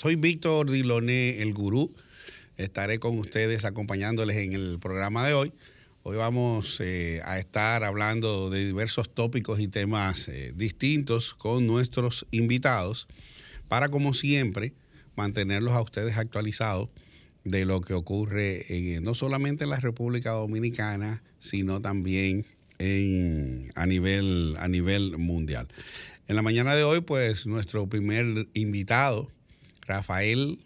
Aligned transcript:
Soy 0.00 0.16
Víctor 0.16 0.70
Diloné, 0.70 1.42
el 1.42 1.52
gurú. 1.52 1.94
Estaré 2.56 2.98
con 2.98 3.18
ustedes 3.18 3.66
acompañándoles 3.66 4.38
en 4.38 4.54
el 4.54 4.78
programa 4.80 5.26
de 5.26 5.34
hoy. 5.34 5.52
Hoy 6.04 6.16
vamos 6.16 6.80
eh, 6.80 7.20
a 7.26 7.38
estar 7.38 7.84
hablando 7.84 8.48
de 8.48 8.64
diversos 8.64 9.14
tópicos 9.14 9.60
y 9.60 9.68
temas 9.68 10.26
eh, 10.28 10.54
distintos 10.56 11.34
con 11.34 11.66
nuestros 11.66 12.26
invitados 12.30 13.08
para, 13.68 13.90
como 13.90 14.14
siempre, 14.14 14.72
mantenerlos 15.16 15.74
a 15.74 15.82
ustedes 15.82 16.16
actualizados 16.16 16.88
de 17.44 17.66
lo 17.66 17.82
que 17.82 17.92
ocurre 17.92 18.64
no 19.02 19.14
solamente 19.14 19.64
en 19.64 19.70
la 19.70 19.80
República 19.80 20.30
Dominicana, 20.30 21.22
sino 21.40 21.82
también 21.82 22.46
en, 22.78 23.70
a, 23.74 23.84
nivel, 23.84 24.56
a 24.60 24.66
nivel 24.66 25.18
mundial. 25.18 25.68
En 26.26 26.36
la 26.36 26.42
mañana 26.42 26.74
de 26.74 26.84
hoy, 26.84 27.02
pues 27.02 27.46
nuestro 27.46 27.86
primer 27.86 28.48
invitado, 28.54 29.30
Rafael 29.90 30.60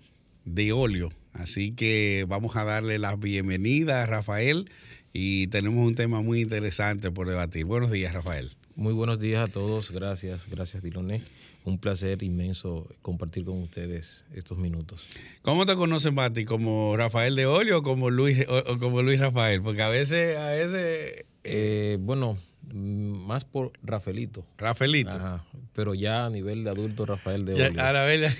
de 0.44 0.72
Olio. 0.72 1.08
Así 1.32 1.72
que 1.72 2.26
vamos 2.28 2.56
a 2.56 2.64
darle 2.64 2.98
la 2.98 3.16
bienvenida 3.16 4.02
a 4.02 4.06
Rafael 4.06 4.70
y 5.14 5.46
tenemos 5.46 5.86
un 5.86 5.94
tema 5.94 6.20
muy 6.20 6.42
interesante 6.42 7.10
por 7.10 7.26
debatir. 7.26 7.64
Buenos 7.64 7.90
días, 7.90 8.12
Rafael. 8.12 8.50
Muy 8.76 8.92
buenos 8.92 9.18
días 9.18 9.48
a 9.48 9.50
todos. 9.50 9.90
Gracias, 9.92 10.46
gracias, 10.50 10.82
Diloné. 10.82 11.22
Un 11.64 11.78
placer 11.78 12.22
inmenso 12.22 12.86
compartir 13.00 13.46
con 13.46 13.62
ustedes 13.62 14.26
estos 14.34 14.58
minutos. 14.58 15.06
¿Cómo 15.40 15.64
te 15.64 15.74
conocen, 15.74 16.14
Mati? 16.14 16.44
¿Como 16.44 16.94
Rafael 16.94 17.34
de 17.34 17.46
Olio 17.46 17.78
o 17.78 17.82
como 17.82 18.10
Luis, 18.10 18.44
o 18.46 18.78
como 18.78 19.00
Luis 19.00 19.20
Rafael? 19.20 19.62
Porque 19.62 19.80
a 19.80 19.88
veces, 19.88 20.36
a 20.36 20.50
veces 20.50 21.24
eh, 21.44 21.98
bueno, 22.00 22.36
más 22.72 23.44
por 23.44 23.72
Rafaelito. 23.82 24.46
Rafaelito. 24.58 25.10
Ajá, 25.10 25.44
pero 25.74 25.94
ya 25.94 26.26
a 26.26 26.30
nivel 26.30 26.64
de 26.64 26.70
adulto, 26.70 27.04
Rafael 27.04 27.44
de 27.44 27.54
Olio. 27.54 27.82
A 27.82 27.92
la 27.92 28.04
vez, 28.04 28.34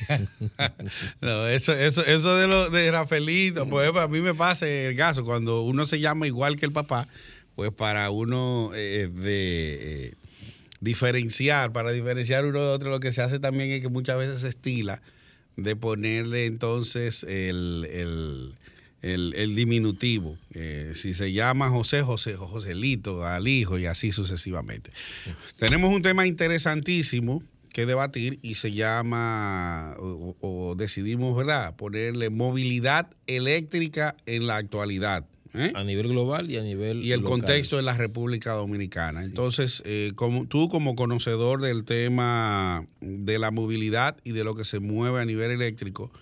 no, 1.21 1.47
eso, 1.47 1.73
eso, 1.73 2.05
eso 2.05 2.37
de, 2.37 2.49
lo, 2.49 2.71
de 2.71 2.91
Rafaelito, 2.91 3.69
pues 3.69 3.95
a 3.95 4.09
mí 4.09 4.21
me 4.21 4.35
pasa 4.35 4.69
el 4.69 4.97
caso, 4.97 5.25
cuando 5.25 5.63
uno 5.63 5.87
se 5.87 6.01
llama 6.01 6.27
igual 6.27 6.57
que 6.57 6.65
el 6.65 6.73
papá, 6.73 7.07
pues 7.55 7.73
para 7.73 8.11
uno 8.11 8.71
eh, 8.75 9.11
de 9.13 10.07
eh, 10.09 10.15
diferenciar, 10.81 11.73
para 11.73 11.93
diferenciar 11.93 12.45
uno 12.47 12.61
de 12.61 12.69
otro, 12.69 12.91
lo 12.91 13.01
que 13.01 13.13
se 13.13 13.21
hace 13.21 13.39
también 13.39 13.71
es 13.71 13.81
que 13.81 13.89
muchas 13.89 14.17
veces 14.17 14.41
se 14.41 14.49
estila 14.49 15.03
de 15.57 15.77
ponerle 15.77 16.47
entonces 16.47 17.23
el 17.25 17.87
el, 17.91 18.55
diminutivo. 19.55 20.39
Eh, 20.55 20.93
si 20.95 21.15
se 21.15 21.33
llama 21.33 21.69
José, 21.69 22.03
José, 22.03 22.37
Joselito 22.37 23.25
al 23.25 23.49
hijo 23.49 23.79
y 23.79 23.87
así 23.87 24.13
sucesivamente. 24.13 24.91
Tenemos 25.59 25.95
un 25.95 26.03
tema 26.03 26.27
interesantísimo 26.27 27.43
que 27.73 27.87
debatir 27.87 28.39
y 28.41 28.55
se 28.55 28.73
llama, 28.73 29.95
o, 29.99 30.75
decidimos, 30.77 31.37
¿verdad?, 31.37 31.75
ponerle 31.77 32.31
movilidad 32.31 33.11
eléctrica 33.27 34.17
en 34.27 34.47
la 34.47 34.57
actualidad. 34.57 35.27
¿eh? 35.55 35.73
A 35.75 35.83
nivel 35.83 36.09
global 36.09 36.51
y 36.51 36.57
a 36.57 36.63
nivel. 36.63 37.05
Y 37.05 37.13
el 37.13 37.23
contexto 37.23 37.77
de 37.77 37.83
la 37.83 37.97
República 37.97 38.53
Dominicana. 38.53 39.25
Entonces, 39.25 39.83
eh, 39.85 40.13
como, 40.15 40.47
tú 40.47 40.69
como 40.69 40.95
conocedor 40.95 41.61
del 41.61 41.85
tema 41.85 42.87
de 43.01 43.39
la 43.39 43.51
movilidad 43.51 44.17
y 44.25 44.33
de 44.33 44.45
lo 44.45 44.55
que 44.55 44.65
se 44.65 44.79
mueve 44.79 45.21
a 45.21 45.25
nivel 45.25 45.51
eléctrico, 45.51 46.13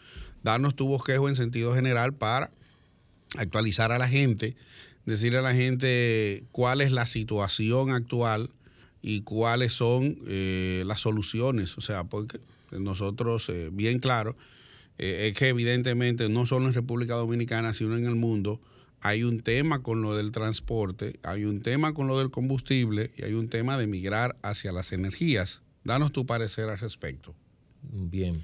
darnos 0.43 0.75
tu 0.75 0.89
bosquejo 0.89 1.29
en 1.29 1.37
sentido 1.37 1.75
general 1.75 2.15
para 2.15 2.51
actualizar 3.37 3.93
a 3.93 3.99
la 3.99 4.09
gente, 4.09 4.57
decirle 5.07 5.39
a 5.39 5.43
la 5.43 5.55
gente 5.55 6.45
cuál 6.53 6.81
es 6.81 6.93
la 6.93 7.07
situación 7.07 7.91
actual 7.91 8.51
y 9.03 9.23
cuáles 9.23 9.73
son 9.73 10.19
eh, 10.27 10.85
las 10.87 11.01
soluciones. 11.01 11.77
O 11.77 11.81
sea, 11.81 12.05
porque 12.05 12.39
nosotros, 12.71 13.49
eh, 13.49 13.71
bien 13.73 13.99
claro, 13.99 14.37
eh, 14.99 15.29
es 15.29 15.37
que 15.37 15.49
evidentemente 15.49 16.29
no 16.29 16.47
solo 16.47 16.69
en 16.69 16.75
República 16.75 17.15
Dominicana, 17.15 17.75
sino 17.75 17.97
en 17.97 18.07
el 18.07 18.15
mundo, 18.15 18.61
hay 19.01 19.25
un 19.25 19.41
tema 19.41 19.83
con 19.83 20.01
lo 20.01 20.17
del 20.17 20.31
transporte, 20.31 21.19
hay 21.25 21.45
un 21.45 21.61
tema 21.61 21.93
con 21.93 22.07
lo 22.07 22.19
del 22.19 22.31
combustible 22.31 23.11
y 23.17 23.25
hay 23.25 23.33
un 23.33 23.49
tema 23.49 23.77
de 23.77 23.89
migrar 23.89 24.37
hacia 24.43 24.71
las 24.71 24.93
energías. 24.93 25.63
Danos 25.83 26.13
tu 26.13 26.25
parecer 26.25 26.69
al 26.69 26.79
respecto. 26.79 27.35
Bien. 27.83 28.41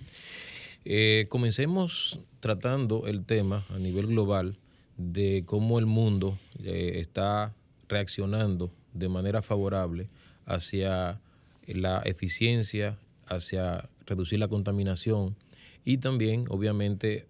comencemos 1.29 2.19
tratando 2.41 3.07
el 3.07 3.25
tema 3.25 3.65
a 3.71 3.79
nivel 3.79 4.09
global 4.09 4.59
de 4.99 5.45
cómo 5.47 5.79
el 5.79 5.87
mundo 5.87 6.39
eh, 6.63 6.95
está 6.97 7.55
reaccionando 7.89 8.71
de 8.93 9.09
manera 9.09 9.41
favorable 9.41 10.11
hacia 10.45 11.21
la 11.67 12.03
eficiencia, 12.05 12.99
hacia 13.27 13.89
reducir 14.07 14.39
la 14.39 14.49
contaminación 14.49 15.37
y 15.85 15.99
también, 15.99 16.45
obviamente, 16.51 17.27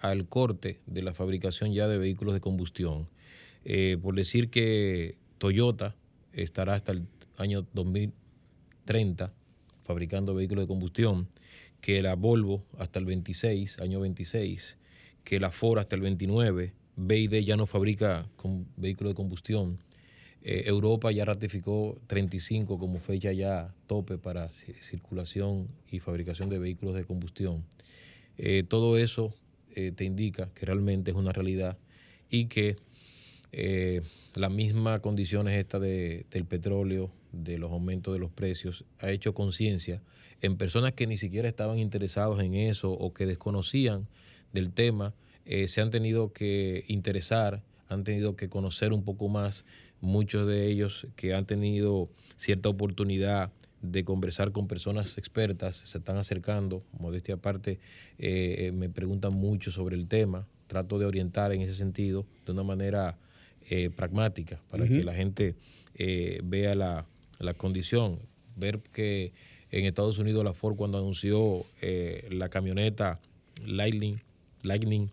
al 0.00 0.28
corte 0.28 0.80
de 0.86 1.02
la 1.02 1.14
fabricación 1.14 1.72
ya 1.72 1.88
de 1.88 1.96
vehículos 1.98 2.34
de 2.34 2.40
combustión. 2.40 3.06
Eh, 3.64 3.96
por 4.02 4.14
decir 4.14 4.50
que 4.50 5.16
Toyota 5.38 5.94
estará 6.32 6.74
hasta 6.74 6.92
el 6.92 7.06
año 7.38 7.66
2030 7.72 9.32
fabricando 9.84 10.34
vehículos 10.34 10.64
de 10.64 10.68
combustión, 10.68 11.28
que 11.80 12.02
la 12.02 12.14
Volvo 12.14 12.64
hasta 12.78 12.98
el 12.98 13.04
26, 13.04 13.78
año 13.78 14.00
26, 14.00 14.78
que 15.22 15.38
la 15.38 15.50
Ford 15.50 15.78
hasta 15.78 15.96
el 15.96 16.02
29, 16.02 16.72
BID 16.96 17.44
ya 17.44 17.56
no 17.56 17.66
fabrica 17.66 18.28
vehículos 18.76 19.12
de 19.12 19.14
combustión. 19.14 19.78
Eh, 20.42 20.64
Europa 20.66 21.10
ya 21.10 21.24
ratificó 21.24 21.98
35 22.06 22.78
como 22.78 23.00
fecha 23.00 23.32
ya 23.32 23.74
tope 23.86 24.18
para 24.18 24.50
circulación 24.52 25.68
y 25.90 26.00
fabricación 26.00 26.50
de 26.50 26.58
vehículos 26.58 26.94
de 26.94 27.04
combustión. 27.04 27.64
Eh, 28.36 28.62
todo 28.68 28.98
eso 28.98 29.34
eh, 29.74 29.92
te 29.92 30.04
indica 30.04 30.50
que 30.54 30.66
realmente 30.66 31.10
es 31.10 31.16
una 31.16 31.32
realidad 31.32 31.78
y 32.30 32.46
que 32.46 32.76
la 34.34 34.48
misma 34.48 34.98
condiciones 34.98 35.56
esta 35.56 35.78
de, 35.78 36.26
del 36.32 36.44
petróleo, 36.44 37.12
de 37.30 37.56
los 37.56 37.70
aumentos 37.70 38.12
de 38.12 38.18
los 38.18 38.32
precios, 38.32 38.84
ha 38.98 39.12
hecho 39.12 39.32
conciencia 39.32 40.02
en 40.42 40.56
personas 40.56 40.92
que 40.92 41.06
ni 41.06 41.16
siquiera 41.16 41.48
estaban 41.48 41.78
interesados 41.78 42.40
en 42.40 42.54
eso 42.54 42.90
o 42.90 43.14
que 43.14 43.26
desconocían 43.26 44.08
del 44.52 44.72
tema 44.72 45.14
eh, 45.46 45.68
se 45.68 45.80
han 45.80 45.90
tenido 45.90 46.32
que 46.32 46.84
interesar, 46.88 47.62
han 47.88 48.04
tenido 48.04 48.36
que 48.36 48.48
conocer 48.48 48.92
un 48.92 49.04
poco 49.04 49.28
más, 49.28 49.64
muchos 50.00 50.46
de 50.46 50.66
ellos 50.68 51.06
que 51.16 51.34
han 51.34 51.46
tenido 51.46 52.08
cierta 52.36 52.68
oportunidad 52.68 53.50
de 53.82 54.04
conversar 54.04 54.52
con 54.52 54.66
personas 54.66 55.18
expertas, 55.18 55.76
se 55.76 55.98
están 55.98 56.16
acercando, 56.16 56.82
modestia 56.98 57.34
aparte, 57.34 57.78
eh, 58.18 58.72
me 58.74 58.88
preguntan 58.88 59.34
mucho 59.34 59.70
sobre 59.70 59.96
el 59.96 60.08
tema, 60.08 60.46
trato 60.66 60.98
de 60.98 61.04
orientar 61.04 61.52
en 61.52 61.60
ese 61.60 61.74
sentido 61.74 62.26
de 62.46 62.52
una 62.52 62.62
manera 62.62 63.18
eh, 63.68 63.90
pragmática 63.90 64.60
para 64.70 64.86
que 64.86 65.04
la 65.04 65.14
gente 65.14 65.54
vea 66.42 66.74
la, 66.74 67.06
la, 67.38 67.54
condición, 67.54 68.18
ver 68.56 68.80
que 68.80 69.32
en 69.70 69.84
Estados 69.84 70.18
Unidos 70.18 70.44
la 70.44 70.54
Ford 70.54 70.76
cuando 70.76 70.98
anunció 70.98 71.64
la 72.30 72.48
camioneta 72.48 73.20
Lightning, 73.64 74.20
Lightning 74.62 75.10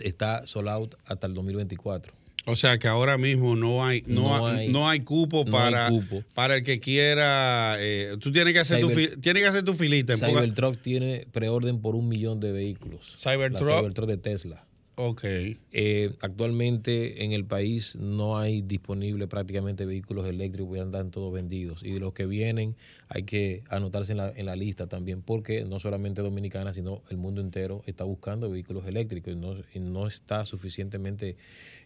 está 0.00 0.46
sold 0.46 0.68
out 0.68 0.94
hasta 1.06 1.26
el 1.26 1.34
2024. 1.34 2.12
O 2.48 2.54
sea 2.54 2.78
que 2.78 2.86
ahora 2.86 3.18
mismo 3.18 3.56
no 3.56 3.84
hay 3.84 4.04
no, 4.06 4.46
hay, 4.46 4.68
no 4.68 4.88
hay, 4.88 5.00
cupo 5.00 5.44
para 5.44 5.90
para 6.32 6.56
el 6.56 6.62
que 6.62 6.78
quiera. 6.78 7.76
Eh, 7.80 8.16
tú 8.20 8.30
tienes 8.30 8.52
que 8.52 8.60
hacer 8.60 8.80
tu 8.80 8.88
tienes 9.20 9.42
que 9.42 9.48
hacer 9.48 9.64
tu 9.64 9.74
filita. 9.74 10.16
Cybertruck 10.16 10.80
tiene 10.80 11.26
preorden 11.32 11.80
por 11.80 11.96
un 11.96 12.08
millón 12.08 12.38
de 12.38 12.52
vehículos. 12.52 13.14
Cybertruck. 13.18 13.68
Cybertruck 13.68 14.08
de 14.08 14.16
Tesla. 14.16 14.64
Ok. 14.98 15.24
Eh, 15.72 16.14
actualmente 16.22 17.22
en 17.22 17.32
el 17.32 17.44
país 17.44 17.96
no 17.96 18.38
hay 18.38 18.62
disponible 18.62 19.28
prácticamente 19.28 19.84
vehículos 19.84 20.26
eléctricos, 20.26 20.74
ya 20.74 20.82
andan 20.82 21.10
todos 21.10 21.34
vendidos. 21.34 21.82
Y 21.82 21.92
de 21.92 22.00
los 22.00 22.14
que 22.14 22.24
vienen 22.24 22.76
hay 23.10 23.24
que 23.24 23.62
anotarse 23.68 24.12
en 24.12 24.18
la, 24.18 24.32
en 24.34 24.46
la 24.46 24.56
lista 24.56 24.86
también, 24.86 25.20
porque 25.20 25.66
no 25.66 25.80
solamente 25.80 26.22
Dominicana, 26.22 26.72
sino 26.72 27.02
el 27.10 27.18
mundo 27.18 27.42
entero 27.42 27.82
está 27.84 28.04
buscando 28.04 28.50
vehículos 28.50 28.86
eléctricos 28.86 29.34
y 29.34 29.36
no, 29.36 29.56
y 29.74 29.80
no 29.80 30.06
está 30.06 30.46
suficientemente 30.46 31.36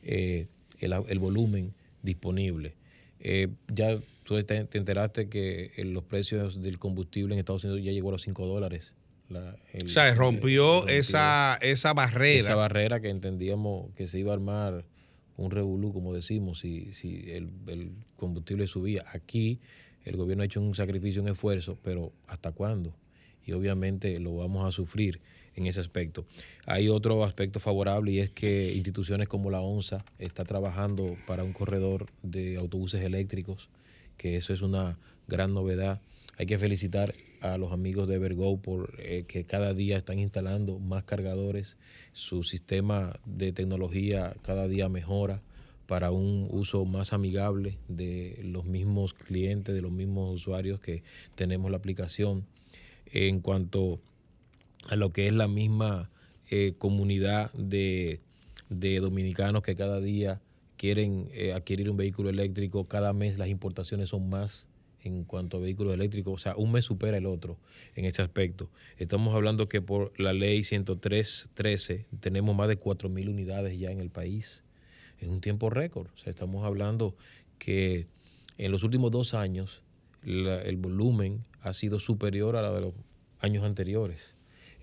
eh, 0.05 0.46
el, 0.79 1.19
volumen 1.19 1.75
disponible. 2.05 2.75
Eh, 3.19 3.49
ya 3.67 3.99
tú 4.23 4.40
te, 4.44 4.69
enteraste 4.73 5.29
que 5.29 5.73
los 5.84 6.05
precios 6.05 6.62
del 6.62 6.79
combustible 6.79 7.34
en 7.34 7.40
Estados 7.40 7.64
Unidos 7.64 7.82
ya 7.82 7.90
llegó 7.90 8.11
a 8.11 8.12
los 8.12 8.23
5 8.23 8.46
dólares 8.46 8.94
o 9.31 9.88
sea, 9.88 10.15
rompió, 10.15 10.87
esa, 10.88 11.59
esa 11.62 11.93
barrera. 11.93 12.41
Esa 12.41 12.55
barrera 12.55 13.00
que 13.00 13.11
entendíamos 13.11 13.93
que 13.94 14.06
se 14.06 14.19
iba 14.19 14.32
a 14.32 14.35
armar 14.35 14.85
un 15.37 15.50
revolú, 15.50 15.93
como 15.93 16.12
decimos, 16.15 16.61
si, 16.61 16.93
si 16.93 17.31
el, 17.31 17.50
combustible 18.17 18.67
subía. 18.67 19.05
Aquí 19.12 19.61
el 20.05 20.17
gobierno 20.17 20.43
ha 20.43 20.47
hecho 20.47 20.61
un 20.61 20.75
sacrificio, 20.75 21.23
un 21.23 21.29
esfuerzo, 21.29 21.79
pero 21.82 22.12
¿hasta 22.27 22.53
cuándo? 22.53 22.94
Y 23.44 23.53
obviamente 23.53 24.19
lo 24.21 24.37
vamos 24.37 24.69
a 24.69 24.73
sufrir 24.73 25.21
en 25.55 25.67
ese 25.67 25.81
aspecto. 25.81 26.27
Hay 26.67 26.88
otro 26.88 27.25
aspecto 27.25 27.59
favorable 27.59 28.12
y 28.12 28.19
es 28.21 28.31
que 28.31 28.75
instituciones 28.75 29.29
como 29.29 29.50
la 29.50 29.61
ONSA 29.61 30.05
está 30.19 30.44
trabajando 30.44 31.17
para 31.27 31.43
un 31.43 31.53
corredor 31.53 32.06
de 32.23 32.56
autobuses 32.56 33.03
eléctricos, 33.03 33.71
que 34.17 34.37
eso 34.37 34.53
es 34.53 34.62
una 34.62 34.99
gran 35.27 35.55
novedad. 35.55 36.00
Hay 36.37 36.47
que 36.47 36.59
felicitar 36.59 37.15
a 37.40 37.58
los 37.58 37.72
amigos 37.72 38.08
de 38.08 38.16
Evergo 38.16 38.58
por 38.60 38.94
eh, 38.98 39.25
que 39.26 39.44
cada 39.44 39.75
día 39.75 39.96
están 39.96 40.19
instalando 40.19 40.78
más 40.78 41.04
cargadores, 41.04 41.76
su 42.12 42.42
sistema 42.42 43.19
de 43.25 43.52
tecnología 43.52 44.34
cada 44.42 44.69
día 44.69 44.88
mejora 44.88 45.42
para 45.87 46.12
un 46.12 46.46
uso 46.50 46.84
más 46.84 47.12
amigable 47.12 47.78
de 47.88 48.38
los 48.44 48.64
mismos 48.64 49.12
clientes, 49.12 49.75
de 49.75 49.82
los 49.82 49.90
mismos 49.90 50.37
usuarios 50.37 50.78
que 50.78 51.02
tenemos 51.34 51.70
la 51.70 51.78
aplicación. 51.78 52.46
En 53.12 53.40
cuanto 53.40 54.00
a 54.88 54.94
lo 54.94 55.12
que 55.12 55.26
es 55.26 55.32
la 55.32 55.48
misma 55.48 56.08
eh, 56.48 56.75
comunidad 56.78 57.52
de, 57.54 58.20
dominicanos 58.69 59.62
que 59.62 59.75
cada 59.75 60.00
día 60.00 60.40
quieren 60.76 61.28
eh, 61.32 61.52
adquirir 61.52 61.90
un 61.90 61.96
vehículo 61.96 62.31
eléctrico, 62.31 62.84
cada 62.84 63.12
mes 63.12 63.36
las 63.36 63.48
importaciones 63.48 64.10
son 64.10 64.28
más 64.31 64.69
en 65.02 65.25
cuanto 65.25 65.56
a 65.56 65.61
vehículos 65.61 65.94
eléctricos, 65.94 66.35
o 66.35 66.38
sea, 66.38 66.56
un 66.56 66.73
mes 66.73 66.85
supera 66.85 67.17
el 67.17 67.26
otro 67.26 67.58
en 67.94 68.05
este 68.05 68.23
aspecto. 68.23 68.70
Estamos 68.99 69.35
hablando 69.35 69.69
que 69.69 69.81
por 69.81 70.12
la 70.19 70.32
ley 70.32 70.61
103.13 70.61 72.06
tenemos 72.20 72.55
más 72.55 72.69
de 72.69 72.79
4.000 72.79 73.29
unidades 73.29 73.79
ya 73.79 73.91
en 73.91 74.00
el 74.00 74.11
país, 74.11 74.62
en 75.20 75.31
un 75.31 75.41
tiempo 75.41 75.70
récord. 75.70 76.08
O 76.14 76.19
sea, 76.19 76.31
estamos 76.31 76.64
hablando 76.64 77.14
que 77.58 78.06
en 78.58 78.73
los 78.73 78.82
últimos 78.82 79.11
dos 79.11 79.35
años 79.35 79.82
el 80.23 80.76
volumen 80.76 81.44
ha 81.61 81.73
sido 81.73 81.99
superior 81.99 82.56
a 82.56 82.62
la 82.62 82.73
de 82.73 82.81
los 82.82 82.94
años 83.41 83.64
anteriores 83.64 84.35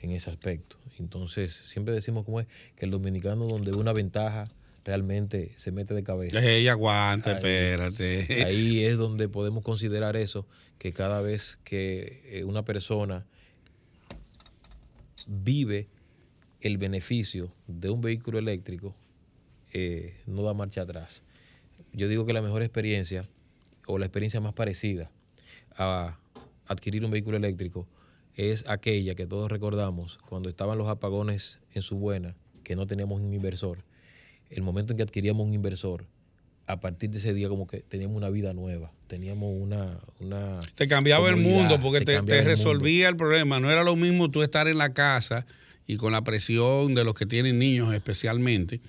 en 0.01 0.11
ese 0.11 0.29
aspecto. 0.29 0.77
Entonces, 0.99 1.53
siempre 1.53 1.93
decimos 1.93 2.25
como 2.25 2.39
es 2.39 2.47
que 2.75 2.85
el 2.85 2.91
dominicano 2.91 3.45
donde 3.45 3.71
una 3.71 3.93
ventaja 3.93 4.47
realmente 4.87 5.51
se 5.57 5.73
mete 5.73 5.93
de 5.93 6.01
cabeza. 6.01 6.41
Ella 6.41 6.71
aguanta, 6.71 7.33
espérate. 7.33 8.45
Ahí 8.45 8.85
es 8.85 8.97
donde 8.97 9.27
podemos 9.27 9.61
considerar 9.61 10.15
eso, 10.15 10.47
que 10.77 10.93
cada 10.93 11.19
vez 11.19 11.59
que 11.65 12.21
eh, 12.23 12.45
una 12.45 12.63
persona 12.63 13.25
vive 15.27 15.89
el 16.61 16.77
beneficio 16.77 17.53
de 17.67 17.89
un 17.89 17.99
vehículo 17.99 18.39
eléctrico, 18.39 18.95
eh, 19.73 20.15
no 20.25 20.41
da 20.43 20.53
marcha 20.53 20.83
atrás. 20.83 21.21
Yo 21.91 22.07
digo 22.07 22.25
que 22.25 22.31
la 22.31 22.41
mejor 22.41 22.61
experiencia 22.61 23.27
o 23.87 23.97
la 23.97 24.05
experiencia 24.05 24.39
más 24.39 24.53
parecida 24.53 25.11
a 25.75 26.17
adquirir 26.65 27.03
un 27.03 27.11
vehículo 27.11 27.35
eléctrico 27.35 27.89
es 28.35 28.69
aquella 28.69 29.15
que 29.15 29.27
todos 29.27 29.51
recordamos 29.51 30.17
cuando 30.29 30.47
estaban 30.47 30.77
los 30.77 30.87
apagones 30.87 31.59
en 31.73 31.81
su 31.81 31.97
buena, 31.97 32.37
que 32.63 32.77
no 32.77 32.87
teníamos 32.87 33.19
un 33.19 33.33
inversor 33.33 33.83
el 34.49 34.61
momento 34.61 34.93
en 34.93 34.97
que 34.97 35.03
adquiríamos 35.03 35.45
un 35.45 35.53
inversor, 35.53 36.05
a 36.67 36.79
partir 36.79 37.09
de 37.09 37.19
ese 37.19 37.33
día 37.33 37.47
como 37.47 37.65
que 37.65 37.79
teníamos 37.79 38.17
una 38.17 38.29
vida 38.29 38.53
nueva, 38.53 38.91
teníamos 39.07 39.53
una... 39.55 39.99
una 40.19 40.59
te 40.75 40.87
cambiaba 40.87 41.29
el 41.29 41.37
mundo 41.37 41.79
porque 41.81 42.01
te, 42.01 42.21
resolvía 42.21 43.07
el, 43.07 43.15
problema. 43.15 43.59
No 43.59 43.71
era 43.71 43.83
lo 43.83 43.95
mismo 43.95 44.29
tú 44.29 44.43
estar 44.43 44.67
en 44.67 44.77
la 44.77 44.93
casa 44.93 45.45
y 45.87 45.95
con 45.95 46.11
la 46.11 46.23
presión 46.23 46.93
de 46.93 47.05
los 47.05 47.13
que 47.13 47.25
tienen 47.25 47.57
niños 47.57 47.93
especialmente, 47.93 48.81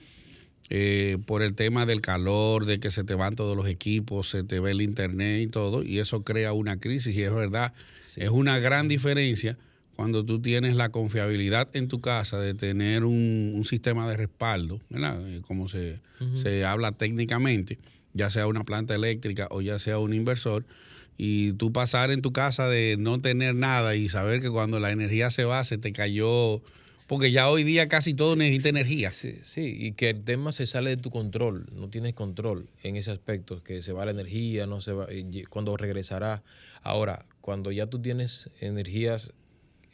eh, 0.71 1.19
por 1.25 1.43
el 1.43 1.55
tema 1.55 1.87
del 1.87 2.01
calor, 2.01 2.67
de 2.67 2.81
que 2.81 2.91
se 2.91 3.05
te 3.05 3.15
van 3.15 3.37
todos 3.37 3.57
los 3.57 3.69
equipos, 3.69 4.29
se 4.29 4.43
te 4.43 4.59
ve 4.59 4.73
el 4.73 4.83
internet 4.83 5.41
y 5.41 5.47
todo, 5.47 5.85
y 5.85 6.01
eso 6.01 6.25
crea 6.25 6.53
una 6.53 6.79
crisis 6.79 7.17
y 7.17 7.23
es 7.23 7.33
verdad, 7.33 7.73
es 8.17 8.31
una 8.31 8.59
gran 8.59 8.89
diferencia 8.89 9.57
cuando 9.99 10.25
tú 10.25 10.41
tienes 10.41 10.77
la 10.77 10.91
confiabilidad 10.91 11.75
en 11.75 11.89
tu 11.89 12.01
casa 12.01 12.39
de 12.39 12.55
tener 12.55 13.03
un, 13.03 13.65
sistema 13.65 14.09
de 14.09 14.17
respaldo, 14.17 14.81
¿verdad? 14.91 15.21
Eh, 15.29 15.43
como 15.45 15.69
se, 15.69 15.99
se, 16.35 16.65
habla 16.65 16.93
técnicamente, 16.93 17.81
ya 18.13 18.31
sea 18.31 18.47
una 18.47 18.63
planta 18.63 18.95
eléctrica 18.95 19.49
o 19.51 19.61
ya 19.61 19.81
sea 19.81 19.99
un 19.99 20.15
inversor, 20.15 20.65
y 21.17 21.53
tú 21.55 21.73
pasar 21.73 22.13
en 22.13 22.23
tu 22.23 22.33
casa 22.33 22.69
de 22.69 22.95
no 22.97 23.21
tener 23.21 23.57
nada 23.57 23.97
y 23.97 24.09
saber 24.09 24.41
que 24.41 24.51
cuando 24.51 24.79
la 24.79 24.93
energía 24.93 25.33
se 25.33 25.43
va 25.43 25.65
se 25.65 25.79
te 25.79 25.93
cayó, 25.93 26.63
porque 27.09 27.33
ya 27.33 27.51
hoy 27.51 27.65
día 27.65 27.89
casi 27.89 28.15
todo 28.15 28.37
necesita 28.37 28.69
energía. 28.69 29.11
Sí, 29.11 29.41
sí, 29.43 29.77
y 29.81 29.93
que 29.95 30.11
el 30.11 30.23
tema 30.23 30.53
se 30.53 30.67
sale 30.67 30.91
de 30.91 30.97
tu 30.97 31.11
control, 31.11 31.67
no 31.73 31.89
tienes 31.89 32.15
control 32.15 32.69
en 32.85 32.95
ese 32.95 33.11
aspecto, 33.11 33.65
que 33.65 33.83
se 33.83 33.93
va 33.93 34.05
la 34.05 34.13
energía, 34.13 34.69
no 34.69 34.81
se 34.81 34.93
va, 34.93 35.09
cuando 35.51 35.77
regresará. 35.77 36.45
Ahora, 36.85 37.25
cuando 37.41 37.73
ya 37.73 37.89
tú 37.89 37.99
tienes 38.01 38.49
energías 38.61 39.33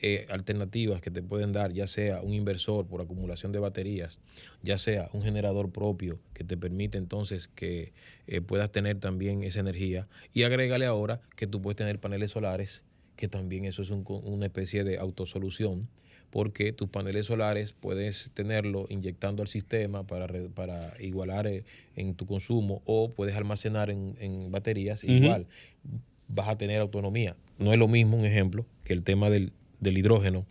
eh, 0.00 0.26
alternativas 0.29 1.00
que 1.00 1.11
te 1.11 1.23
pueden 1.23 1.52
dar, 1.52 1.73
ya 1.73 1.87
sea 1.87 2.20
un 2.20 2.35
inversor 2.35 2.87
por 2.87 3.00
acumulación 3.00 3.52
de 3.52 3.58
baterías, 3.58 4.20
ya 4.62 4.79
sea 4.79 5.08
un 5.12 5.23
generador 5.23 5.70
propio 5.70 6.19
que 6.32 6.44
te 6.44 6.56
permite 6.56 6.99
entonces 6.99 7.49
que 7.49 7.93
eh, 8.26 8.41
puedas 8.41 8.70
tener 8.70 8.99
también 8.99 9.43
esa 9.43 9.61
energía. 9.61 10.08
Y 10.32 10.43
agrégale 10.43 10.87
ahora 10.87 11.20
que 11.37 11.46
tú 11.46 11.62
puedes 11.62 11.76
tener 11.76 12.00
paneles 12.00 12.32
solares, 12.32 12.82
que 13.17 13.29
también 13.29 13.64
eso 13.64 13.82
es 13.82 13.91
una 13.91 14.46
especie 14.46 14.85
de 14.85 14.99
autosolución 14.99 15.88
porque 16.35 16.73
tus 16.73 16.88
paneles 16.88 17.26
solares 17.26 17.75
puedes 17.75 18.32
tenerlo 18.32 18.87
inyectando 18.88 19.41
al 19.41 19.46
sistema 19.46 20.05
para, 20.05 20.26
para 20.52 20.93
igualar 21.00 21.46
eh, 21.46 21.62
en 21.94 22.17
tu 22.17 22.26
consumo 22.26 22.82
o 22.87 23.12
puedes 23.12 23.37
almacenar 23.37 23.88
en, 23.88 24.50
baterías, 24.50 25.05
igual 25.05 25.46
vas 26.26 26.49
a 26.49 26.58
tener 26.58 26.81
autonomía. 26.81 27.37
No 27.58 27.73
es 27.73 27.79
lo 27.79 27.87
mismo, 27.87 28.17
un 28.17 28.25
ejemplo, 28.25 28.67
que 28.82 28.93
el 28.93 29.05
tema 29.05 29.31
del, 29.31 29.52
del 29.85 29.99
hidrógeno, 29.99 30.47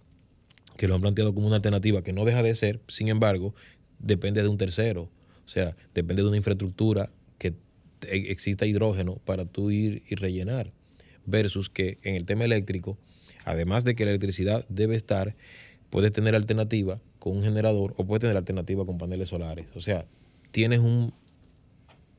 que 0.78 0.88
lo 0.88 0.96
han 0.96 1.02
planteado 1.02 1.36
como 1.36 1.48
una 1.48 1.58
alternativa 1.58 2.04
que 2.04 2.14
no 2.14 2.24
deja 2.24 2.42
de 2.42 2.56
ser, 2.56 2.80
sin 2.88 3.10
embargo, 3.10 3.54
depende 4.00 4.42
de 4.42 4.48
un 4.48 4.58
tercero. 4.58 5.10
O 5.46 5.50
sea, 5.50 5.76
depende 5.94 6.22
de 6.22 6.30
una 6.30 6.38
infraestructura 6.38 7.10
que 7.38 7.54
exista 8.08 8.66
hidrógeno 8.66 9.20
para 9.26 9.46
tú 9.46 9.72
ir 9.72 10.04
y 10.08 10.16
rellenar. 10.16 10.72
Versus 11.26 11.70
que 11.70 12.00
en 12.04 12.16
el 12.16 12.26
tema 12.26 12.46
eléctrico, 12.46 12.98
además 13.46 13.84
de 13.84 13.96
que 13.96 14.06
la 14.06 14.12
electricidad 14.12 14.66
debe 14.70 14.96
estar, 14.96 15.36
puedes 15.90 16.12
tener 16.12 16.36
alternativa 16.36 17.00
con 17.20 17.38
un 17.38 17.44
generador 17.44 17.94
o 17.98 18.06
puedes 18.06 18.22
tener 18.22 18.38
alternativa 18.38 18.86
con 18.86 18.98
paneles 18.98 19.30
solares. 19.30 19.68
O 19.76 19.80
sea, 19.80 20.06
tienes 20.52 20.80
un, 20.80 21.14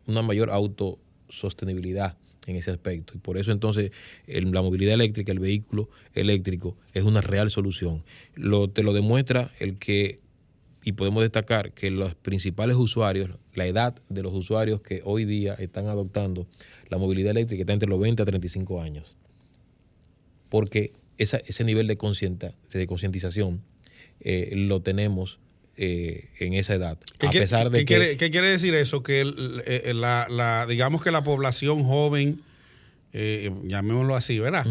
una 0.06 0.22
mayor 0.22 0.50
autosostenibilidad 0.50 2.17
en 2.46 2.56
ese 2.56 2.70
aspecto. 2.70 3.14
Y 3.14 3.19
por 3.19 3.38
eso 3.38 3.52
entonces 3.52 3.91
la 4.26 4.62
movilidad 4.62 4.94
eléctrica, 4.94 5.32
el 5.32 5.38
vehículo 5.38 5.88
eléctrico, 6.14 6.76
es 6.93 7.05
una 7.05 7.20
real 7.20 7.50
solución. 7.50 8.05
Lo, 8.35 8.69
te 8.69 8.82
lo 8.82 8.93
demuestra 8.93 9.50
el 9.58 9.79
que, 9.79 10.20
y 10.82 10.93
podemos 10.93 11.23
destacar 11.23 11.73
que 11.73 11.91
los 11.91 12.14
principales 12.14 12.76
usuarios, 12.76 13.31
la 13.55 13.67
edad 13.67 13.94
de 14.08 14.23
los 14.23 14.35
usuarios 14.35 14.81
que 14.82 15.00
hoy 15.05 15.25
día 15.25 15.55
están 15.55 15.87
adoptando 15.87 16.46
la 16.88 16.99
movilidad 16.99 17.31
eléctrica 17.32 17.62
está 17.62 17.73
entre 17.73 17.88
los 17.88 17.99
20 17.99 18.23
a 18.23 18.26
35 18.26 18.81
años. 18.81 19.17
Porque 20.49 20.93
ese 21.19 21.64
nivel 21.64 21.87
de, 21.87 21.96
concientización 21.96 23.62
eh, 24.20 24.52
lo 24.55 24.81
tenemos 24.82 25.38
eh, 25.76 26.28
en 26.38 26.54
esa 26.54 26.74
edad. 26.74 26.98
a 27.20 27.31
pesar 27.31 27.70
de 27.70 27.84
que, 27.84 28.16
¿qué 28.16 28.31
quiere 28.31 28.48
decir 28.48 28.74
eso? 28.74 29.02
Que 29.02 29.22
eh, 29.66 29.93
la, 29.94 30.66
digamos 30.69 31.02
que 31.02 31.10
la 31.10 31.24
población 31.24 31.82
joven, 31.82 32.40
eh, 33.12 33.50
llamémoslo 33.64 34.16
así, 34.16 34.38
¿verdad? 34.38 34.66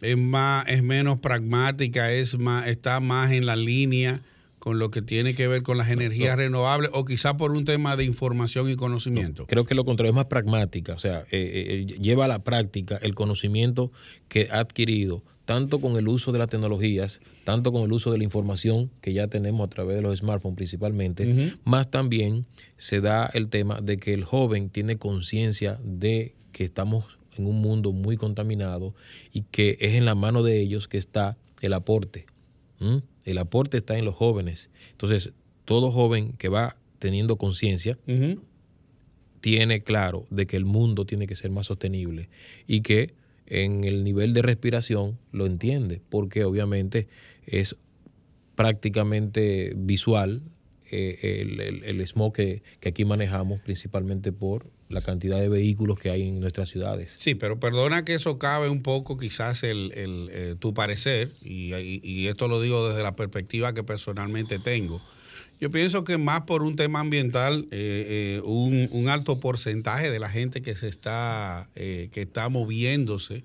Es 0.00 0.16
más, 0.16 0.66
es 0.68 0.82
menos 0.82 1.18
pragmática, 1.18 2.12
es 2.12 2.38
más, 2.38 2.66
está 2.68 3.00
más 3.00 3.32
en 3.32 3.46
la 3.46 3.56
línea 3.56 4.20
con 4.68 4.78
lo 4.78 4.90
que 4.90 5.00
tiene 5.00 5.34
que 5.34 5.48
ver 5.48 5.62
con 5.62 5.78
las 5.78 5.88
energías 5.88 6.36
renovables 6.36 6.90
o 6.92 7.06
quizá 7.06 7.38
por 7.38 7.52
un 7.52 7.64
tema 7.64 7.96
de 7.96 8.04
información 8.04 8.70
y 8.70 8.76
conocimiento. 8.76 9.46
creo 9.46 9.64
que 9.64 9.74
lo 9.74 9.86
contrario 9.86 10.10
es 10.10 10.14
más 10.14 10.26
pragmática, 10.26 10.92
o 10.92 10.98
sea, 10.98 11.26
lleva 11.28 12.26
a 12.26 12.28
la 12.28 12.44
práctica 12.44 12.98
el 13.00 13.14
conocimiento 13.14 13.90
que 14.28 14.48
ha 14.50 14.58
adquirido 14.58 15.24
tanto 15.46 15.80
con 15.80 15.96
el 15.96 16.06
uso 16.06 16.32
de 16.32 16.38
las 16.38 16.50
tecnologías, 16.50 17.22
tanto 17.44 17.72
con 17.72 17.84
el 17.84 17.92
uso 17.94 18.12
de 18.12 18.18
la 18.18 18.24
información 18.24 18.90
que 19.00 19.14
ya 19.14 19.28
tenemos 19.28 19.64
a 19.64 19.70
través 19.70 19.96
de 19.96 20.02
los 20.02 20.18
smartphones 20.18 20.56
principalmente, 20.56 21.56
más 21.64 21.90
también 21.90 22.44
se 22.76 23.00
da 23.00 23.30
el 23.32 23.48
tema 23.48 23.80
de 23.80 23.96
que 23.96 24.12
el 24.12 24.24
joven 24.24 24.68
tiene 24.68 24.98
conciencia 24.98 25.80
de 25.82 26.34
que 26.52 26.64
estamos 26.64 27.16
en 27.38 27.46
un 27.46 27.62
mundo 27.62 27.92
muy 27.92 28.18
contaminado 28.18 28.94
y 29.32 29.44
que 29.50 29.78
es 29.80 29.94
en 29.94 30.04
la 30.04 30.14
mano 30.14 30.42
de 30.42 30.60
ellos 30.60 30.88
que 30.88 30.98
está 30.98 31.38
el 31.62 31.72
aporte. 31.72 32.26
El 33.28 33.36
aporte 33.36 33.76
está 33.76 33.98
en 33.98 34.06
los 34.06 34.14
jóvenes. 34.14 34.70
Entonces, 34.92 35.32
todo 35.66 35.90
joven 35.90 36.32
que 36.32 36.48
va 36.48 36.78
teniendo 36.98 37.36
conciencia, 37.36 37.98
tiene 39.42 39.82
claro 39.82 40.24
de 40.30 40.46
que 40.46 40.56
el 40.56 40.64
mundo 40.64 41.04
tiene 41.04 41.26
que 41.26 41.36
ser 41.36 41.50
más 41.50 41.66
sostenible 41.66 42.30
y 42.66 42.80
que 42.80 43.12
en 43.46 43.84
el 43.84 44.02
nivel 44.02 44.32
de 44.32 44.40
respiración 44.40 45.18
lo 45.30 45.44
entiende, 45.44 46.00
porque 46.08 46.44
obviamente 46.44 47.06
es 47.46 47.76
prácticamente 48.54 49.74
visual 49.76 50.40
eh, 50.90 51.42
el, 51.42 51.84
el, 51.84 52.06
smog 52.06 52.32
que, 52.32 52.62
aquí 52.86 53.04
manejamos, 53.04 53.60
principalmente 53.60 54.32
por 54.32 54.70
la 54.88 55.00
cantidad 55.00 55.38
de 55.38 55.48
vehículos 55.48 55.98
que 55.98 56.10
hay 56.10 56.28
en 56.28 56.40
nuestras 56.40 56.68
ciudades. 56.68 57.14
Sí, 57.18 57.34
pero 57.34 57.60
perdona 57.60 58.04
que 58.04 58.14
eso 58.14 58.38
cabe 58.38 58.68
un 58.68 58.82
poco 58.82 59.18
quizás 59.18 59.62
el, 59.62 59.92
eh, 59.94 60.54
tu 60.58 60.74
parecer, 60.74 61.32
y, 61.42 61.74
y, 61.74 62.28
esto 62.28 62.48
lo 62.48 62.60
digo 62.60 62.88
desde 62.88 63.02
la 63.02 63.14
perspectiva 63.14 63.74
que 63.74 63.82
personalmente 63.82 64.58
tengo. 64.58 65.02
Yo 65.60 65.70
pienso 65.70 66.04
que 66.04 66.18
más 66.18 66.42
por 66.42 66.62
un 66.62 66.76
tema 66.76 67.00
ambiental, 67.00 67.66
eh, 67.70 68.38
eh, 68.38 68.40
un, 68.44 69.08
alto 69.08 69.40
porcentaje 69.40 70.10
de 70.10 70.20
la 70.20 70.30
gente 70.30 70.62
que 70.62 70.76
se 70.76 70.88
está, 70.88 71.68
que 71.74 72.10
está 72.14 72.48
moviéndose 72.48 73.44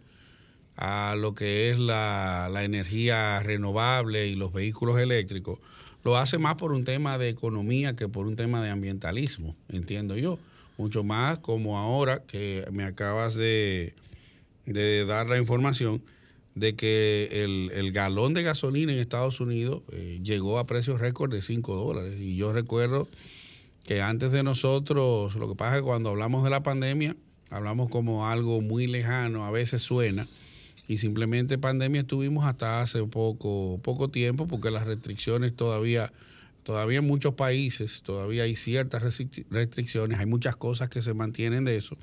a 0.76 1.16
lo 1.18 1.34
que 1.34 1.72
es 1.72 1.80
la, 1.80 2.50
la 2.52 2.64
energía 2.64 3.42
renovable 3.42 4.28
y 4.28 4.36
los 4.36 4.54
vehículos 4.54 5.00
eléctricos, 5.00 5.60
lo 6.04 6.18
hace 6.18 6.38
más 6.38 6.56
por 6.56 6.72
un 6.72 6.84
tema 6.84 7.18
de 7.18 7.30
economía 7.30 7.96
que 7.96 8.08
por 8.08 8.28
un 8.28 8.36
tema 8.36 8.62
de 8.62 8.70
ambientalismo, 8.70 9.56
entiendo 9.70 10.16
yo. 10.18 10.38
Mucho 10.78 11.04
más 11.04 11.40
como 11.40 11.78
ahora 11.78 12.24
que 12.24 12.66
me 12.72 12.84
acabas 12.84 13.36
de, 13.36 13.94
dar 14.66 15.28
la 15.28 15.38
información 15.38 16.04
de 16.56 16.76
que 16.76 17.44
el, 17.44 17.92
galón 17.92 18.34
de 18.34 18.44
gasolina 18.44 18.92
en 18.94 19.00
Estados 19.00 19.40
Unidos 19.40 19.82
eh, 19.92 20.20
llegó 20.24 20.60
a 20.60 20.66
precios 20.66 21.00
récord 21.00 21.32
de 21.32 21.42
5 21.42 21.76
dólares. 21.76 22.20
Y 22.20 22.36
yo 22.36 22.54
recuerdo 22.54 23.08
que 23.84 24.02
antes 24.02 24.32
de 24.32 24.44
nosotros, 24.44 25.36
lo 25.36 25.50
que 25.50 25.56
pasa 25.56 25.76
es 25.76 25.82
que 25.82 25.86
cuando 25.86 26.10
hablamos 26.10 26.44
de 26.44 26.50
la 26.50 26.64
pandemia, 26.64 27.16
hablamos 27.50 27.90
como 27.90 28.28
algo 28.28 28.62
muy 28.62 28.88
lejano, 28.88 29.46
a 29.46 29.52
veces 29.52 29.82
suena, 29.82 30.28
y 30.88 30.98
simplemente 30.98 31.58
pandemia 31.58 32.02
estuvimos 32.02 32.46
hasta 32.46 32.82
hace 32.82 33.04
poco, 33.04 33.80
poco 33.84 34.10
tiempo, 34.10 34.48
porque 34.48 34.72
las 34.72 34.86
restricciones 34.86 35.56
todavía, 35.56 36.12
todavía 36.64 37.00
en 37.00 37.08
muchos 37.08 37.36
países, 37.36 38.02
todavía 38.02 38.44
hay 38.44 38.56
ciertas 38.56 39.04
restricciones, 39.50 40.20
hay 40.20 40.26
muchas 40.26 40.56
cosas 40.56 40.90
que 40.90 41.02
se 41.02 41.14
mantienen 41.14 41.66
de 41.66 41.78
eso. 41.78 41.98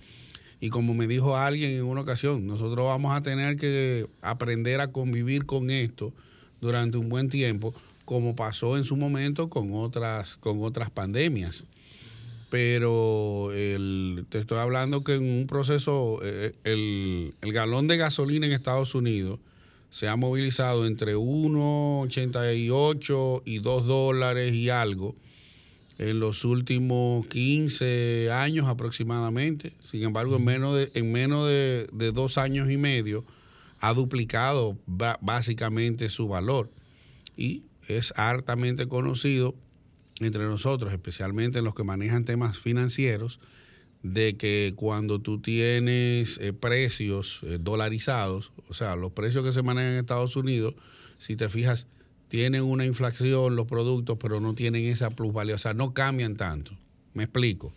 Y 0.61 0.69
como 0.69 0.95
me 0.95 1.07
dijo 1.07 1.37
alguien 1.37 1.73
en 1.73 1.85
una 1.85 2.03
ocasión, 2.03 2.47
nosotros 2.47 2.87
vamos 2.87 3.17
a 3.17 3.23
tener 3.23 3.57
que 3.57 4.07
aprender 4.21 4.81
a 4.81 4.93
convivir 4.93 5.47
con 5.47 5.71
esto 5.71 6.13
durante 6.61 6.99
un 6.99 7.09
buen 7.09 7.31
tiempo, 7.31 7.75
como 8.05 8.37
pasó 8.37 8.77
en 8.77 8.85
su 8.85 8.97
momento 8.97 9.49
con 9.49 9.73
otras, 9.73 10.37
con 10.37 10.63
otras 10.63 10.91
pandemias. 10.91 11.65
Pero 12.51 13.51
te 14.29 14.39
estoy 14.39 14.59
hablando 14.59 15.03
que 15.05 15.15
en 15.15 15.23
un 15.23 15.47
proceso, 15.47 16.19
eh, 16.23 16.53
el, 16.65 17.35
el 17.41 17.53
galón 17.53 17.89
de 17.89 17.97
gasolina 17.97 18.45
en 18.45 18.53
Estados 18.53 18.95
Unidos 18.95 19.39
se 19.91 20.09
ha 20.09 20.17
movilizado 20.17 20.87
entre 20.87 21.17
1,88 21.17 23.43
y 23.45 23.59
2 23.59 23.87
dólares 23.87 24.55
y 24.55 24.71
algo 24.71 25.15
en 26.01 26.19
los 26.19 26.47
últimos 26.47 27.27
15 27.27 28.31
años 28.33 28.67
aproximadamente. 28.67 29.75
Sin 29.85 30.03
embargo, 30.03 30.37
en 30.37 30.45
menos 30.45 30.75
de, 30.75 30.91
en 30.95 31.13
menos 31.13 31.47
de, 31.47 32.13
dos 32.15 32.39
años 32.39 32.71
y 32.71 32.79
medio 32.79 33.23
ha 33.81 33.93
duplicado 33.93 34.79
básicamente 34.87 36.09
su 36.09 36.27
valor. 36.27 36.71
Y 37.37 37.65
es 37.87 38.15
hartamente 38.17 38.89
conocido 38.89 39.55
entre 40.21 40.45
nosotros, 40.45 40.91
especialmente 40.93 41.59
en 41.59 41.67
los 41.67 41.75
que 41.75 41.85
manejan 41.85 42.25
temas 42.25 42.59
financieros, 42.59 43.39
de 44.03 44.37
que 44.37 44.73
cuando 44.77 45.21
tú 45.21 45.41
tienes 45.41 46.39
eh, 46.39 46.53
precios 46.53 47.41
eh, 47.43 47.59
dolarizados, 47.61 48.53
o 48.69 48.75
sea, 48.75 48.97
los 48.97 49.13
precios 49.13 49.45
que 49.45 49.53
se 49.53 49.63
manejan 49.63 49.93
en 49.93 49.99
Estados 49.99 50.37
Unidos, 50.37 50.75
si 51.19 51.37
te 51.37 51.49
fijas, 51.49 51.87
tienen 52.29 52.63
una 52.63 52.87
inflación 52.87 53.57
los 53.57 53.67
productos, 53.67 54.17
pero 54.21 54.41
no 54.41 54.55
tienen 54.55 54.85
esa 54.87 55.11
plusvalía, 55.11 55.57
o 55.57 55.59
sea, 55.59 55.75
no 55.75 55.93
cambian 55.93 56.37
tanto. 56.37 56.79
Me 57.13 57.25
explico. 57.25 57.75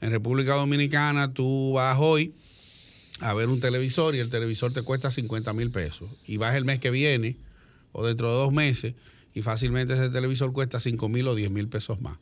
En 0.00 0.10
República 0.10 0.54
Dominicana 0.54 1.32
tú 1.32 1.72
vas 1.72 1.96
hoy 1.98 2.34
a 3.20 3.32
ver 3.32 3.48
un 3.48 3.60
televisor 3.60 4.14
y 4.14 4.18
el 4.18 4.28
televisor 4.28 4.72
te 4.72 4.82
cuesta 4.82 5.10
50 5.10 5.52
mil 5.54 5.70
pesos 5.70 6.10
y 6.26 6.36
vas 6.36 6.54
el 6.54 6.64
mes 6.64 6.80
que 6.80 6.90
viene 6.90 7.36
o 7.92 8.06
dentro 8.06 8.28
de 8.28 8.34
dos 8.34 8.52
meses 8.52 8.94
y 9.32 9.42
fácilmente 9.42 9.94
ese 9.94 10.10
televisor 10.10 10.52
cuesta 10.52 10.80
5 10.80 11.08
mil 11.08 11.26
o 11.28 11.34
10 11.34 11.50
mil 11.50 11.68
pesos 11.68 12.00
más. 12.00 12.18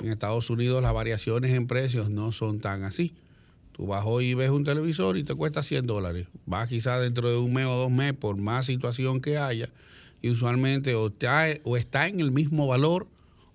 En 0.00 0.10
Estados 0.10 0.48
Unidos 0.50 0.82
las 0.82 0.92
variaciones 0.92 1.52
en 1.52 1.66
precios 1.66 2.10
no 2.10 2.32
son 2.32 2.60
tan 2.60 2.84
así. 2.84 3.14
Tú 3.72 3.86
vas 3.86 4.04
hoy 4.06 4.30
y 4.30 4.34
ves 4.34 4.50
un 4.50 4.64
televisor 4.64 5.16
y 5.16 5.24
te 5.24 5.34
cuesta 5.34 5.62
100 5.62 5.86
dólares. 5.86 6.26
Vas 6.46 6.68
quizás 6.68 7.00
dentro 7.00 7.28
de 7.28 7.36
un 7.36 7.52
mes 7.52 7.66
o 7.66 7.76
dos 7.76 7.90
meses 7.90 8.16
por 8.18 8.36
más 8.36 8.66
situación 8.66 9.20
que 9.20 9.38
haya 9.38 9.68
y 10.20 10.30
usualmente 10.30 10.94
o 10.94 11.08
está, 11.08 11.46
o 11.64 11.76
está 11.76 12.08
en 12.08 12.20
el 12.20 12.32
mismo 12.32 12.66
valor 12.66 13.06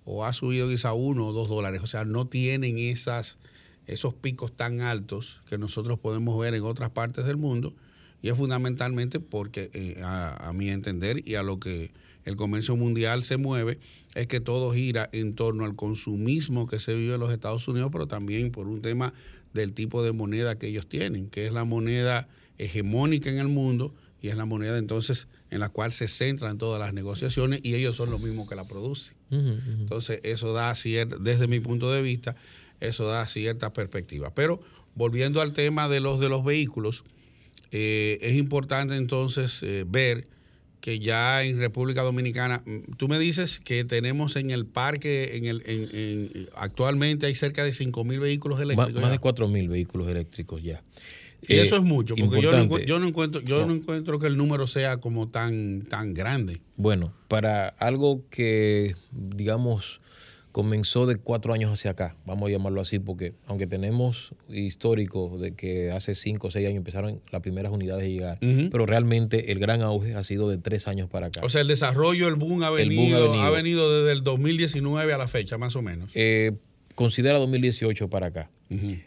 o 0.04 0.24
ha 0.24 0.32
subido 0.32 0.68
quizá 0.68 0.92
uno 0.92 1.26
o 1.26 1.32
dos 1.32 1.48
dólares. 1.48 1.82
O 1.82 1.86
sea, 1.86 2.04
no 2.04 2.26
tienen 2.26 2.78
esas, 2.78 3.38
esos 3.86 4.14
picos 4.14 4.52
tan 4.52 4.80
altos 4.80 5.40
que 5.48 5.58
nosotros 5.58 5.98
podemos 5.98 6.38
ver 6.38 6.54
en 6.54 6.62
otras 6.62 6.90
partes 6.90 7.24
del 7.24 7.36
mundo. 7.36 7.74
Y 8.22 8.28
es 8.28 8.36
fundamentalmente 8.36 9.20
porque, 9.20 9.70
eh, 9.74 10.00
a, 10.02 10.50
mi 10.54 10.70
entender 10.70 11.26
y 11.28 11.34
a 11.34 11.42
lo 11.42 11.60
que 11.60 11.90
el 12.24 12.36
comercio 12.36 12.76
mundial 12.76 13.24
se 13.24 13.36
mueve, 13.36 13.78
es 14.14 14.26
que 14.26 14.40
todo 14.40 14.72
gira 14.72 15.08
en 15.12 15.34
torno 15.34 15.64
al 15.64 15.76
consumismo 15.76 16.66
que 16.66 16.78
se 16.78 16.94
vive 16.94 17.14
en 17.14 17.20
los 17.20 17.32
Estados 17.32 17.66
Unidos, 17.68 17.90
pero 17.92 18.06
también 18.06 18.50
por 18.50 18.68
un 18.68 18.80
tema 18.80 19.12
del 19.52 19.72
tipo 19.72 20.02
de 20.02 20.12
moneda 20.12 20.58
que 20.58 20.68
ellos 20.68 20.86
tienen, 20.88 21.28
que 21.28 21.46
es 21.46 21.52
la 21.52 21.64
moneda 21.64 22.28
hegemónica 22.58 23.30
en 23.30 23.38
el 23.38 23.48
mundo 23.48 23.94
y 24.20 24.28
es 24.28 24.36
la 24.36 24.46
moneda 24.46 24.78
entonces 24.78 25.28
en 25.50 25.60
la 25.60 25.68
cual 25.68 25.92
se 25.92 26.08
centran 26.08 26.58
todas 26.58 26.80
las 26.80 26.94
negociaciones 26.94 27.60
y 27.62 27.74
ellos 27.74 27.96
son 27.96 28.10
los 28.10 28.20
mismos 28.20 28.48
que 28.48 28.54
la 28.54 28.64
producen. 28.64 29.14
Entonces 29.30 30.20
eso 30.22 30.52
da 30.52 30.74
cierta, 30.74 31.16
desde 31.18 31.48
mi 31.48 31.60
punto 31.60 31.92
de 31.92 32.02
vista, 32.02 32.36
eso 32.80 33.06
da 33.06 33.26
cierta 33.26 33.72
perspectiva. 33.72 34.32
Pero 34.34 34.60
volviendo 34.94 35.40
al 35.40 35.52
tema 35.52 35.88
de 35.88 36.00
los 36.00 36.20
de 36.20 36.28
los 36.28 36.44
vehículos, 36.44 37.04
eh, 37.70 38.18
es 38.22 38.34
importante 38.34 38.96
entonces 38.96 39.62
eh, 39.62 39.84
ver 39.86 40.26
que 40.84 40.98
ya 40.98 41.42
en 41.44 41.56
República 41.56 42.02
Dominicana, 42.02 42.62
mm, 42.66 42.96
tú 42.98 43.08
me 43.08 43.18
dices 43.18 43.58
que 43.58 43.86
tenemos 43.86 44.36
en 44.36 44.50
el 44.50 44.66
parque, 44.66 45.38
en 45.38 45.46
el, 45.46 45.62
en, 45.64 46.50
actualmente 46.56 47.24
hay 47.24 47.34
cerca 47.34 47.64
de 47.64 47.72
5 47.72 48.04
mil 48.04 48.20
vehículos 48.20 48.60
eléctricos. 48.60 49.00
Más, 49.00 49.10
de 49.10 49.18
4 49.18 49.48
mil 49.48 49.70
vehículos 49.70 50.08
eléctricos 50.08 50.62
ya. 50.62 50.82
Y 51.48 51.54
eso 51.54 51.76
es 51.76 51.82
mucho, 51.82 52.14
porque 52.16 52.42
yo 52.42 52.52
no, 52.52 52.78
yo 52.80 52.98
no, 52.98 53.08
encuentro, 53.08 53.40
yo 53.40 53.64
no. 53.64 53.72
encuentro 53.72 54.18
que 54.18 54.26
el 54.26 54.36
número 54.36 54.66
sea 54.66 54.98
como 54.98 55.28
tan, 55.28 55.86
tan 55.88 56.12
grande. 56.12 56.60
Bueno, 56.76 57.14
para 57.28 57.68
algo 57.68 58.20
que, 58.28 58.94
digamos, 59.10 60.02
comenzó 60.54 61.04
de 61.04 61.16
cuatro 61.16 61.52
años 61.52 61.72
hacia 61.72 61.90
acá, 61.90 62.14
vamos 62.26 62.48
a 62.48 62.52
llamarlo 62.52 62.80
así, 62.80 63.00
porque 63.00 63.32
aunque 63.48 63.66
tenemos 63.66 64.30
histórico 64.48 65.36
de 65.36 65.50
que 65.50 65.90
hace 65.90 66.14
cinco 66.14 66.46
o 66.46 66.50
seis 66.52 66.68
años 66.68 66.76
empezaron 66.76 67.20
las 67.32 67.42
primeras 67.42 67.72
unidades 67.72 68.04
a 68.04 68.06
llegar, 68.06 68.38
pero 68.70 68.86
realmente 68.86 69.50
el 69.50 69.58
gran 69.58 69.82
auge 69.82 70.14
ha 70.14 70.22
sido 70.22 70.48
de 70.48 70.58
tres 70.58 70.86
años 70.86 71.10
para 71.10 71.26
acá. 71.26 71.40
O 71.42 71.50
sea, 71.50 71.60
el 71.60 71.66
desarrollo, 71.66 72.28
el 72.28 72.36
boom 72.36 72.62
ha 72.62 72.70
venido, 72.70 73.34
ha 73.42 73.50
venido, 73.50 74.00
desde 74.00 74.12
el 74.12 74.22
2019 74.22 75.12
a 75.12 75.18
la 75.18 75.26
fecha, 75.26 75.58
más 75.58 75.74
o 75.74 75.82
menos. 75.82 76.10
Eh, 76.14 76.52
considera 76.94 77.36
2018 77.40 78.08
para 78.08 78.28
acá. 78.28 78.48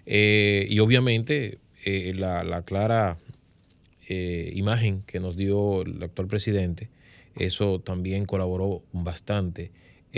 Eh, 0.06 0.68
y 0.70 0.80
obviamente 0.80 1.60
eh, 1.86 2.14
la, 2.14 2.62
clara 2.64 3.20
eh, 4.10 4.52
imagen 4.54 5.02
que 5.08 5.22
nos 5.22 5.38
dio 5.38 5.84
el 5.84 6.04
actual 6.04 6.28
presidente, 6.28 6.90
eso 7.38 7.80
también 7.80 8.26
colaboró 8.26 8.82
bastante 8.92 9.72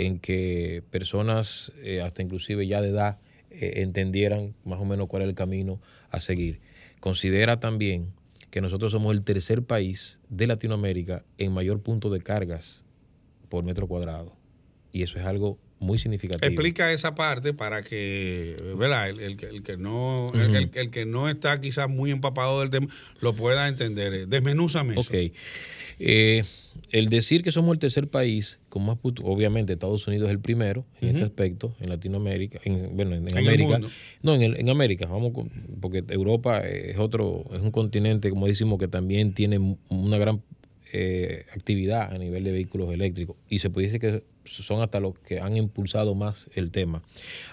en 0.06 0.18
que 0.18 0.82
personas, 0.90 1.72
eh, 1.82 2.00
hasta 2.00 2.22
inclusive 2.22 2.66
ya 2.66 2.80
de 2.80 2.90
edad, 2.90 3.18
entendieran 3.52 4.54
más 4.64 4.78
o 4.80 4.84
menos 4.84 5.08
cuál 5.08 5.22
es 5.22 5.28
el 5.28 5.34
camino 5.34 5.80
a 6.10 6.20
seguir. 6.20 6.60
Considera 7.00 7.58
también 7.58 8.12
que 8.50 8.60
nosotros 8.60 8.92
somos 8.92 9.14
el 9.14 9.22
tercer 9.22 9.64
país 9.64 10.20
de 10.28 10.46
Latinoamérica 10.46 11.24
en 11.36 11.52
mayor 11.52 11.80
punto 11.82 12.10
de 12.10 12.20
cargas 12.20 12.84
por 13.48 13.64
metro 13.64 13.86
cuadrado. 13.86 14.36
Y 14.92 15.02
eso 15.02 15.18
es 15.18 15.24
algo 15.24 15.58
muy 15.80 15.98
significativo. 15.98 16.46
Explica 16.46 16.92
esa 16.92 17.14
parte 17.14 17.54
para 17.54 17.82
que, 17.82 18.56
¿verdad? 18.78 19.08
El, 19.08 19.36
que 19.36 19.76
no, 19.76 20.30
el, 20.34 20.90
que 20.90 21.06
no 21.06 21.28
está 21.28 21.60
quizás 21.60 21.88
muy 21.88 22.10
empapado 22.10 22.60
del 22.60 22.70
tema 22.70 22.86
lo 23.20 23.34
pueda 23.34 23.66
entender. 23.66 24.28
Desmenúzame 24.28 24.92
eso. 24.92 25.00
Ok. 25.00 25.32
Eh, 25.98 26.44
el 26.92 27.08
decir 27.08 27.42
que 27.42 27.50
somos 27.50 27.72
el 27.72 27.78
tercer 27.78 28.08
país 28.08 28.58
con 28.70 28.86
más 28.86 28.96
obviamente 29.02 29.74
Estados 29.74 30.06
Unidos 30.06 30.28
es 30.28 30.32
el 30.32 30.40
primero 30.40 30.86
en 31.02 31.10
este 31.10 31.24
aspecto 31.24 31.74
en 31.80 31.90
Latinoamérica 31.90 32.58
en, 32.64 32.96
bueno 32.96 33.14
en, 33.14 33.36
América. 33.36 33.80
no 34.22 34.34
en, 34.34 34.42
en 34.42 34.68
América 34.70 35.06
vamos 35.06 35.32
porque 35.80 36.02
Europa 36.08 36.60
es 36.60 36.98
otro 36.98 37.44
es 37.52 37.60
un 37.60 37.70
continente 37.70 38.30
como 38.30 38.46
decimos 38.46 38.78
que 38.78 38.88
también 38.88 39.34
tiene 39.34 39.76
una 39.90 40.16
gran 40.16 40.40
eh, 40.92 41.46
actividad 41.54 42.12
a 42.12 42.18
nivel 42.18 42.42
de 42.42 42.50
vehículos 42.50 42.92
eléctricos. 42.92 43.36
Y 43.48 43.60
se 43.60 43.70
puede 43.70 43.86
decir 43.86 44.00
que 44.00 44.24
son 44.44 44.82
hasta 44.82 44.98
los 44.98 45.16
que 45.20 45.38
han 45.38 45.56
impulsado 45.56 46.16
más 46.16 46.50
el 46.54 46.72
tema. 46.72 47.02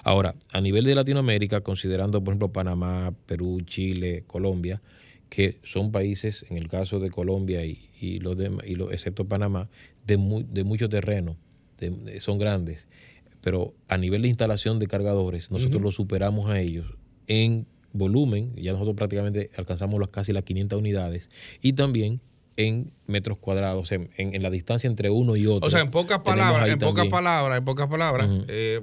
Ahora, 0.03 0.33
a 0.51 0.59
nivel 0.59 0.85
de 0.85 0.95
Latinoamérica, 0.95 1.61
considerando 1.61 2.23
por 2.23 2.31
ejemplo 2.31 2.51
Panamá, 2.51 3.13
Perú, 3.27 3.61
Chile, 3.61 4.23
Colombia, 4.25 4.81
que 5.29 5.59
son 5.63 5.91
países, 5.91 6.45
en 6.49 6.57
el 6.57 6.67
caso 6.67 6.99
de 6.99 7.09
Colombia 7.09 7.65
y, 7.65 8.19
los 8.19 8.37
demás, 8.37 8.65
y 8.67 8.81
excepto 8.93 9.25
Panamá, 9.25 9.69
de, 10.05 10.17
de 10.49 10.63
mucho 10.63 10.89
terreno, 10.89 11.35
son 12.19 12.39
grandes, 12.39 12.87
pero 13.41 13.73
a 13.87 13.97
nivel 13.97 14.21
de 14.21 14.29
instalación 14.29 14.79
de 14.79 14.87
cargadores, 14.87 15.51
nosotros 15.51 15.81
los 15.81 15.95
superamos 15.95 16.49
a 16.49 16.59
ellos 16.59 16.87
en 17.27 17.65
volumen, 17.93 18.53
ya 18.55 18.73
nosotros 18.73 18.95
prácticamente 18.95 19.49
alcanzamos 19.57 20.05
casi 20.09 20.33
las 20.33 20.43
500 20.43 20.79
unidades, 20.79 21.29
y 21.61 21.73
también 21.73 22.21
en 22.57 22.91
metros 23.05 23.37
cuadrados, 23.37 23.91
en, 23.91 24.09
en, 24.17 24.41
la 24.41 24.49
distancia 24.49 24.87
entre 24.87 25.11
uno 25.11 25.35
y 25.35 25.45
otro. 25.45 25.67
O 25.67 25.69
sea, 25.69 25.81
en 25.81 25.91
pocas 25.91 26.19
palabras, 26.19 26.67
en 26.67 26.79
pocas 26.79 27.05
palabras, 27.05 27.59
en 27.59 27.65
pocas 27.65 27.87
palabras, 27.87 28.29
eh, 28.47 28.81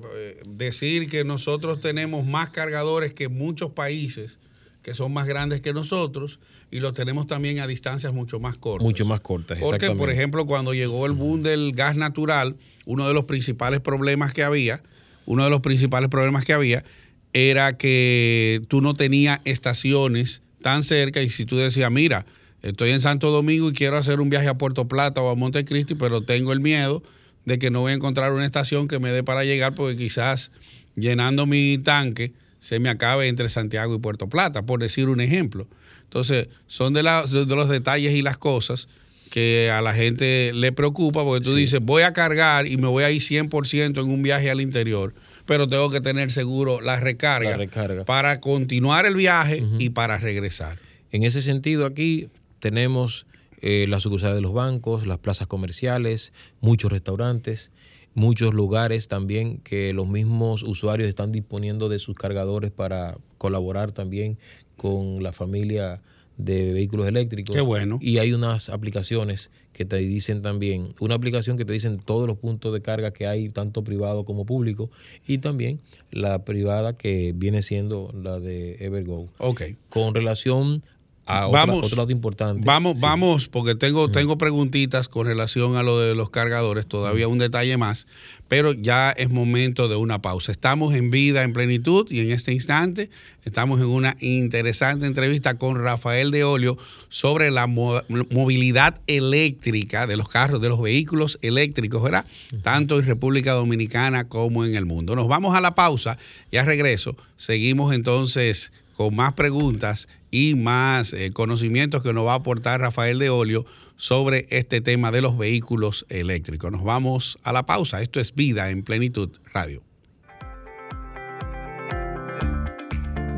decir 0.48 1.10
que 1.10 1.24
nosotros 1.24 1.80
tenemos 1.80 2.24
más 2.24 2.50
cargadores 2.50 3.12
que 3.12 3.28
muchos 3.28 3.72
países 3.72 4.38
que 4.84 4.92
son 4.92 5.12
más 5.14 5.26
grandes 5.26 5.62
que 5.62 5.72
nosotros 5.72 6.38
y 6.70 6.80
los 6.80 6.92
tenemos 6.92 7.26
también 7.26 7.58
a 7.58 7.66
distancias 7.66 8.12
mucho 8.12 8.38
más 8.38 8.58
cortas. 8.58 8.84
Mucho 8.84 9.06
más 9.06 9.20
cortas, 9.20 9.58
Porque, 9.58 9.90
por 9.92 10.10
ejemplo, 10.10 10.46
cuando 10.46 10.74
llegó 10.74 11.06
el 11.06 11.12
boom 11.12 11.42
del 11.42 11.72
gas 11.72 11.96
natural, 11.96 12.54
uno 12.84 13.08
de 13.08 13.14
los 13.14 13.24
principales 13.24 13.80
problemas 13.80 14.34
que 14.34 14.42
había, 14.42 14.82
uno 15.24 15.42
de 15.42 15.50
los 15.50 15.60
principales 15.60 16.10
problemas 16.10 16.44
que 16.44 16.52
había 16.52 16.84
era 17.32 17.78
que 17.78 18.60
tú 18.68 18.82
no 18.82 18.92
tenías 18.92 19.40
estaciones 19.46 20.42
tan 20.60 20.82
cerca 20.82 21.22
y 21.22 21.30
si 21.30 21.46
tú 21.46 21.56
decías, 21.56 21.90
mira, 21.90 22.26
estoy 22.60 22.90
en 22.90 23.00
Santo 23.00 23.30
Domingo 23.30 23.70
y 23.70 23.72
quiero 23.72 23.96
hacer 23.96 24.20
un 24.20 24.28
viaje 24.28 24.48
a 24.48 24.58
Puerto 24.58 24.86
Plata 24.86 25.22
o 25.22 25.30
a 25.30 25.34
Montecristi, 25.34 25.94
pero 25.94 26.20
tengo 26.20 26.52
el 26.52 26.60
miedo 26.60 27.02
de 27.46 27.58
que 27.58 27.70
no 27.70 27.80
voy 27.80 27.92
a 27.92 27.94
encontrar 27.94 28.32
una 28.32 28.44
estación 28.44 28.86
que 28.86 28.98
me 28.98 29.12
dé 29.12 29.24
para 29.24 29.44
llegar 29.44 29.74
porque 29.74 29.96
quizás 29.96 30.50
llenando 30.94 31.46
mi 31.46 31.78
tanque 31.78 32.34
se 32.64 32.80
me 32.80 32.88
acabe 32.88 33.28
entre 33.28 33.50
Santiago 33.50 33.94
y 33.94 33.99
Puerto 33.99 34.26
Plata, 34.26 34.62
por 34.62 34.80
decir 34.80 35.11
un 35.11 35.21
ejemplo. 35.21 35.68
Entonces, 36.04 36.49
son 36.66 36.94
de, 36.94 37.02
de 37.02 37.56
los 37.56 37.68
detalles 37.68 38.14
y 38.14 38.23
las 38.23 38.38
cosas 38.38 38.88
que 39.30 39.71
a 39.71 39.83
la 39.83 39.92
gente 39.92 40.50
le 40.54 40.73
preocupa 40.73 41.25
porque 41.25 41.44
tú 41.44 41.54
dices, 41.54 41.80
voy 41.83 42.04
a 42.04 42.14
cargar 42.14 42.66
y 42.66 42.78
me 42.78 42.87
voy 42.87 43.04
a 43.04 43.11
ir 43.11 43.21
100% 43.21 44.00
en 44.00 44.11
un 44.11 44.23
viaje 44.23 44.50
al 44.50 44.62
interior, 44.62 45.12
pero 45.44 45.68
tengo 45.68 45.90
que 45.90 46.00
tener 46.00 46.33
seguro 46.33 46.80
la 46.80 46.99
recarga, 46.99 47.59
para 48.06 48.40
continuar 48.40 49.04
el 49.04 49.14
viaje 49.14 49.62
y 49.78 49.90
para 49.90 50.16
regresar. 50.16 50.78
En 51.12 51.23
ese 51.23 51.42
sentido, 51.42 51.85
aquí 51.85 52.30
tenemos 52.61 53.26
eh, 53.61 53.85
las 53.90 54.04
sucursales 54.04 54.37
de 54.37 54.40
los 54.40 54.54
bancos, 54.54 55.06
las 55.06 55.18
plazas 55.18 55.49
comerciales, 55.49 56.33
muchos 56.62 56.90
restaurantes, 56.90 57.71
muchos 58.14 58.54
lugares 58.54 59.09
también 59.09 59.59
que 59.59 59.92
los 59.92 60.09
mismos 60.09 60.62
usuarios 60.62 61.09
están 61.09 61.33
disponiendo 61.33 61.88
de 61.88 61.99
sus 61.99 62.16
cargadores 62.16 62.71
para 62.71 63.18
colaborar 63.38 63.92
también 63.92 64.38
con 64.76 65.23
la 65.23 65.33
familia 65.33 66.02
de 66.37 66.73
vehículos 66.73 67.06
eléctricos. 67.06 67.54
Qué 67.54 67.62
bueno. 67.62 67.99
Y 68.00 68.18
hay 68.18 68.33
unas 68.33 68.68
aplicaciones 68.68 69.50
que 69.73 69.85
te 69.85 69.97
dicen 69.97 70.42
también, 70.42 70.94
una 71.00 71.14
aplicación 71.14 71.56
que 71.56 71.64
te 71.64 71.73
dicen 71.73 71.99
todos 71.99 72.26
los 72.26 72.38
puntos 72.38 72.73
de 72.73 72.80
carga 72.80 73.12
que 73.12 73.26
hay, 73.26 73.49
tanto 73.49 73.83
privado 73.85 74.25
como 74.25 74.47
público, 74.47 74.90
y 75.26 75.38
también 75.38 75.80
la 76.11 76.44
privada 76.44 76.97
que 76.97 77.33
viene 77.35 77.62
siendo 77.62 78.12
la 78.14 78.40
de 78.40 78.76
Evergo. 78.80 79.28
Ok. 79.38 79.62
Con 79.88 80.14
relación 80.14 80.83
vamos, 81.26 81.85
otro 81.85 81.97
lado 81.97 82.11
importante. 82.11 82.62
Vamos, 82.64 83.00
vamos, 83.00 83.49
porque 83.49 83.75
tengo, 83.75 84.11
tengo 84.11 84.38
preguntitas 84.38 85.09
con 85.09 85.26
relación 85.26 85.76
a 85.76 85.83
lo 85.83 85.99
de 85.99 86.14
los 86.14 86.31
cargadores, 86.31 86.87
todavía 86.87 87.28
un 87.28 87.38
detalle 87.38 87.76
más, 87.76 88.07
pero 88.49 88.73
ya 88.73 89.11
es 89.11 89.31
momento 89.31 89.88
de 89.88 89.97
una 89.97 90.21
pausa. 90.21 90.52
Estamos 90.52 90.95
en 90.95 91.11
vida, 91.11 91.43
en 91.43 91.52
plenitud, 91.52 92.07
y 92.11 92.21
en 92.21 92.31
este 92.31 92.52
instante 92.52 93.11
estamos 93.45 93.81
en 93.81 93.87
una 93.87 94.16
interesante 94.21 95.07
entrevista 95.07 95.54
con 95.54 95.83
Rafael 95.83 96.31
de 96.31 96.45
Olio 96.45 96.76
sobre 97.09 97.50
la 97.50 97.66
movilidad 97.66 99.00
eléctrica 99.07 100.07
de 100.07 100.16
los 100.16 100.28
carros, 100.28 100.61
de 100.61 100.69
los 100.69 100.81
vehículos 100.81 101.38
eléctricos, 101.43 102.02
¿verdad? 102.02 102.26
Tanto 102.62 102.99
en 102.99 103.07
República 103.07 103.52
Dominicana 103.52 104.28
como 104.28 104.64
en 104.64 104.75
el 104.75 104.87
mundo. 104.87 105.16
Nos 105.16 105.28
vamos 105.28 105.54
a 105.54 105.61
la 105.61 105.75
pausa, 105.75 106.19
ya 106.52 106.64
regreso. 106.64 107.16
Seguimos 107.37 107.95
entonces 107.95 108.73
con 108.95 109.14
más 109.14 109.33
preguntas 109.33 110.09
y 110.34 110.56
más 110.56 111.12
eh, 111.12 111.32
conocimientos 111.32 112.02
que 112.02 112.12
nos 112.12 112.26
va 112.26 112.32
a 112.32 112.36
aportar 112.38 112.80
Rafael 112.80 113.20
de 113.20 113.30
Olio 113.30 113.64
sobre 113.94 114.48
este 114.50 114.80
tema 114.80 115.12
de 115.12 115.22
los 115.22 115.38
vehículos 115.38 116.06
eléctricos. 116.08 116.72
Nos 116.72 116.82
vamos 116.82 117.38
a 117.44 117.52
la 117.52 117.66
pausa. 117.66 118.02
Esto 118.02 118.18
es 118.18 118.34
Vida 118.34 118.70
en 118.70 118.82
Plenitud 118.82 119.30
Radio. 119.52 119.80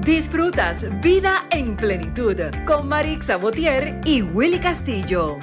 Disfrutas 0.07 0.87
Vida 1.03 1.47
en 1.51 1.77
Plenitud 1.77 2.37
con 2.65 2.89
Marix 2.89 3.27
Sabotier 3.27 4.01
y 4.07 4.23
Willy 4.23 4.59
Castillo. 4.59 5.37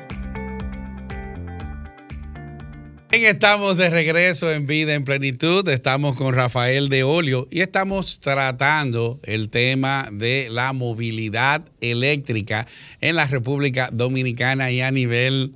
Estamos 3.22 3.77
de 3.77 3.91
regreso 3.91 4.51
en 4.51 4.65
Vida 4.65 4.96
en 4.96 5.03
Plenitud. 5.03 5.67
Estamos 5.70 6.15
con 6.15 6.34
Rafael 6.34 6.89
de 6.89 7.03
Olio 7.03 7.48
y 7.51 7.62
estamos 7.62 8.20
tratando 8.20 9.20
el 9.24 9.50
tema 9.50 10.09
de 10.11 10.48
la 10.50 10.74
movilidad 10.74 11.64
eléctrica 11.79 12.66
en 13.01 13.16
la 13.16 13.27
República 13.27 13.90
Dominicana 13.94 14.72
y 14.72 14.81
a 14.81 14.90
nivel 14.90 15.53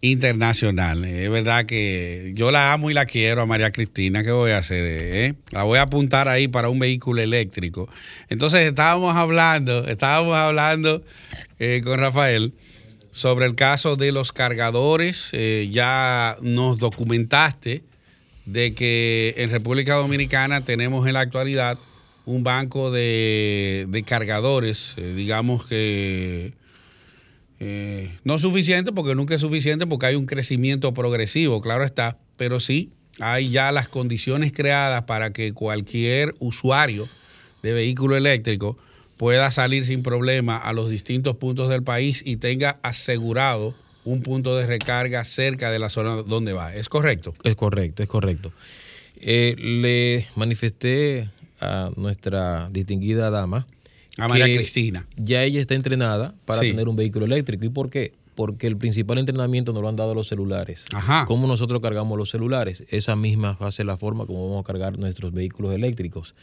internacional. 0.00 1.04
Es 1.04 1.30
verdad 1.30 1.66
que 1.66 2.32
yo 2.34 2.50
la 2.50 2.72
amo 2.72 2.90
y 2.90 2.94
la 2.94 3.04
quiero 3.04 3.42
a 3.42 3.46
María 3.46 3.70
Cristina. 3.70 4.24
¿Qué 4.24 4.30
voy 4.30 4.52
a 4.52 4.58
hacer? 4.58 4.82
Eh? 4.86 5.34
La 5.50 5.64
voy 5.64 5.78
a 5.78 5.82
apuntar 5.82 6.28
ahí 6.28 6.48
para 6.48 6.70
un 6.70 6.78
vehículo 6.78 7.20
eléctrico. 7.20 7.88
Entonces 8.30 8.60
estábamos 8.60 9.14
hablando, 9.14 9.86
estábamos 9.86 10.34
hablando 10.34 11.04
eh, 11.58 11.82
con 11.84 12.00
Rafael 12.00 12.54
sobre 13.16 13.46
el 13.46 13.54
caso 13.54 13.96
de 13.96 14.12
los 14.12 14.30
cargadores. 14.30 15.30
Eh, 15.32 15.70
ya 15.72 16.36
nos 16.42 16.76
documentaste 16.76 17.82
de 18.44 18.74
que 18.74 19.32
en 19.38 19.48
República 19.48 19.94
Dominicana 19.94 20.60
tenemos 20.60 21.06
en 21.06 21.14
la 21.14 21.20
actualidad 21.20 21.78
un 22.26 22.44
banco 22.44 22.90
de, 22.90 24.04
cargadores, 24.06 24.94
eh, 24.98 25.14
digamos 25.14 25.64
que 25.64 26.52
eh, 27.58 28.10
no 28.24 28.38
suficiente, 28.38 28.92
porque 28.92 29.14
nunca 29.14 29.34
es 29.34 29.40
suficiente, 29.40 29.86
porque 29.86 30.06
hay 30.06 30.14
un 30.14 30.26
crecimiento 30.26 30.92
progresivo, 30.92 31.62
claro 31.62 31.84
está, 31.84 32.18
pero 32.36 32.60
sí 32.60 32.90
hay 33.18 33.48
ya 33.48 33.72
las 33.72 33.88
condiciones 33.88 34.52
creadas 34.52 35.04
para 35.04 35.32
que 35.32 35.54
cualquier 35.54 36.34
usuario 36.38 37.08
de 37.62 37.72
vehículo 37.72 38.14
eléctrico 38.14 38.76
pueda 39.16 39.50
salir 39.50 39.84
sin 39.84 40.02
problema 40.02 40.56
a 40.56 40.72
los 40.72 40.90
distintos 40.90 41.36
puntos 41.36 41.68
del 41.68 41.82
país 41.82 42.22
y 42.24 42.36
tenga 42.36 42.78
asegurado 42.82 43.74
un 44.04 44.22
punto 44.22 44.56
de 44.56 44.66
recarga 44.66 45.24
cerca 45.24 45.70
de 45.70 45.78
la 45.78 45.90
zona 45.90 46.22
donde 46.22 46.52
va. 46.52 46.74
¿Es 46.74 46.88
correcto? 46.88 47.34
Es 47.42 47.56
correcto, 47.56 48.02
es 48.02 48.08
correcto. 48.08 48.52
Eh, 49.16 49.56
le 49.58 50.26
manifesté 50.36 51.28
a 51.60 51.90
nuestra 51.96 52.68
distinguida 52.70 53.30
dama. 53.30 53.66
A 54.18 54.28
María 54.28 54.46
Cristina. 54.46 55.06
Ya 55.16 55.42
ella 55.42 55.60
está 55.60 55.74
entrenada 55.74 56.34
para 56.44 56.60
tener 56.60 56.88
un 56.88 56.96
vehículo 56.96 57.26
eléctrico. 57.26 57.64
¿Y 57.66 57.68
por 57.68 57.90
qué? 57.90 58.14
Porque 58.34 58.66
el 58.66 58.76
principal 58.76 59.18
entrenamiento 59.18 59.72
nos 59.72 59.82
lo 59.82 59.88
han 59.88 59.96
dado 59.96 60.14
los 60.14 60.28
celulares. 60.28 60.84
Ajá. 60.92 61.24
¿Cómo 61.26 61.46
nosotros 61.46 61.80
cargamos 61.80 62.16
los 62.16 62.30
celulares? 62.30 62.84
Esa 62.88 63.16
misma 63.16 63.58
va 63.60 63.68
a 63.68 63.72
ser 63.72 63.86
la 63.86 63.96
forma 63.96 64.26
como 64.26 64.48
vamos 64.48 64.64
a 64.64 64.66
cargar 64.66 64.98
nuestros 64.98 65.32
vehículos 65.32 65.74
eléctricos. 65.74 66.34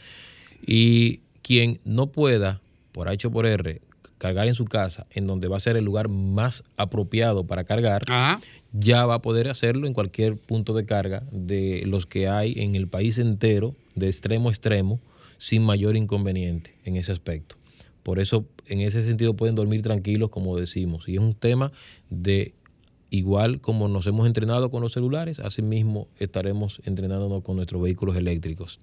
Y 0.64 1.20
quien 1.42 1.80
no 1.84 2.08
pueda 2.08 2.60
por 2.94 3.08
H 3.08 3.26
o 3.26 3.30
por 3.32 3.44
R, 3.44 3.82
cargar 4.18 4.46
en 4.46 4.54
su 4.54 4.66
casa, 4.66 5.06
en 5.10 5.26
donde 5.26 5.48
va 5.48 5.56
a 5.56 5.60
ser 5.60 5.76
el 5.76 5.84
lugar 5.84 6.08
más 6.08 6.62
apropiado 6.76 7.44
para 7.44 7.64
cargar, 7.64 8.02
ya 8.72 9.04
va 9.04 9.14
a 9.14 9.20
poder 9.20 9.48
hacerlo 9.48 9.88
en 9.88 9.94
cualquier 9.94 10.36
punto 10.36 10.74
de 10.74 10.86
carga 10.86 11.24
de 11.32 11.82
los 11.86 12.06
que 12.06 12.28
hay 12.28 12.54
en 12.56 12.76
el 12.76 12.86
país 12.86 13.18
entero, 13.18 13.74
de 13.96 14.06
extremo 14.06 14.48
a 14.48 14.52
extremo, 14.52 15.00
sin 15.38 15.64
mayor 15.64 15.96
inconveniente 15.96 16.76
en 16.84 16.94
ese 16.96 17.10
aspecto. 17.10 17.56
Por 18.04 18.20
eso, 18.20 18.46
en 18.66 18.80
ese 18.80 19.04
sentido, 19.04 19.34
pueden 19.34 19.56
dormir 19.56 19.82
tranquilos, 19.82 20.30
como 20.30 20.56
decimos. 20.56 21.08
Y 21.08 21.14
es 21.14 21.20
un 21.20 21.34
tema 21.34 21.72
de 22.10 22.54
igual 23.10 23.60
como 23.60 23.88
nos 23.88 24.06
hemos 24.06 24.26
entrenado 24.26 24.70
con 24.70 24.82
los 24.82 24.92
celulares, 24.92 25.40
así 25.40 25.62
mismo 25.62 26.06
estaremos 26.18 26.80
entrenándonos 26.84 27.42
con 27.42 27.56
nuestros 27.56 27.82
vehículos 27.82 28.16
eléctricos. 28.16 28.78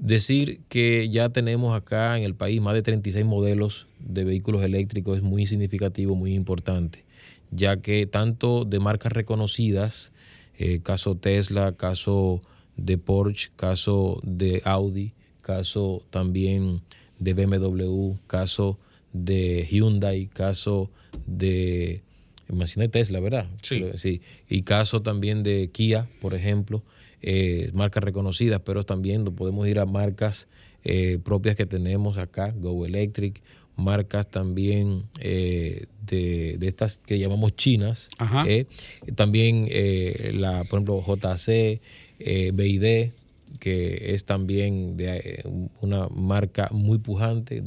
Decir 0.00 0.60
que 0.68 1.08
ya 1.08 1.28
tenemos 1.30 1.76
acá 1.76 2.16
en 2.18 2.24
el 2.24 2.34
país 2.34 2.60
más 2.60 2.74
de 2.74 2.82
36 2.82 3.24
modelos 3.24 3.86
de 3.98 4.24
vehículos 4.24 4.62
eléctricos 4.62 5.18
es 5.18 5.22
muy 5.22 5.46
significativo, 5.46 6.14
muy 6.14 6.34
importante, 6.34 7.04
ya 7.50 7.78
que 7.78 8.06
tanto 8.06 8.64
de 8.64 8.78
marcas 8.78 9.12
reconocidas, 9.12 10.12
eh, 10.58 10.80
caso 10.82 11.16
Tesla, 11.16 11.72
caso 11.72 12.42
de 12.76 12.98
Porsche, 12.98 13.50
caso 13.56 14.20
de 14.22 14.62
Audi, 14.64 15.12
caso 15.40 16.02
también 16.10 16.80
de 17.18 17.34
BMW, 17.34 18.14
caso 18.26 18.78
de 19.12 19.66
Hyundai, 19.70 20.26
caso 20.26 20.90
de, 21.26 22.02
imagínate 22.48 22.90
Tesla, 22.90 23.20
¿verdad? 23.20 23.48
Sí. 23.62 23.84
sí. 23.94 24.20
Y 24.48 24.62
caso 24.62 25.02
también 25.02 25.42
de 25.42 25.70
Kia, 25.72 26.06
por 26.20 26.34
ejemplo 26.34 26.82
eh, 27.22 27.70
marcas 27.72 28.04
reconocidas, 28.04 28.60
pero 28.64 28.84
también 28.84 29.24
podemos 29.24 29.66
ir 29.66 29.78
a 29.78 29.86
marcas 29.86 30.48
eh, 30.84 31.18
propias 31.22 31.56
que 31.56 31.66
tenemos 31.66 32.18
acá, 32.18 32.52
Go 32.56 32.86
Electric, 32.86 33.42
marcas 33.76 34.30
también 34.30 35.04
eh, 35.20 35.86
de, 36.06 36.58
estas 36.62 36.98
que 36.98 37.18
llamamos 37.18 37.56
chinas, 37.56 38.08
también 39.14 39.68
la, 40.40 40.64
por 40.64 40.78
ejemplo, 40.78 41.02
JC, 41.02 41.80
BID, 42.52 43.10
que 43.58 44.14
es 44.14 44.24
también 44.24 44.96
de 44.96 45.16
eh, 45.16 45.42
una 45.80 46.08
marca 46.08 46.68
muy 46.72 46.98
pujante. 46.98 47.62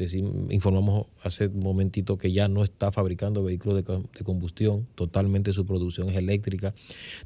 informamos 0.49 1.07
hace 1.23 1.47
un 1.47 1.59
momentito 1.59 2.17
que 2.17 2.31
ya 2.31 2.47
no 2.47 2.63
está 2.63 2.91
fabricando 2.91 3.43
vehículos 3.43 3.83
de, 3.83 4.23
combustión, 4.23 4.87
totalmente 4.95 5.53
su 5.53 5.65
producción 5.65 6.09
es 6.09 6.17
eléctrica. 6.17 6.73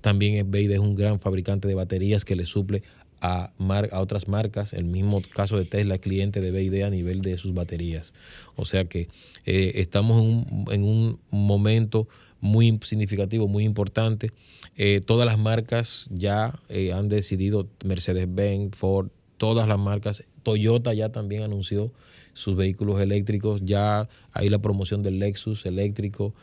También 0.01 0.35
es 0.35 0.71
es 0.71 0.79
un 0.79 0.95
gran 0.95 1.19
fabricante 1.19 1.67
de 1.67 1.75
baterías 1.75 2.25
que 2.25 2.35
le 2.35 2.45
suple 2.45 2.83
a, 3.23 3.53
a 3.91 4.01
otras 4.01 4.27
marcas. 4.27 4.73
El 4.73 4.83
mismo 4.83 5.21
caso 5.33 5.57
de 5.57 5.65
Tesla, 5.65 5.97
cliente 5.97 6.41
de 6.41 6.51
BID 6.51 6.83
a 6.83 6.89
nivel 6.89 7.21
de 7.21 7.37
sus 7.37 7.53
baterías. 7.53 8.13
O 8.55 8.65
sea 8.65 8.85
que 8.85 9.07
eh, 9.45 9.71
estamos 9.75 10.21
en 10.21 10.27
un, 10.27 10.65
en 10.71 10.83
un, 10.83 11.19
momento 11.31 12.07
muy 12.43 12.77
significativo, 12.83 13.47
muy 13.47 13.63
importante. 13.63 14.31
Eh, 14.75 15.01
todas 15.05 15.25
las 15.25 15.39
marcas 15.39 16.07
ya 16.11 16.59
eh, 16.67 16.91
han 16.91 17.07
decidido, 17.07 17.69
Mercedes-Benz, 17.85 18.75
Ford, 18.75 19.07
todas 19.37 19.65
las 19.65 19.79
marcas, 19.79 20.25
Toyota 20.43 20.93
ya 20.93 21.09
también 21.09 21.43
anunció 21.43 21.93
sus 22.33 22.57
vehículos 22.57 22.99
eléctricos, 22.99 23.61
ya 23.63 24.09
hay 24.33 24.49
la 24.49 24.59
promoción 24.59 25.03
del 25.03 25.19
Lexus 25.19 25.65
eléctrico, 25.65 26.33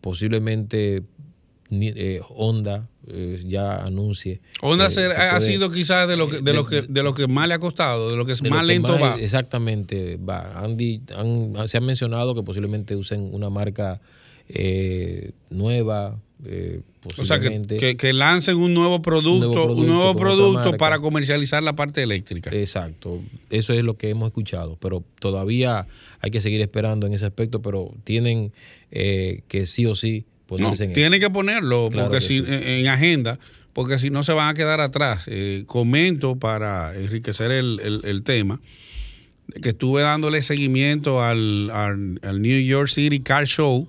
posiblemente 0.00 1.02
Honda 2.28 2.88
eh, 3.08 3.42
ya 3.46 3.84
anuncie. 3.84 4.40
Honda 4.60 4.86
ha 4.86 5.40
sido 5.40 5.70
quizás 5.70 6.08
de 6.08 6.16
lo 6.16 6.28
que 6.28 6.40
de, 6.40 6.52
lo 6.52 6.64
que 6.64 6.82
de 6.82 7.02
lo 7.02 7.12
que 7.12 7.28
más 7.28 7.48
le 7.48 7.54
ha 7.54 7.58
costado, 7.58 8.10
de 8.10 8.16
lo 8.16 8.24
que 8.24 8.34
más 8.48 8.64
lento 8.64 8.98
va. 8.98 9.16
Exactamente, 9.20 10.16
va. 10.16 10.62
Andy, 10.64 11.02
se 11.66 11.76
ha 11.76 11.80
mencionado 11.80 12.34
que 12.34 12.42
posiblemente 12.42 12.96
usen 12.96 13.30
una 13.32 13.50
marca 13.50 14.00
eh, 14.54 15.32
nueva. 15.50 16.18
Eh, 16.44 16.80
o 17.18 17.24
sea, 17.24 17.38
que, 17.40 17.96
que, 17.96 18.12
lancen 18.12 18.56
un 18.56 18.74
nuevo 18.74 19.02
producto, 19.02 19.72
un 19.72 19.86
nuevo 19.86 20.14
producto, 20.16 20.76
para 20.76 20.98
comercializar 20.98 21.62
la 21.62 21.74
parte 21.74 22.02
eléctrica. 22.02 22.50
Exacto, 22.50 23.22
eso 23.50 23.72
es 23.72 23.84
lo 23.84 23.94
que 23.94 24.10
hemos 24.10 24.28
escuchado, 24.28 24.76
pero 24.80 25.02
todavía 25.18 25.86
hay 26.20 26.30
que 26.30 26.40
seguir 26.40 26.60
esperando 26.60 27.06
en 27.06 27.14
ese 27.14 27.26
aspecto, 27.26 27.62
pero 27.62 27.94
tienen 28.04 28.52
que 28.90 29.64
sí 29.66 29.86
o 29.86 29.94
sí 29.94 30.24
no, 30.58 30.74
tiene 30.74 31.20
que 31.20 31.30
ponerlo 31.30 31.90
porque 31.92 32.20
si, 32.20 32.42
en 32.46 32.88
agenda, 32.88 33.38
porque 33.72 33.98
si 33.98 34.10
no 34.10 34.24
se 34.24 34.32
van 34.32 34.48
a 34.48 34.54
quedar 34.54 34.80
atrás. 34.80 35.24
Eh, 35.26 35.64
comento 35.66 36.36
para 36.36 36.96
enriquecer 36.96 37.50
el, 37.52 38.22
tema 38.24 38.60
que 39.62 39.70
estuve 39.70 40.02
dándole 40.02 40.42
seguimiento 40.42 41.22
al, 41.22 41.70
New 42.40 42.60
York 42.60 42.88
City 42.88 43.20
Car 43.20 43.46
Show, 43.46 43.88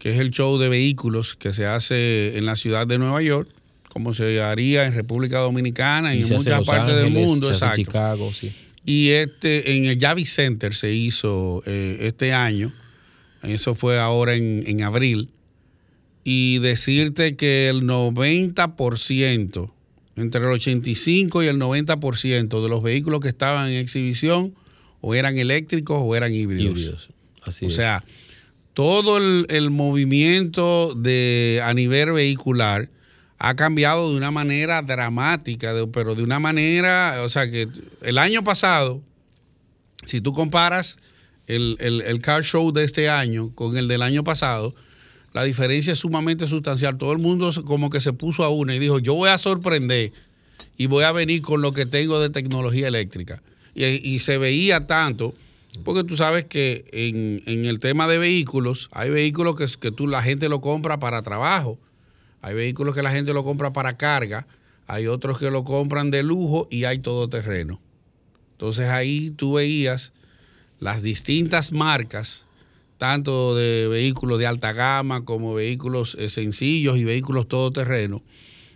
que 0.00 0.10
es 0.10 0.18
el 0.18 0.30
show 0.30 0.58
de 0.58 0.68
vehículos 0.68 1.36
que 1.36 1.52
se 1.52 1.66
hace 1.66 2.36
en 2.36 2.46
la 2.46 2.56
ciudad 2.56 2.86
de 2.86 2.98
Nueva 2.98 3.22
York, 3.22 3.48
como 3.90 4.14
se 4.14 4.40
haría 4.40 4.86
en 4.86 4.94
República 4.94 5.38
Dominicana 5.38 6.14
y, 6.14 6.22
en 6.22 6.28
muchas 6.30 6.66
partes 6.66 6.96
del 6.96 7.12
mundo. 7.12 7.48
Exacto. 7.48 7.76
Chicago, 7.76 8.32
sí. 8.32 8.52
Y 8.86 9.10
este, 9.10 9.76
en 9.76 9.84
el 9.84 10.00
Javi 10.00 10.24
Center 10.24 10.74
se 10.74 10.92
hizo 10.92 11.62
eh, 11.66 11.98
este 12.00 12.32
año, 12.32 12.72
eso 13.42 13.74
fue 13.74 14.00
ahora 14.00 14.34
en, 14.34 14.64
en 14.66 14.82
abril 14.82 15.28
y 16.24 16.58
decirte 16.60 17.36
que 17.36 17.68
el 17.68 17.82
90%, 17.82 19.70
entre 20.16 20.40
el 20.40 20.46
85 20.46 21.42
y 21.42 21.46
el 21.46 21.58
90% 21.58 22.62
de 22.62 22.68
los 22.68 22.82
vehículos 22.82 23.20
que 23.20 23.28
estaban 23.28 23.70
en 23.70 23.76
exhibición 23.76 24.54
o 25.02 25.14
eran 25.14 25.36
eléctricos 25.36 25.98
o 26.00 26.16
eran 26.16 26.34
híbridos. 26.34 27.10
o 27.44 27.70
sea, 27.70 28.02
todo 28.74 29.18
el, 29.18 29.70
movimiento 29.70 30.94
de, 30.94 31.60
a 31.64 31.74
nivel 31.74 32.12
vehicular 32.12 32.88
ha 33.38 33.54
cambiado 33.56 34.10
de 34.10 34.16
una 34.16 34.30
manera 34.30 34.82
dramática, 34.82 35.72
pero 35.92 36.14
de 36.14 36.22
una 36.22 36.40
manera, 36.40 37.22
o 37.24 37.28
sea 37.28 37.50
que 37.50 37.68
el 38.02 38.18
año 38.18 38.44
pasado, 38.44 39.02
si 40.04 40.20
tú 40.20 40.32
comparas 40.32 40.98
el, 41.46 41.76
el 41.80 42.20
car 42.20 42.44
show 42.44 42.72
de 42.72 42.84
este 42.84 43.08
año 43.08 43.52
con 43.54 43.76
el 43.76 43.88
del 43.88 44.02
año 44.02 44.24
pasado, 44.24 44.74
la 45.32 45.44
diferencia 45.44 45.92
es 45.92 46.00
sumamente 46.00 46.48
sustancial. 46.48 46.98
Todo 46.98 47.12
el 47.12 47.18
mundo 47.18 47.52
como 47.64 47.90
que 47.90 48.00
se 48.00 48.12
puso 48.12 48.44
a 48.44 48.48
una 48.48 48.74
y 48.74 48.78
dijo, 48.78 48.98
yo 48.98 49.14
voy 49.14 49.30
a 49.30 49.38
sorprender 49.38 50.12
y 50.76 50.86
voy 50.86 51.04
a 51.04 51.12
venir 51.12 51.42
con 51.42 51.62
lo 51.62 51.72
que 51.72 51.86
tengo 51.86 52.20
de 52.20 52.30
tecnología 52.30 52.88
eléctrica. 52.88 53.42
Y, 53.74 54.18
se 54.18 54.36
veía 54.36 54.86
tanto, 54.86 55.32
porque 55.84 56.04
tú 56.04 56.16
sabes 56.16 56.44
que 56.44 56.84
en, 56.92 57.64
el 57.64 57.80
tema 57.80 58.08
de 58.08 58.18
vehículos, 58.18 58.88
hay 58.92 59.10
vehículos 59.10 59.56
que, 59.56 59.66
que 59.78 59.90
tú, 59.90 60.06
la 60.06 60.22
gente 60.22 60.48
lo 60.48 60.60
compra 60.60 60.98
para 60.98 61.22
trabajo, 61.22 61.78
hay 62.42 62.54
vehículos 62.54 62.94
que 62.94 63.02
la 63.02 63.10
gente 63.10 63.32
lo 63.32 63.44
compra 63.44 63.72
para 63.72 63.96
carga, 63.96 64.46
hay 64.86 65.06
otros 65.06 65.38
que 65.38 65.50
lo 65.50 65.64
compran 65.64 66.10
de 66.10 66.22
lujo 66.22 66.66
y 66.70 66.84
hay 66.84 66.98
todo 66.98 67.28
terreno. 67.28 67.80
Entonces 68.52 68.88
ahí 68.88 69.30
tú 69.30 69.54
veías 69.54 70.12
las 70.80 71.02
distintas 71.02 71.72
marcas 71.72 72.44
tanto 72.98 73.54
de 73.54 73.88
vehículos 73.88 74.38
de 74.38 74.46
alta 74.46 74.74
gama 74.74 75.24
como 75.24 75.54
vehículos 75.54 76.16
eh, 76.18 76.28
sencillos 76.28 76.98
y 76.98 77.04
vehículos 77.04 77.48
todoterreno, 77.48 78.22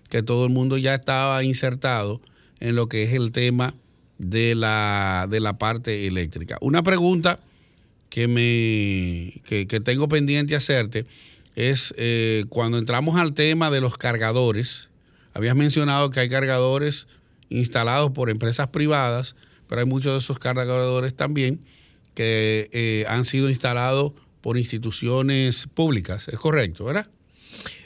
que 0.08 0.22
todo 0.22 0.46
el 0.46 0.50
mundo 0.50 0.78
ya 0.78 0.94
estaba 0.94 1.44
insertado 1.44 2.22
en 2.60 2.74
lo 2.74 2.88
que 2.88 3.02
es 3.02 3.12
el 3.12 3.32
tema 3.32 3.74
de 4.18 4.54
la, 4.54 5.26
de 5.28 5.40
la 5.40 5.58
parte 5.58 6.06
eléctrica. 6.06 6.58
Una 6.60 6.82
pregunta 6.82 7.40
que, 8.10 8.28
me, 8.28 9.42
que, 9.44 9.80
tengo 9.80 10.08
pendiente 10.08 10.54
hacerte 10.54 11.06
es 11.56 11.94
eh, 11.96 12.44
cuando 12.48 12.78
entramos 12.78 13.16
al 13.16 13.34
tema 13.34 13.70
de 13.70 13.80
los 13.80 13.96
cargadores, 13.96 14.88
habías 15.32 15.56
mencionado 15.56 16.10
que 16.10 16.20
hay 16.20 16.28
cargadores 16.28 17.06
instalados 17.48 18.10
por 18.10 18.30
empresas 18.30 18.68
privadas, 18.68 19.36
pero 19.68 19.80
hay 19.80 19.86
muchos 19.86 20.12
de 20.12 20.18
esos 20.18 20.38
cargadores 20.38 21.14
también 21.14 21.60
que 22.14 22.68
eh, 22.72 23.04
han 23.08 23.24
sido 23.24 23.50
instalados 23.50 24.12
por 24.40 24.58
instituciones 24.58 25.66
públicas, 25.74 26.28
es 26.28 26.38
correcto, 26.38 26.84
¿verdad? 26.84 27.08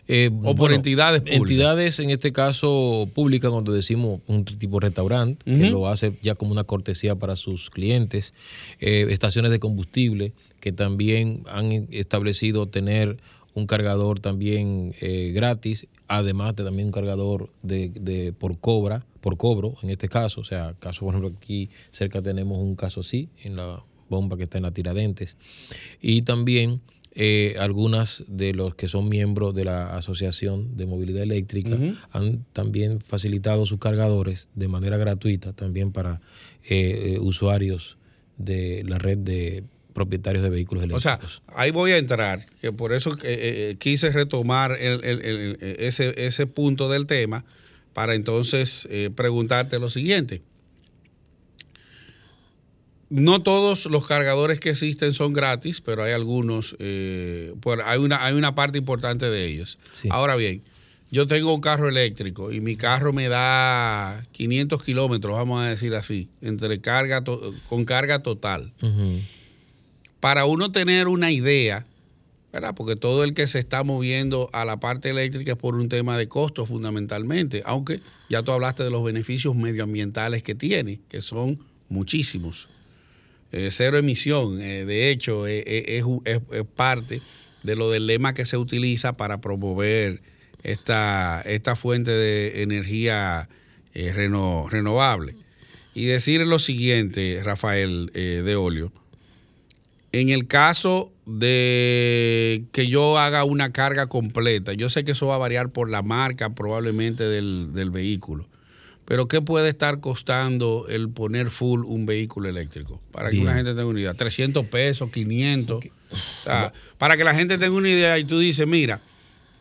Eh, 0.08 0.30
o 0.42 0.54
por 0.54 0.72
entidades 0.72 1.20
públicas. 1.20 1.40
Entidades, 1.40 2.00
en 2.00 2.10
este 2.10 2.32
caso 2.32 3.08
públicas, 3.14 3.50
cuando 3.50 3.72
decimos 3.72 4.20
un 4.26 4.44
tipo 4.44 4.80
de 4.80 4.86
restaurante, 4.86 5.44
que 5.44 5.70
lo 5.70 5.86
hace 5.86 6.18
ya 6.22 6.34
como 6.34 6.52
una 6.52 6.64
cortesía 6.64 7.14
para 7.14 7.36
sus 7.36 7.70
clientes, 7.70 8.32
eh, 8.80 9.06
estaciones 9.10 9.50
de 9.50 9.60
combustible, 9.60 10.32
que 10.60 10.72
también 10.72 11.44
han 11.46 11.88
establecido 11.90 12.66
tener 12.66 13.18
un 13.54 13.66
cargador 13.66 14.20
también 14.20 14.94
gratis, 15.34 15.86
además 16.06 16.56
de 16.56 16.64
también 16.64 16.86
un 16.86 16.92
cargador 16.92 17.50
de, 17.62 17.90
de, 17.90 18.32
por 18.32 18.58
cobra, 18.58 19.04
por 19.20 19.36
cobro, 19.36 19.74
en 19.82 19.90
este 19.90 20.08
caso, 20.08 20.40
o 20.40 20.44
sea, 20.44 20.74
caso 20.78 21.00
por 21.00 21.10
ejemplo 21.10 21.32
aquí 21.36 21.68
cerca 21.90 22.22
tenemos 22.22 22.58
un 22.58 22.76
caso 22.76 23.00
así 23.00 23.28
en 23.42 23.56
la 23.56 23.82
bomba 24.08 24.36
que 24.36 24.44
está 24.44 24.58
en 24.58 24.64
la 24.64 24.70
Tiradentes. 24.70 25.36
Y 26.00 26.22
también 26.22 26.80
eh, 27.20 27.56
algunas 27.58 28.22
de 28.28 28.54
los 28.54 28.76
que 28.76 28.86
son 28.86 29.08
miembros 29.08 29.52
de 29.52 29.64
la 29.64 29.96
Asociación 29.96 30.76
de 30.76 30.86
Movilidad 30.86 31.24
Eléctrica 31.24 31.76
han 32.12 32.44
también 32.52 33.00
facilitado 33.00 33.66
sus 33.66 33.80
cargadores 33.80 34.48
de 34.54 34.68
manera 34.68 34.98
gratuita 34.98 35.52
también 35.52 35.90
para 35.90 36.20
eh, 36.62 37.14
eh, 37.14 37.18
usuarios 37.18 37.98
de 38.36 38.84
la 38.86 38.98
red 38.98 39.18
de 39.18 39.64
propietarios 39.94 40.44
de 40.44 40.50
vehículos 40.50 40.84
eléctricos. 40.84 41.24
O 41.24 41.28
sea, 41.28 41.56
ahí 41.56 41.72
voy 41.72 41.90
a 41.90 41.98
entrar, 41.98 42.46
que 42.60 42.70
por 42.70 42.92
eso 42.92 43.10
quise 43.78 44.12
retomar 44.12 44.76
ese, 44.78 46.24
ese 46.24 46.46
punto 46.46 46.88
del 46.88 47.06
tema 47.06 47.44
para 47.94 48.14
entonces 48.14 48.88
preguntarte 49.16 49.80
lo 49.80 49.90
siguiente 49.90 50.42
no 53.10 53.42
todos 53.42 53.86
los 53.86 54.06
cargadores 54.06 54.60
que 54.60 54.70
existen 54.70 55.14
son 55.14 55.32
gratis, 55.32 55.80
pero 55.80 56.02
hay 56.02 56.12
algunos, 56.12 56.76
eh, 56.78 57.54
hay, 57.84 57.98
una, 57.98 58.24
hay 58.24 58.34
una 58.34 58.54
parte 58.54 58.78
importante 58.78 59.30
de 59.30 59.46
ellos. 59.46 59.78
Ahora 60.10 60.36
bien, 60.36 60.62
yo 61.10 61.26
tengo 61.26 61.54
un 61.54 61.60
carro 61.60 61.88
eléctrico 61.88 62.52
y 62.52 62.60
mi 62.60 62.76
carro 62.76 63.12
me 63.12 63.28
da 63.28 64.22
500 64.32 64.82
kilómetros, 64.82 65.34
vamos 65.36 65.62
a 65.62 65.68
decir 65.68 65.94
así, 65.94 66.28
entre 66.42 66.80
carga 66.80 67.24
con 67.68 67.84
carga 67.84 68.22
total. 68.22 68.72
Para 70.20 70.44
uno 70.44 70.70
tener 70.70 71.08
una 71.08 71.30
idea, 71.30 71.86
¿verdad? 72.52 72.74
Porque 72.74 72.96
todo 72.96 73.24
el 73.24 73.32
que 73.32 73.46
se 73.46 73.58
está 73.58 73.84
moviendo 73.84 74.50
a 74.52 74.66
la 74.66 74.80
parte 74.80 75.08
eléctrica 75.08 75.52
es 75.52 75.58
por 75.58 75.76
un 75.76 75.88
tema 75.88 76.18
de 76.18 76.28
costo 76.28 76.66
fundamentalmente, 76.66 77.62
aunque 77.64 78.00
ya 78.28 78.42
tú 78.42 78.52
hablaste 78.52 78.82
de 78.82 78.90
los 78.90 79.02
beneficios 79.02 79.54
medioambientales 79.54 80.42
que 80.42 80.54
tiene, 80.54 81.00
que 81.08 81.22
son 81.22 81.58
muchísimos. 81.88 82.68
Eh, 83.52 83.70
cero 83.72 83.96
emisión. 83.96 84.60
Eh, 84.60 84.84
de 84.84 85.10
hecho, 85.10 85.46
eh, 85.46 85.62
es, 85.66 86.04
parte 86.76 87.22
de 87.62 87.76
lo 87.76 87.90
del 87.90 88.06
lema 88.06 88.34
que 88.34 88.46
se 88.46 88.56
utiliza 88.56 89.16
para 89.16 89.40
promover 89.40 90.20
esta, 90.62 91.42
esta 91.42 91.76
fuente 91.76 92.10
de 92.10 92.62
energía 92.62 93.48
renovable. 93.94 95.34
Y 95.92 96.04
decir 96.04 96.46
lo 96.46 96.60
siguiente, 96.60 97.40
Rafael 97.42 98.12
de 98.12 98.54
Olio. 98.54 98.92
En 100.12 100.28
el 100.28 100.46
caso 100.46 101.12
de 101.26 102.62
que 102.70 102.86
yo 102.86 103.18
haga 103.18 103.42
una 103.42 103.72
carga 103.72 104.06
completa, 104.06 104.72
yo 104.72 104.88
sé 104.88 105.04
que 105.04 105.12
eso 105.12 105.26
va 105.26 105.34
a 105.34 105.38
variar 105.38 105.70
por 105.70 105.90
la 105.90 106.02
marca 106.02 106.50
probablemente 106.50 107.24
del, 107.24 107.72
del 107.72 107.90
vehículo 107.90 108.46
pero 109.08 109.26
¿qué 109.26 109.40
puede 109.40 109.70
estar 109.70 110.00
costando 110.00 110.84
el 110.86 111.08
poner 111.08 111.48
full 111.48 111.82
un 111.86 112.04
vehículo 112.04 112.46
eléctrico? 112.46 113.00
Para 113.10 113.30
que 113.30 113.42
la 113.42 113.54
gente 113.54 113.70
tenga 113.70 113.86
una 113.86 114.00
idea. 114.00 114.12
300 114.12 114.66
pesos, 114.66 115.10
500. 115.10 115.82
O 115.82 116.16
sea, 116.44 116.74
para 116.98 117.16
que 117.16 117.24
la 117.24 117.34
gente 117.34 117.56
tenga 117.56 117.74
una 117.74 117.88
idea 117.88 118.18
y 118.18 118.24
tú 118.24 118.38
dices, 118.38 118.66
mira, 118.66 119.00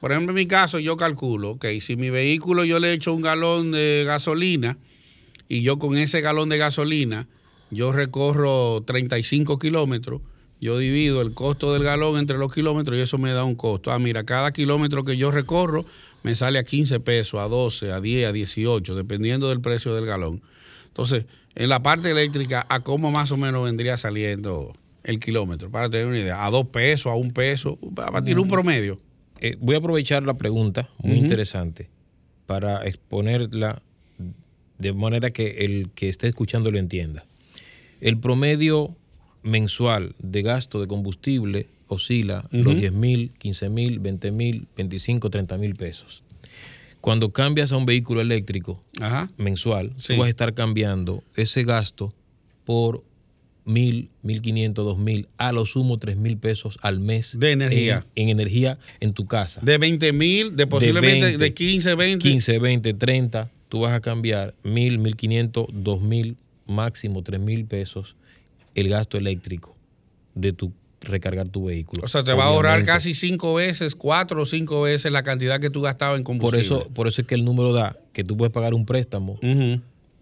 por 0.01 0.11
ejemplo, 0.11 0.31
en 0.33 0.35
mi 0.35 0.47
caso, 0.47 0.79
yo 0.79 0.97
calculo 0.97 1.59
que 1.59 1.79
si 1.79 1.95
mi 1.95 2.09
vehículo 2.09 2.65
yo 2.65 2.81
le 2.81 2.91
echo 2.91 3.13
un 3.13 3.21
galón 3.21 3.71
de 3.71 4.03
gasolina 4.05 4.77
y 5.47 5.61
yo 5.61 5.79
con 5.79 5.95
ese 5.95 6.19
galón 6.19 6.49
de 6.49 6.57
gasolina 6.57 7.29
yo 7.71 7.93
recorro 7.93 8.83
35 8.85 9.59
kilómetros, 9.59 10.19
yo 10.59 10.77
divido 10.77 11.21
el 11.21 11.33
costo 11.33 11.73
del 11.73 11.83
galón 11.83 12.17
entre 12.17 12.37
los 12.37 12.53
kilómetros 12.53 12.97
y 12.97 13.01
eso 13.01 13.17
me 13.17 13.31
da 13.31 13.43
un 13.43 13.55
costo. 13.55 13.91
Ah, 13.91 13.99
mira, 13.99 14.23
cada 14.23 14.51
kilómetro 14.51 15.05
que 15.05 15.17
yo 15.17 15.31
recorro 15.31 15.85
me 16.23 16.35
sale 16.35 16.59
a 16.59 16.63
15 16.63 16.99
pesos, 16.99 17.39
a 17.39 17.47
12, 17.47 17.91
a 17.91 18.01
10, 18.01 18.29
a 18.29 18.31
18, 18.31 18.95
dependiendo 18.95 19.49
del 19.49 19.61
precio 19.61 19.93
del 19.93 20.05
galón. 20.05 20.41
Entonces, 20.87 21.25
en 21.55 21.69
la 21.69 21.83
parte 21.83 22.09
eléctrica, 22.09 22.65
¿a 22.69 22.79
cómo 22.81 23.11
más 23.11 23.31
o 23.31 23.37
menos 23.37 23.63
vendría 23.63 23.97
saliendo 23.97 24.75
el 25.03 25.19
kilómetro? 25.19 25.69
Para 25.69 25.89
tener 25.89 26.07
una 26.07 26.19
idea, 26.19 26.45
a 26.45 26.49
dos 26.49 26.67
pesos, 26.67 27.11
a 27.11 27.15
un 27.15 27.31
peso, 27.31 27.77
para 27.95 28.23
tirar 28.23 28.39
un 28.39 28.47
promedio. 28.47 28.99
Eh, 29.39 29.57
voy 29.59 29.75
a 29.75 29.77
aprovechar 29.77 30.23
la 30.23 30.37
pregunta, 30.37 30.89
muy 30.97 31.17
interesante, 31.17 31.89
para 32.47 32.85
exponerla 32.87 33.81
de 34.79 34.93
manera 34.93 35.29
que 35.29 35.65
el 35.65 35.89
que 35.93 36.09
esté 36.09 36.27
escuchando 36.27 36.71
lo 36.71 36.79
entienda. 36.79 37.25
El 38.01 38.19
promedio 38.19 38.95
mensual 39.47 40.13
de 40.19 40.41
gasto 40.41 40.79
de 40.79 40.87
combustible 40.87 41.67
oscila 41.87 42.47
los 42.51 42.75
10 42.75 42.91
mil, 42.91 43.31
15 43.37 43.69
mil, 43.69 43.99
20 43.99 44.31
mil, 44.31 44.67
25, 44.75 45.29
30 45.29 45.57
mil 45.57 45.75
pesos. 45.75 46.23
Cuando 47.01 47.31
cambias 47.31 47.71
a 47.71 47.77
un 47.77 47.85
vehículo 47.85 48.21
eléctrico 48.21 48.83
mensual, 49.37 49.93
tú 50.05 50.17
vas 50.17 50.27
a 50.27 50.29
estar 50.29 50.53
cambiando 50.53 51.23
ese 51.35 51.63
gasto 51.63 52.13
por 52.65 53.03
mil, 53.63 54.09
mil 54.21 54.41
quinientos, 54.41 54.85
dos 54.85 54.97
mil, 54.97 55.27
a 55.37 55.51
lo 55.51 55.65
sumo 55.65 55.97
tres 55.99 56.17
mil 56.17 56.37
pesos 56.37 56.77
al 56.81 56.99
mes 56.99 57.37
de 57.39 57.51
energía. 57.51 58.05
En, 58.15 58.29
energía 58.29 58.77
en 58.99 59.13
tu 59.13 59.25
casa. 59.25 59.61
De 59.63 59.77
20 59.77 60.11
mil, 60.13 60.55
de 60.55 60.67
posiblemente 60.67 61.37
de, 61.37 61.53
15, 61.53 61.95
20. 61.95 62.23
15, 62.27 62.59
20, 62.59 62.93
30, 62.93 63.51
tú 63.69 63.81
vas 63.81 63.93
a 63.93 64.01
cambiar 64.01 64.53
mil, 64.63 64.97
mil 64.99 65.15
quinientos, 65.15 65.67
dos 65.71 66.01
mil, 66.01 66.35
máximo 66.65 67.23
tres 67.23 67.39
mil 67.39 67.65
pesos 67.65 68.15
el 68.77 68.89
gasto 68.89 69.17
eléctrico 69.17 69.75
de 70.35 70.53
tu 70.53 70.71
recargar 71.01 71.49
tu 71.49 71.65
vehículo. 71.65 72.03
O 72.03 72.07
sea, 72.07 72.23
te 72.23 72.33
va 72.33 72.45
a 72.45 72.47
ahorrar 72.47 72.85
casi 72.85 73.13
cinco 73.13 73.55
veces, 73.55 73.95
cuatro 73.95 74.41
o 74.41 74.45
cinco 74.45 74.81
veces 74.81 75.11
la 75.11 75.23
cantidad 75.23 75.59
que 75.59 75.69
tú 75.69 75.81
gastabas 75.81 76.17
en 76.17 76.23
combustible. 76.23 76.67
Por 76.67 76.79
eso, 76.79 76.89
por 76.89 77.07
eso 77.07 77.21
es 77.21 77.27
que 77.27 77.35
el 77.35 77.45
número 77.45 77.73
da 77.73 77.97
que 78.13 78.23
tú 78.23 78.37
puedes 78.37 78.53
pagar 78.53 78.73
un 78.73 78.85
préstamo, 78.85 79.39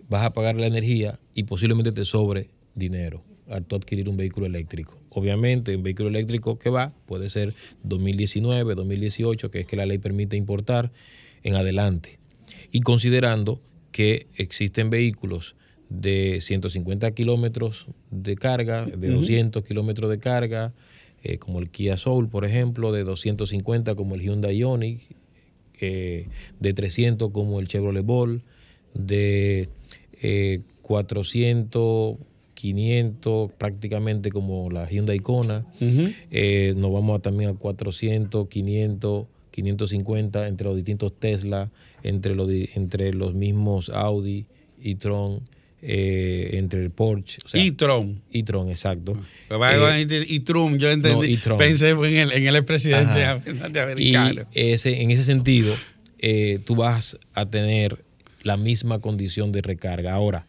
vas 0.09 0.25
a 0.25 0.33
pagar 0.33 0.55
la 0.55 0.67
energía 0.67 1.19
y 1.33 1.43
posiblemente 1.43 1.91
te 1.91 2.05
sobre 2.05 2.49
dinero 2.75 3.23
al 3.49 3.63
tú 3.65 3.75
adquirir 3.75 4.09
un 4.09 4.17
vehículo 4.17 4.45
eléctrico. 4.45 4.97
Obviamente, 5.09 5.75
un 5.75 5.83
vehículo 5.83 6.09
eléctrico 6.09 6.57
que 6.57 6.69
va 6.69 6.93
puede 7.05 7.29
ser 7.29 7.53
2019, 7.83 8.75
2018, 8.75 9.51
que 9.51 9.61
es 9.61 9.67
que 9.67 9.75
la 9.75 9.85
ley 9.85 9.97
permite 9.97 10.35
importar 10.35 10.91
en 11.43 11.55
adelante. 11.55 12.19
Y 12.71 12.81
considerando 12.81 13.61
que 13.91 14.27
existen 14.35 14.89
vehículos 14.89 15.55
de 15.89 16.39
150 16.41 17.11
kilómetros 17.11 17.87
de 18.11 18.35
carga, 18.35 18.85
de 18.85 19.09
200 19.09 19.63
kilómetros 19.63 20.09
de 20.09 20.19
carga, 20.19 20.73
eh, 21.23 21.39
como 21.39 21.59
el 21.59 21.69
Kia 21.71 21.97
Soul, 21.97 22.29
por 22.29 22.45
ejemplo, 22.45 22.91
de 22.91 23.03
250 23.03 23.95
como 23.95 24.13
el 24.13 24.21
Hyundai 24.21 24.57
Ioniq, 24.57 25.01
eh, 25.81 26.27
de 26.59 26.73
300 26.73 27.31
como 27.31 27.59
el 27.59 27.67
Chevrolet 27.67 28.05
Ball, 28.05 28.43
de 28.93 29.69
400, 30.83 32.13
eh, 32.13 32.17
500 32.53 33.51
prácticamente 33.53 34.31
como 34.31 34.69
la 34.69 34.87
Hyundai 34.87 35.19
Kona. 35.19 35.65
nos 35.81 36.93
vamos 36.93 37.21
también 37.23 37.49
a 37.49 37.53
400, 37.55 38.47
500, 38.47 39.25
550 39.49 40.47
entre 40.47 40.67
los 40.67 40.75
distintos 40.75 41.13
Tesla, 41.17 41.71
entre 42.03 42.35
los, 42.35 42.49
entre 42.75 43.13
los 43.13 43.33
mismos 43.33 43.89
Audi 43.89 44.45
y 44.79 44.95
Tron. 44.95 45.41
Eh, 45.87 46.57
entre 46.57 46.81
el 46.81 46.89
Porsche. 46.89 47.37
y 47.53 47.69
Tron. 47.71 48.19
Y 48.31 48.41
Tron, 48.41 48.69
exacto. 48.69 49.15
Eh, 49.51 50.25
y 50.27 50.39
Trump, 50.39 50.77
yo 50.79 50.89
entendí, 50.89 51.37
pensé 51.59 51.91
en 51.91 52.03
el, 52.03 52.31
en 52.31 52.47
el 52.47 52.55
expresidente 52.55 53.23
americano. 53.79 54.47
Y 54.51 54.71
ese, 54.71 55.03
en 55.03 55.11
ese 55.11 55.23
sentido, 55.23 55.75
eh, 56.17 56.59
tú 56.65 56.75
vas 56.75 57.19
a 57.35 57.47
tener 57.47 58.03
la 58.41 58.57
misma 58.57 58.97
condición 58.99 59.51
de 59.51 59.61
recarga. 59.61 60.13
Ahora, 60.15 60.47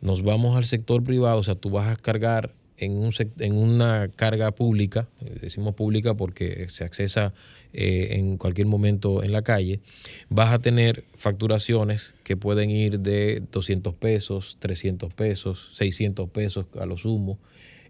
nos 0.00 0.22
vamos 0.22 0.56
al 0.56 0.64
sector 0.64 1.02
privado, 1.02 1.38
o 1.38 1.44
sea, 1.44 1.56
tú 1.56 1.70
vas 1.70 1.88
a 1.88 1.96
cargar 1.96 2.54
en, 2.80 2.98
un, 2.98 3.12
en 3.38 3.56
una 3.56 4.08
carga 4.08 4.52
pública, 4.52 5.08
decimos 5.40 5.74
pública 5.74 6.14
porque 6.14 6.66
se 6.68 6.82
accesa 6.82 7.34
eh, 7.72 8.16
en 8.18 8.36
cualquier 8.38 8.66
momento 8.66 9.22
en 9.22 9.32
la 9.32 9.42
calle, 9.42 9.80
vas 10.28 10.52
a 10.52 10.58
tener 10.58 11.04
facturaciones 11.14 12.14
que 12.24 12.36
pueden 12.36 12.70
ir 12.70 13.00
de 13.00 13.42
200 13.52 13.94
pesos, 13.94 14.56
300 14.60 15.12
pesos, 15.14 15.70
600 15.74 16.28
pesos 16.30 16.66
a 16.80 16.86
lo 16.86 16.96
sumo. 16.96 17.38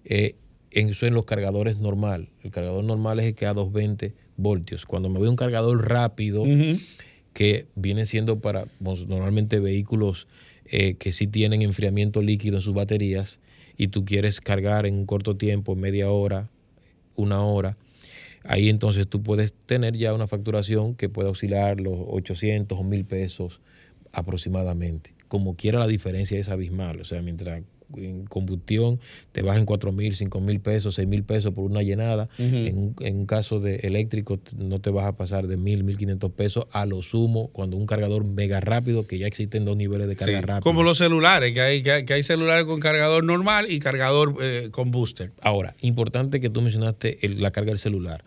Eh, 0.05 0.35
en, 0.73 0.91
eso 0.91 1.07
en 1.07 1.15
los 1.15 1.25
cargadores 1.25 1.79
normal. 1.79 2.29
El 2.43 2.51
cargador 2.51 2.85
normal 2.85 3.21
es 3.21 3.27
el 3.27 3.35
que 3.35 3.47
a 3.47 3.55
220 3.55 4.13
voltios. 4.37 4.87
Cuando 4.87 5.09
me 5.09 5.19
voy 5.19 5.29
a 5.29 5.31
un 5.31 5.37
cargador 5.37 5.89
rápido, 5.89 6.45
que 7.33 7.67
viene 7.75 8.05
siendo 8.07 8.39
para 8.39 8.67
pues, 8.83 9.07
normalmente 9.07 9.61
vehículos 9.61 10.27
eh, 10.67 10.95
que 10.95 11.13
sí 11.13 11.27
tienen 11.27 11.63
enfriamiento 11.63 12.23
líquido 12.23 12.57
en 12.57 12.63
sus 12.63 12.75
baterías 12.75 13.41
y 13.81 13.89
tú 13.89 14.05
quieres 14.05 14.43
cargar 14.43 14.85
en 14.85 14.95
un 14.95 15.07
corto 15.07 15.39
tiempo, 15.39 15.75
media 15.75 16.11
hora, 16.11 16.51
una 17.17 17.43
hora, 17.43 17.79
ahí 18.45 18.69
entonces 18.69 19.09
tú 19.09 19.23
puedes 19.23 19.55
tener 19.55 19.97
ya 19.97 20.13
una 20.13 20.27
facturación 20.27 20.95
que 20.95 21.09
puede 21.09 21.31
oscilar 21.31 21.81
los 21.81 21.95
800 21.97 22.79
o 22.79 22.83
1000 22.85 23.07
pesos 23.07 23.63
aproximadamente. 24.13 25.15
Como 25.29 25.57
quiera 25.57 25.79
la 25.79 25.87
diferencia 25.87 26.39
es 26.39 26.51
abismal, 26.51 27.01
o 27.01 27.07
sea, 27.07 27.23
mientras 27.23 27.63
en 27.97 28.25
combustión 28.27 29.01
te 29.33 29.43
vas 29.43 29.59
en 29.59 29.67
4 29.67 29.93
mil, 29.93 30.15
5 30.15 30.41
mil 30.41 30.61
pesos, 30.61 30.95
6 30.97 31.09
mil 31.09 31.25
pesos 31.25 31.53
por 31.53 31.65
una 31.65 31.83
llenada. 31.83 32.29
en, 32.39 32.95
un 33.01 33.27
caso 33.27 33.61
de 33.61 33.77
eléctrico 33.77 34.41
no 34.57 34.79
te 34.79 34.91
vas 34.91 35.07
a 35.07 35.17
pasar 35.17 35.47
de 35.47 35.57
mil, 35.57 35.85
1.500 35.85 36.33
pesos 36.33 36.67
a 36.73 36.87
lo 36.87 37.03
sumo 37.03 37.49
cuando 37.53 37.77
un 37.77 37.87
cargador 37.87 38.25
mega 38.25 38.61
rápido, 38.61 39.07
que 39.07 39.19
ya 39.19 39.27
existen 39.27 39.65
dos 39.65 39.77
niveles 39.77 40.09
de 40.09 40.17
carga 40.17 40.41
rápida. 40.41 40.61
Como 40.61 40.83
los 40.83 40.99
celulares, 40.99 41.53
que 41.53 41.61
hay, 41.61 41.83
que 41.83 42.13
hay, 42.13 42.23
celulares 42.23 42.65
con 42.65 42.81
cargador 42.81 43.25
normal 43.25 43.67
y 43.69 43.79
cargador 43.81 44.35
eh, 44.43 44.69
con 44.71 44.91
booster. 44.91 45.33
Ahora, 45.43 45.75
importante 45.81 46.41
que 46.41 46.51
tú 46.51 46.63
mencionaste 46.63 47.19
la 47.39 47.51
carga 47.51 47.71
del 47.71 47.79
celular. 47.79 48.25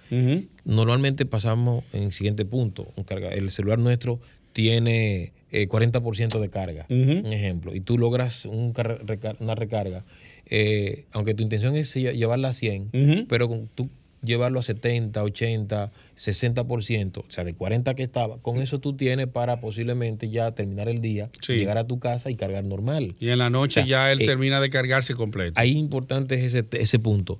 Normalmente 0.65 1.26
pasamos 1.26 1.84
en 1.93 2.04
el 2.04 2.12
siguiente 2.12 2.45
punto. 2.45 2.88
el 3.32 3.52
celular 3.52 3.80
nuestro 3.80 4.19
tiene 4.54 5.34
40% 5.54 6.36
eh, 6.36 6.39
de 6.39 6.50
carga, 6.50 6.86
un 6.89 7.32
ejemplo, 7.32 7.76
y 7.76 7.80
tú 7.80 7.98
logras 7.98 8.46
una 8.46 9.56
recarga, 9.56 10.04
eh, 10.48 11.06
aunque 11.12 11.34
tu 11.34 11.44
intención 11.44 11.76
es 11.76 11.94
llevarla 11.94 12.50
a 12.50 12.54
100, 12.54 13.26
pero 13.30 13.48
con, 13.48 13.70
tú 13.74 13.89
llevarlo 14.24 14.60
a 14.60 14.63
70, 14.63 15.22
80, 15.22 15.92
60%, 16.18 17.18
o 17.18 17.26
sea, 17.30 17.44
de 17.44 17.54
40 17.54 17.94
que 17.94 18.04
estaba, 18.04 18.38
con 18.39 18.62
eso 18.62 18.80
tú 18.80 18.94
tienes 18.94 19.28
para 19.28 19.60
posiblemente 19.60 20.30
ya 20.30 20.52
terminar 20.52 20.89
el 20.89 21.02
día, 21.02 21.30
llegar 21.48 21.78
a 21.78 21.86
tu 21.86 22.00
casa 22.00 22.32
y 22.32 22.36
cargar 22.36 22.63
normal. 22.63 23.16
Y 23.20 23.30
en 23.30 23.38
la 23.38 23.50
noche 23.50 23.86
ya 23.86 24.12
él 24.12 24.22
eh, 24.22 24.26
termina 24.26 24.62
de 24.62 24.70
cargarse 24.70 25.13
completo. 25.13 25.54
Ahí 25.56 25.78
importante 25.78 26.36
es 26.36 26.54
ese, 26.54 26.66
ese 26.72 27.00
punto. 27.00 27.39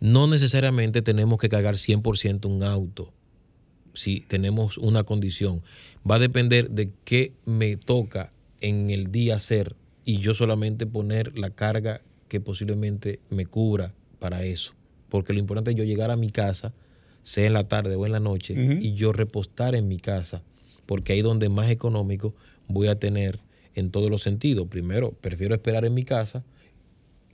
No 0.00 0.26
necesariamente 0.26 1.02
tenemos 1.02 1.38
que 1.38 1.48
cargar 1.48 1.74
100% 1.74 2.46
un 2.46 2.62
auto 2.62 3.12
si 3.94 4.20
tenemos 4.20 4.78
una 4.78 5.04
condición. 5.04 5.62
Va 6.08 6.16
a 6.16 6.20
depender 6.20 6.70
de 6.70 6.90
qué 7.04 7.32
me 7.46 7.76
toca 7.76 8.32
en 8.60 8.90
el 8.90 9.10
día 9.10 9.36
hacer 9.36 9.76
y 10.04 10.18
yo 10.18 10.34
solamente 10.34 10.86
poner 10.86 11.38
la 11.38 11.50
carga 11.50 12.00
que 12.28 12.40
posiblemente 12.40 13.20
me 13.30 13.46
cubra 13.46 13.94
para 14.18 14.44
eso. 14.44 14.74
Porque 15.08 15.32
lo 15.32 15.38
importante 15.38 15.70
es 15.70 15.76
yo 15.76 15.84
llegar 15.84 16.10
a 16.10 16.16
mi 16.16 16.30
casa, 16.30 16.72
sea 17.22 17.46
en 17.46 17.52
la 17.52 17.68
tarde 17.68 17.94
o 17.94 18.04
en 18.04 18.12
la 18.12 18.20
noche, 18.20 18.78
y 18.80 18.94
yo 18.94 19.12
repostar 19.12 19.74
en 19.74 19.88
mi 19.88 19.98
casa, 19.98 20.42
porque 20.86 21.12
ahí 21.12 21.22
donde 21.22 21.48
más 21.48 21.70
económico 21.70 22.34
voy 22.68 22.88
a 22.88 22.98
tener 22.98 23.40
en 23.74 23.90
todos 23.90 24.10
los 24.10 24.22
sentidos. 24.22 24.66
Primero, 24.68 25.12
prefiero 25.12 25.54
esperar 25.54 25.84
en 25.84 25.94
mi 25.94 26.02
casa 26.02 26.44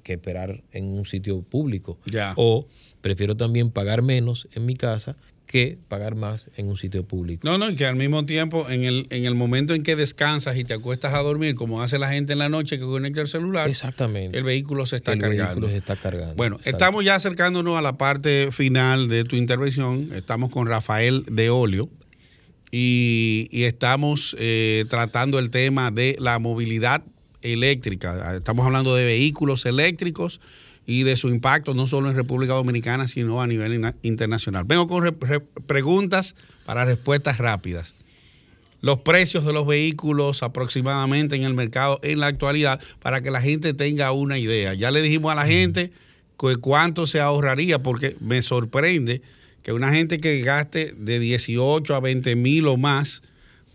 que 0.02 0.14
esperar 0.14 0.62
en 0.72 0.84
un 0.84 1.06
sitio 1.06 1.42
público. 1.42 1.98
O 2.36 2.66
prefiero 3.00 3.36
también 3.36 3.70
pagar 3.70 4.02
menos 4.02 4.48
en 4.54 4.66
mi 4.66 4.74
casa 4.74 5.16
que 5.50 5.78
pagar 5.88 6.14
más 6.14 6.48
en 6.56 6.68
un 6.68 6.76
sitio 6.76 7.02
público. 7.02 7.40
No, 7.42 7.58
no, 7.58 7.70
y 7.70 7.74
que 7.74 7.84
al 7.84 7.96
mismo 7.96 8.24
tiempo, 8.24 8.70
en 8.70 8.84
el, 8.84 9.08
en 9.10 9.24
el 9.24 9.34
momento 9.34 9.74
en 9.74 9.82
que 9.82 9.96
descansas 9.96 10.56
y 10.56 10.62
te 10.62 10.74
acuestas 10.74 11.12
a 11.12 11.18
dormir, 11.18 11.56
como 11.56 11.82
hace 11.82 11.98
la 11.98 12.08
gente 12.08 12.34
en 12.34 12.38
la 12.38 12.48
noche 12.48 12.78
que 12.78 12.84
conecta 12.84 13.20
el 13.20 13.26
celular, 13.26 13.68
Exactamente. 13.68 14.38
el 14.38 14.44
vehículo 14.44 14.86
se 14.86 14.94
está 14.94 15.18
cargando. 15.18 15.34
El 15.34 15.46
vehículo 15.46 15.68
se 15.70 15.76
está 15.78 15.96
cargando. 15.96 16.36
Bueno, 16.36 16.60
estamos 16.62 17.04
ya 17.04 17.16
acercándonos 17.16 17.76
a 17.76 17.82
la 17.82 17.98
parte 17.98 18.52
final 18.52 19.08
de 19.08 19.24
tu 19.24 19.34
intervención. 19.34 20.10
Estamos 20.12 20.50
con 20.50 20.68
Rafael 20.68 21.24
de 21.24 21.50
Olio 21.50 21.90
y, 22.70 23.48
estamos 23.64 24.36
eh, 24.38 24.84
tratando 24.88 25.40
el 25.40 25.50
tema 25.50 25.90
de 25.90 26.14
la 26.20 26.38
movilidad 26.38 27.02
eléctrica. 27.42 28.36
Estamos 28.36 28.64
hablando 28.64 28.94
de 28.94 29.04
vehículos 29.04 29.66
eléctricos 29.66 30.40
y 30.90 31.04
de 31.04 31.16
su 31.16 31.28
impacto 31.28 31.72
no 31.72 31.86
solo 31.86 32.10
en 32.10 32.16
República 32.16 32.54
Dominicana, 32.54 33.06
sino 33.06 33.40
a 33.40 33.46
nivel 33.46 33.94
internacional. 34.02 34.64
Vengo 34.64 34.88
con 34.88 35.16
preguntas 35.64 36.34
para 36.66 36.84
respuestas 36.84 37.38
rápidas. 37.38 37.94
Los 38.80 38.98
precios 38.98 39.44
de 39.44 39.52
los 39.52 39.68
vehículos 39.68 40.42
aproximadamente 40.42 41.36
en 41.36 41.44
el 41.44 41.54
mercado 41.54 42.00
en 42.02 42.18
la 42.18 42.26
actualidad 42.26 42.80
para 42.98 43.20
que 43.20 43.30
la 43.30 43.40
gente 43.40 43.72
tenga 43.72 44.10
una 44.10 44.36
idea. 44.36 44.74
Ya 44.74 44.90
le 44.90 45.00
dijimos 45.00 45.30
a 45.30 45.36
la 45.36 45.46
gente 45.46 45.92
cuánto 46.60 47.06
se 47.06 47.20
ahorraría 47.20 47.80
porque 47.80 48.16
me 48.18 48.42
sorprende 48.42 49.22
que 49.62 49.72
una 49.72 49.92
gente 49.92 50.18
que 50.18 50.40
gaste 50.40 50.92
de 50.98 51.20
18 51.20 51.94
a 51.94 52.00
20 52.00 52.34
mil 52.34 52.66
o 52.66 52.76
más 52.76 53.22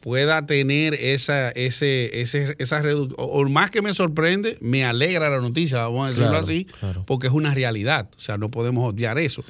pueda 0.06 0.46
tener 0.46 0.94
esa, 0.94 1.50
ese, 1.50 2.22
ese, 2.22 2.56
esa 2.60 2.80
reducción. 2.84 3.16
O 3.18 3.44
más 3.50 3.72
que 3.72 3.82
me 3.82 3.92
sorprende, 3.96 4.56
me 4.62 4.86
alegra 4.86 5.32
la 5.32 5.42
noticia, 5.42 5.80
vamos 5.80 6.06
a 6.06 6.12
decirlo 6.12 6.38
así, 6.38 6.68
porque 7.08 7.26
es 7.26 7.34
una 7.34 7.56
realidad. 7.56 8.08
O 8.16 8.20
sea, 8.20 8.38
no 8.38 8.52
podemos 8.52 8.88
obviar 8.88 9.18
eso. 9.18 9.44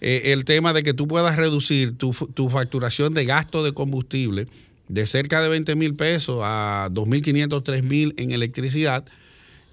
Eh, 0.00 0.32
el 0.32 0.44
tema 0.44 0.72
de 0.72 0.82
que 0.82 0.92
tú 0.92 1.06
puedas 1.06 1.36
reducir 1.36 1.96
tu, 1.96 2.10
tu 2.34 2.48
facturación 2.48 3.14
de 3.14 3.26
gasto 3.26 3.62
de 3.62 3.74
combustible 3.74 4.48
de 4.88 5.06
cerca 5.06 5.40
de 5.40 5.48
20 5.50 5.76
mil 5.76 5.94
pesos 5.94 6.40
a 6.42 6.88
2.500, 6.90 7.62
3.000 7.62 8.14
en 8.16 8.32
electricidad. 8.32 9.04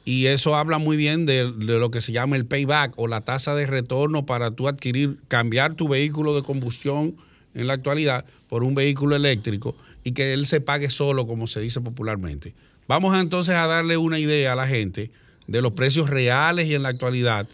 Y 0.06 0.28
eso 0.28 0.56
habla 0.56 0.78
muy 0.78 0.96
bien 0.96 1.26
de, 1.26 1.52
de, 1.52 1.80
lo 1.80 1.90
que 1.90 2.02
se 2.02 2.12
llama 2.12 2.36
el 2.36 2.46
payback 2.46 2.94
o 2.98 3.08
la 3.08 3.22
tasa 3.22 3.56
de 3.56 3.66
retorno 3.66 4.28
para 4.28 4.52
tú 4.52 4.68
adquirir, 4.68 5.18
cambiar 5.28 5.74
tu 5.74 5.88
vehículo 5.88 6.36
de 6.36 6.44
combustión 6.44 7.16
en 7.56 7.66
la 7.66 7.74
actualidad 7.74 8.26
por 8.48 8.64
un 8.64 8.76
vehículo 8.76 9.16
eléctrico 9.16 9.76
y 10.04 10.12
que 10.12 10.34
él 10.34 10.46
se 10.46 10.62
pague 10.62 10.90
solo, 10.90 11.28
como 11.28 11.48
se 11.48 11.62
dice 11.62 11.82
popularmente. 11.82 12.54
Vamos 12.88 13.18
entonces 13.18 13.56
a 13.56 13.68
darle 13.68 13.98
una 13.98 14.20
idea 14.20 14.54
a 14.54 14.56
la 14.56 14.68
gente 14.68 15.12
de 15.48 15.62
los 15.62 15.74
precios 15.74 16.10
reales 16.10 16.68
y 16.68 16.76
en 16.76 16.84
la 16.84 16.90
actualidad 16.90 17.48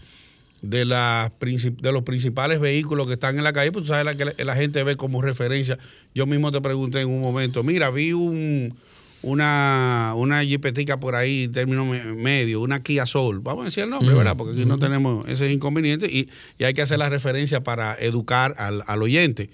de, 0.61 0.85
las, 0.85 1.31
de 1.39 1.91
los 1.91 2.03
principales 2.03 2.59
vehículos 2.59 3.07
que 3.07 3.13
están 3.13 3.37
en 3.37 3.43
la 3.43 3.53
calle, 3.53 3.71
pues 3.71 3.85
tú 3.85 3.89
sabes 3.89 4.05
la 4.05 4.15
que 4.15 4.43
la, 4.43 4.55
gente 4.55 4.83
ve 4.83 4.95
como 4.95 5.21
referencia. 5.21 5.77
Yo 6.13 6.25
mismo 6.25 6.51
te 6.51 6.61
pregunté 6.61 7.01
en 7.01 7.09
un 7.09 7.21
momento, 7.21 7.63
mira, 7.63 7.89
vi 7.91 8.11
un, 8.13 8.75
una, 9.21 10.13
una 10.15 10.43
jipetica 10.43 10.99
por 10.99 11.15
ahí, 11.15 11.47
término 11.47 11.85
medio, 11.85 12.61
una 12.61 12.83
Kia 12.83 13.05
Soul. 13.05 13.39
Vamos 13.39 13.61
a 13.61 13.65
decir 13.65 13.83
el 13.83 13.89
nombre, 13.89 14.13
¿verdad? 14.13 14.35
Porque 14.35 14.53
aquí 14.53 14.65
no 14.65 14.79
tenemos 14.79 15.27
ese 15.29 15.51
inconveniente 15.51 16.07
y, 16.07 16.29
y, 16.57 16.63
hay 16.63 16.73
que 16.73 16.81
hacer 16.81 16.99
la 16.99 17.09
referencia 17.09 17.63
para 17.63 17.95
educar 17.95 18.55
al, 18.57 18.83
al 18.85 19.01
oyente. 19.01 19.49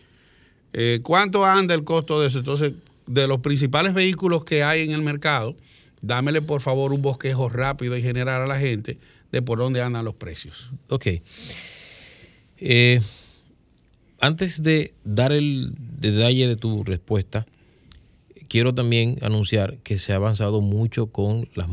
Eh, 0.78 1.00
¿Cuánto 1.04 1.46
anda 1.46 1.74
el 1.74 1.86
costo 1.86 2.20
de 2.20 2.28
eso? 2.28 2.40
Entonces, 2.40 2.74
de 3.08 3.30
los 3.30 3.40
principales 3.40 3.94
vehículos 3.94 4.44
que 4.44 4.62
hay 4.62 4.82
en 4.82 4.92
el 4.92 5.02
mercado, 5.02 5.56
dámele 6.02 6.42
por 6.42 6.60
favor 6.60 6.92
un 6.92 7.02
bosquejo 7.02 7.48
rápido 7.48 7.96
y 7.96 8.02
general 8.02 8.42
a 8.42 8.46
la 8.46 8.60
gente 8.60 8.98
de 9.32 9.42
por 9.42 9.58
dónde 9.58 9.82
andan 9.82 10.04
los 10.04 10.16
precios. 10.16 10.70
Ok. 10.90 11.08
Eh, 12.58 13.02
antes 14.20 14.64
de 14.64 14.94
dar 15.06 15.32
el 15.32 15.72
detalle 15.78 16.46
de 16.46 16.58
tu 16.58 16.84
respuesta, 16.84 17.46
quiero 18.50 18.76
también 18.76 19.18
anunciar 19.22 19.78
que 19.78 19.98
se 19.98 20.12
ha 20.12 20.18
avanzado 20.18 20.60
mucho 20.60 21.08
con 21.08 21.48
las, 21.56 21.68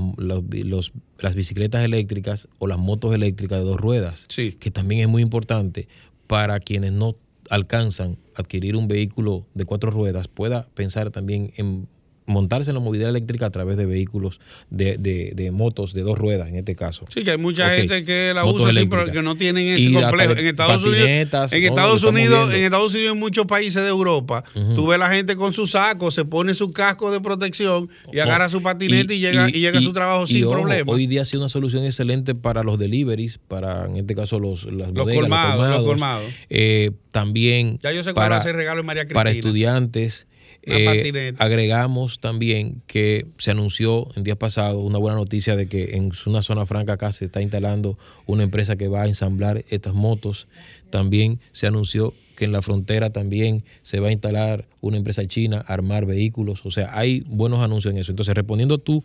las 1.19 1.35
bicicletas 1.35 1.83
eléctricas 1.83 2.47
o 2.61 2.69
las 2.69 2.79
motos 2.79 3.13
eléctricas 3.17 3.59
de 3.59 3.65
dos 3.65 3.81
ruedas, 3.81 4.27
sí. 4.29 4.53
que 4.53 4.71
también 4.71 5.01
es 5.01 5.09
muy 5.09 5.23
importante 5.23 5.89
para 6.29 6.61
quienes 6.61 6.93
no 6.93 7.17
alcanzan 7.53 8.17
adquirir 8.35 8.77
un 8.77 8.89
vehículo 8.89 9.45
de 9.53 9.67
cuatro 9.67 9.91
ruedas 9.91 10.27
pueda 10.27 10.69
pensar 10.75 11.11
también 11.11 11.53
en 11.59 11.87
montarse 12.27 12.71
en 12.71 12.75
la 12.75 12.81
movilidad 12.81 13.11
eléctrica 13.11 13.47
a 13.47 13.51
través 13.51 13.77
de 13.77 13.87
vehículos 13.87 14.41
de, 14.71 14.97
de, 14.99 15.51
motos 15.51 15.93
de 15.93 16.03
dos 16.03 16.19
ruedas 16.19 16.49
en 16.49 16.57
este 16.57 16.77
caso. 16.77 17.07
Sí, 17.13 17.25
que 17.25 17.33
hay 17.33 17.39
mucha 17.39 17.69
gente 17.71 18.05
que 18.05 18.33
la 18.35 18.45
usa 18.45 18.73
sin, 18.73 18.89
pero 18.89 19.11
que 19.11 19.23
no 19.23 19.37
tienen 19.37 19.67
ese 19.69 19.93
complejo. 19.93 20.33
En 20.33 20.47
Estados 20.47 20.83
Unidos, 20.83 21.07
en 21.07 21.65
Estados 21.65 22.03
Unidos, 22.03 22.55
en 22.55 22.65
Estados 22.65 22.95
Unidos, 22.95 23.13
en 23.13 23.19
muchos 23.19 23.47
países 23.47 23.83
de 23.83 23.89
Europa, 23.89 24.45
tú 24.75 24.87
ves 24.87 24.99
la 24.99 25.11
gente 25.11 25.37
con 25.37 25.53
su 25.53 25.67
saco, 25.67 26.11
se 26.11 26.25
pone 26.25 26.55
su 26.55 26.73
casco 26.73 27.11
de 27.11 27.21
protección 27.21 27.89
y 28.13 28.19
agarra 28.19 28.49
su 28.49 28.63
patinete 28.63 29.15
y, 29.15 29.21
llega 29.21 29.49
y, 29.49 29.61
llega 29.61 29.79
a 29.79 29.83
su 29.83 29.93
trabajo 29.93 30.27
sin 30.27 30.49
problema. 30.49 30.93
Hoy 30.93 31.07
día 31.07 31.23
ha 31.23 31.25
sido 31.25 31.43
una 31.43 31.49
solución 31.49 31.85
excelente 31.85 32.35
para 32.35 32.63
los 32.63 32.79
deliveries, 32.79 33.39
para 33.39 33.87
en 33.87 33.97
este 33.97 34.15
caso 34.15 34.39
los 34.39 34.65
las 34.65 34.93
los 34.93 35.09
colmados, 35.09 35.69
los 35.69 35.85
colmados. 35.85 36.25
Eh, 36.51 36.93
también 37.11 37.79
ya 37.83 37.93
yo 37.93 38.03
sé 38.03 38.15
para, 38.15 38.37
hacer 38.37 38.57
regalo 38.57 38.81
en 38.81 38.87
María 38.87 39.07
para 39.13 39.31
estudiantes 39.31 40.27
eh, 40.63 41.35
agregamos 41.39 42.21
también 42.21 42.83
que 42.87 43.27
se 43.39 43.51
anunció 43.51 44.09
en 44.15 44.23
días 44.23 44.37
pasados 44.37 44.83
una 44.83 44.99
buena 44.99 45.17
noticia 45.17 45.57
de 45.57 45.67
que 45.67 45.97
en 45.97 46.13
una 46.27 46.43
zona 46.43 46.67
franca 46.67 46.95
acá 46.95 47.11
se 47.13 47.25
está 47.25 47.43
instalando 47.43 47.99
una 48.27 48.45
empresa 48.45 48.77
que 48.77 48.89
va 48.89 49.03
a 49.03 49.07
ensamblar 49.07 49.65
estas 49.71 49.95
motos. 49.95 50.47
También 50.91 51.41
se 51.51 51.67
anunció 51.67 52.15
que 52.37 52.45
en 52.45 52.53
la 52.53 52.63
frontera 52.63 53.11
también 53.11 53.65
se 53.83 53.99
va 53.99 54.09
a 54.09 54.13
instalar 54.13 54.67
una 54.81 54.97
empresa 54.97 55.27
china 55.27 55.65
a 55.67 55.73
armar 55.73 56.07
vehículos. 56.07 56.65
O 56.65 56.71
sea, 56.71 56.97
hay 56.97 57.25
buenos 57.27 57.61
anuncios 57.61 57.93
en 57.93 58.01
eso. 58.01 58.13
Entonces, 58.13 58.35
respondiendo 58.35 58.77
a 58.77 58.79
tu 58.79 59.03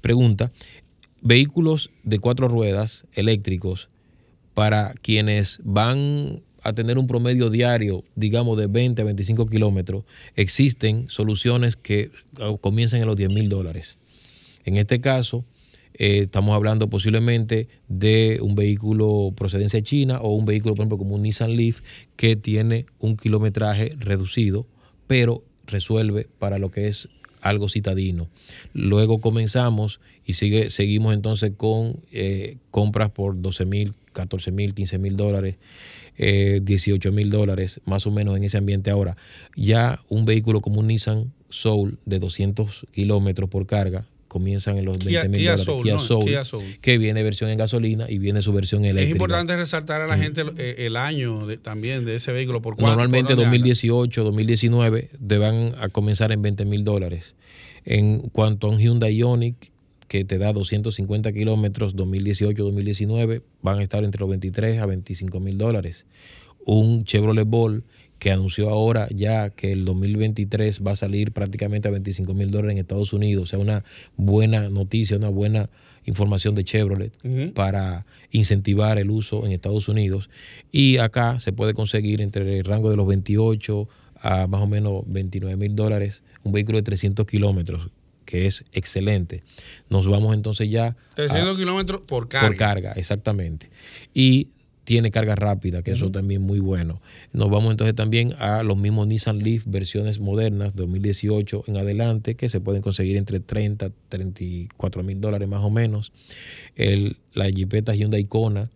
pregunta, 0.00 0.52
vehículos 1.22 1.90
de 2.02 2.18
cuatro 2.18 2.48
ruedas 2.48 3.06
eléctricos 3.14 3.88
para 4.54 4.92
quienes 5.02 5.60
van 5.64 6.42
a 6.62 6.72
tener 6.72 6.98
un 6.98 7.06
promedio 7.06 7.50
diario, 7.50 8.04
digamos, 8.14 8.58
de 8.58 8.66
20 8.66 9.02
a 9.02 9.04
25 9.04 9.46
kilómetros, 9.46 10.04
existen 10.34 11.08
soluciones 11.08 11.76
que 11.76 12.10
ah, 12.40 12.54
comienzan 12.60 13.00
en 13.00 13.06
los 13.06 13.16
10 13.16 13.32
mil 13.32 13.48
dólares. 13.48 13.98
En 14.64 14.76
este 14.76 15.00
caso, 15.00 15.44
eh, 15.94 16.20
estamos 16.22 16.54
hablando 16.54 16.88
posiblemente 16.88 17.68
de 17.88 18.38
un 18.40 18.54
vehículo 18.54 19.32
procedencia 19.36 19.82
china 19.82 20.20
o 20.20 20.34
un 20.34 20.44
vehículo, 20.44 20.74
por 20.74 20.82
ejemplo, 20.82 20.98
como 20.98 21.14
un 21.14 21.22
Nissan 21.22 21.56
Leaf, 21.56 21.80
que 22.16 22.36
tiene 22.36 22.86
un 22.98 23.16
kilometraje 23.16 23.90
reducido, 23.98 24.66
pero 25.06 25.42
resuelve 25.66 26.28
para 26.38 26.58
lo 26.58 26.70
que 26.70 26.88
es 26.88 27.08
algo 27.40 27.68
citadino. 27.68 28.28
Luego 28.74 29.20
comenzamos 29.20 30.00
y 30.24 30.34
sigue, 30.34 30.70
seguimos 30.70 31.14
entonces 31.14 31.52
con 31.56 32.00
eh, 32.12 32.56
compras 32.70 33.10
por 33.10 33.40
12 33.40 33.64
mil, 33.64 33.92
14 34.12 34.50
mil, 34.50 34.74
15 34.74 34.98
mil 34.98 35.16
dólares 35.16 35.56
eh, 36.18 36.60
18 36.62 37.12
mil 37.12 37.30
dólares, 37.30 37.80
más 37.86 38.06
o 38.06 38.10
menos 38.10 38.36
en 38.36 38.44
ese 38.44 38.58
ambiente 38.58 38.90
ahora. 38.90 39.16
Ya 39.56 40.02
un 40.08 40.24
vehículo 40.24 40.60
como 40.60 40.80
un 40.80 40.88
Nissan 40.88 41.32
Soul 41.48 41.98
de 42.04 42.18
200 42.18 42.86
kilómetros 42.92 43.48
por 43.48 43.66
carga 43.66 44.06
comienzan 44.26 44.76
en 44.76 44.84
los 44.84 44.98
20 44.98 45.28
mil 45.28 45.44
dólares. 45.44 45.66
Kia, 46.24 46.44
Soul, 46.44 46.64
que 46.80 46.98
viene 46.98 47.22
versión 47.22 47.50
en 47.50 47.58
gasolina 47.58 48.06
y 48.08 48.18
viene 48.18 48.42
su 48.42 48.52
versión 48.52 48.84
eléctrica. 48.84 49.08
Es 49.08 49.10
importante 49.10 49.56
resaltar 49.56 50.02
a 50.02 50.06
la 50.06 50.18
gente 50.18 50.42
el, 50.76 50.96
año 50.96 51.46
también 51.62 52.04
de 52.04 52.16
ese 52.16 52.32
vehículo. 52.32 52.60
¿Por 52.60 52.78
Normalmente 52.80 53.34
2018, 53.34 54.24
2019 54.24 55.10
deban 55.18 55.74
a 55.80 55.88
comenzar 55.88 56.32
en 56.32 56.42
20 56.42 56.64
mil 56.66 56.84
dólares. 56.84 57.34
En 57.84 58.20
cuanto 58.28 58.66
a 58.66 58.70
un 58.70 58.78
Hyundai 58.78 59.16
Ioniq, 59.16 59.56
que 60.08 60.24
te 60.24 60.38
da 60.38 60.52
250 60.52 61.32
kilómetros 61.32 61.94
2018-2019 61.94 63.42
van 63.62 63.78
a 63.78 63.82
estar 63.82 64.02
entre 64.04 64.20
los 64.20 64.28
23 64.28 64.80
a 64.80 64.86
25 64.86 65.38
mil 65.40 65.58
dólares. 65.58 66.06
Un 66.64 67.04
Chevrolet 67.04 67.46
Ball 67.46 67.84
que 68.18 68.32
anunció 68.32 68.70
ahora 68.70 69.06
ya 69.10 69.50
que 69.50 69.70
el 69.70 69.84
2023 69.84 70.82
va 70.84 70.92
a 70.92 70.96
salir 70.96 71.32
prácticamente 71.32 71.88
a 71.88 71.92
25 71.92 72.34
mil 72.34 72.50
dólares 72.50 72.72
en 72.72 72.78
Estados 72.78 73.12
Unidos. 73.12 73.44
O 73.44 73.46
sea, 73.46 73.58
una 73.58 73.84
buena 74.16 74.68
noticia, 74.70 75.16
una 75.16 75.28
buena 75.28 75.70
información 76.04 76.54
de 76.54 76.64
Chevrolet 76.64 77.12
para 77.52 78.06
incentivar 78.30 78.98
el 78.98 79.10
uso 79.10 79.46
en 79.46 79.52
Estados 79.52 79.88
Unidos. 79.88 80.30
Y 80.72 80.96
acá 80.98 81.38
se 81.38 81.52
puede 81.52 81.74
conseguir 81.74 82.22
entre 82.22 82.58
el 82.58 82.64
rango 82.64 82.90
de 82.90 82.96
los 82.96 83.06
28 83.06 83.88
a 84.20 84.46
más 84.46 84.62
o 84.62 84.66
menos 84.66 85.02
29 85.06 85.56
mil 85.56 85.76
dólares 85.76 86.22
un 86.42 86.52
vehículo 86.52 86.78
de 86.78 86.82
300 86.82 87.24
kilómetros 87.24 87.90
que 88.28 88.46
es 88.46 88.62
excelente. 88.74 89.42
Nos 89.88 90.06
vamos 90.06 90.34
entonces 90.34 90.68
ya... 90.68 90.94
300 91.14 91.56
kilómetros 91.56 92.02
por 92.02 92.28
carga. 92.28 92.46
Por 92.46 92.56
carga, 92.58 92.92
exactamente. 92.92 93.70
Y 94.12 94.48
tiene 94.84 95.10
carga 95.10 95.34
rápida, 95.34 95.82
que 95.82 95.92
eso 95.92 96.10
también 96.10 96.42
es 96.42 96.46
muy 96.46 96.58
bueno. 96.58 97.00
Nos 97.32 97.48
vamos 97.48 97.70
entonces 97.70 97.94
también 97.94 98.34
a 98.38 98.62
los 98.62 98.76
mismos 98.76 99.06
Nissan 99.06 99.38
Leaf 99.38 99.62
versiones 99.64 100.20
modernas, 100.20 100.76
2018 100.76 101.64
en 101.68 101.78
adelante, 101.78 102.34
que 102.34 102.50
se 102.50 102.60
pueden 102.60 102.82
conseguir 102.82 103.16
entre 103.16 103.40
30, 103.40 103.92
34 104.10 105.02
mil 105.02 105.22
dólares 105.22 105.48
más 105.48 105.64
o 105.64 105.70
menos. 105.70 106.12
El, 106.76 107.16
la 107.32 107.48
Jeepeta 107.48 107.94
Hyundai 107.94 108.24
Kona 108.24 108.68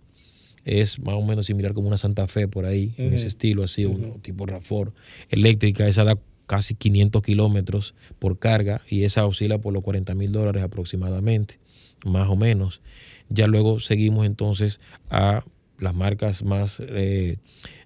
es 0.64 0.98
más 0.98 1.16
o 1.16 1.22
menos 1.22 1.44
similar 1.44 1.74
como 1.74 1.88
una 1.88 1.98
Santa 1.98 2.26
Fe 2.26 2.48
por 2.48 2.64
ahí, 2.64 2.94
en 2.96 3.12
ese 3.12 3.26
estilo 3.26 3.64
así, 3.64 3.84
uno, 3.84 4.16
tipo 4.22 4.46
RAFOR. 4.46 4.94
Eléctrica, 5.28 5.86
esa 5.86 6.04
da 6.04 6.16
casi 6.52 6.74
500 6.74 7.22
kilómetros 7.22 7.94
por 8.18 8.38
carga 8.38 8.82
y 8.86 9.04
esa 9.04 9.24
oscila 9.24 9.56
por 9.56 9.72
los 9.72 9.82
40 9.82 10.14
mil 10.14 10.32
dólares 10.32 10.62
aproximadamente, 10.62 11.58
más 12.04 12.28
o 12.28 12.36
menos. 12.36 12.82
Ya 13.30 13.46
luego 13.46 13.80
seguimos 13.80 14.26
entonces 14.26 14.78
a 15.08 15.46
las 15.78 15.94
marcas 15.94 16.44
más 16.44 16.82
eh, 16.86 17.38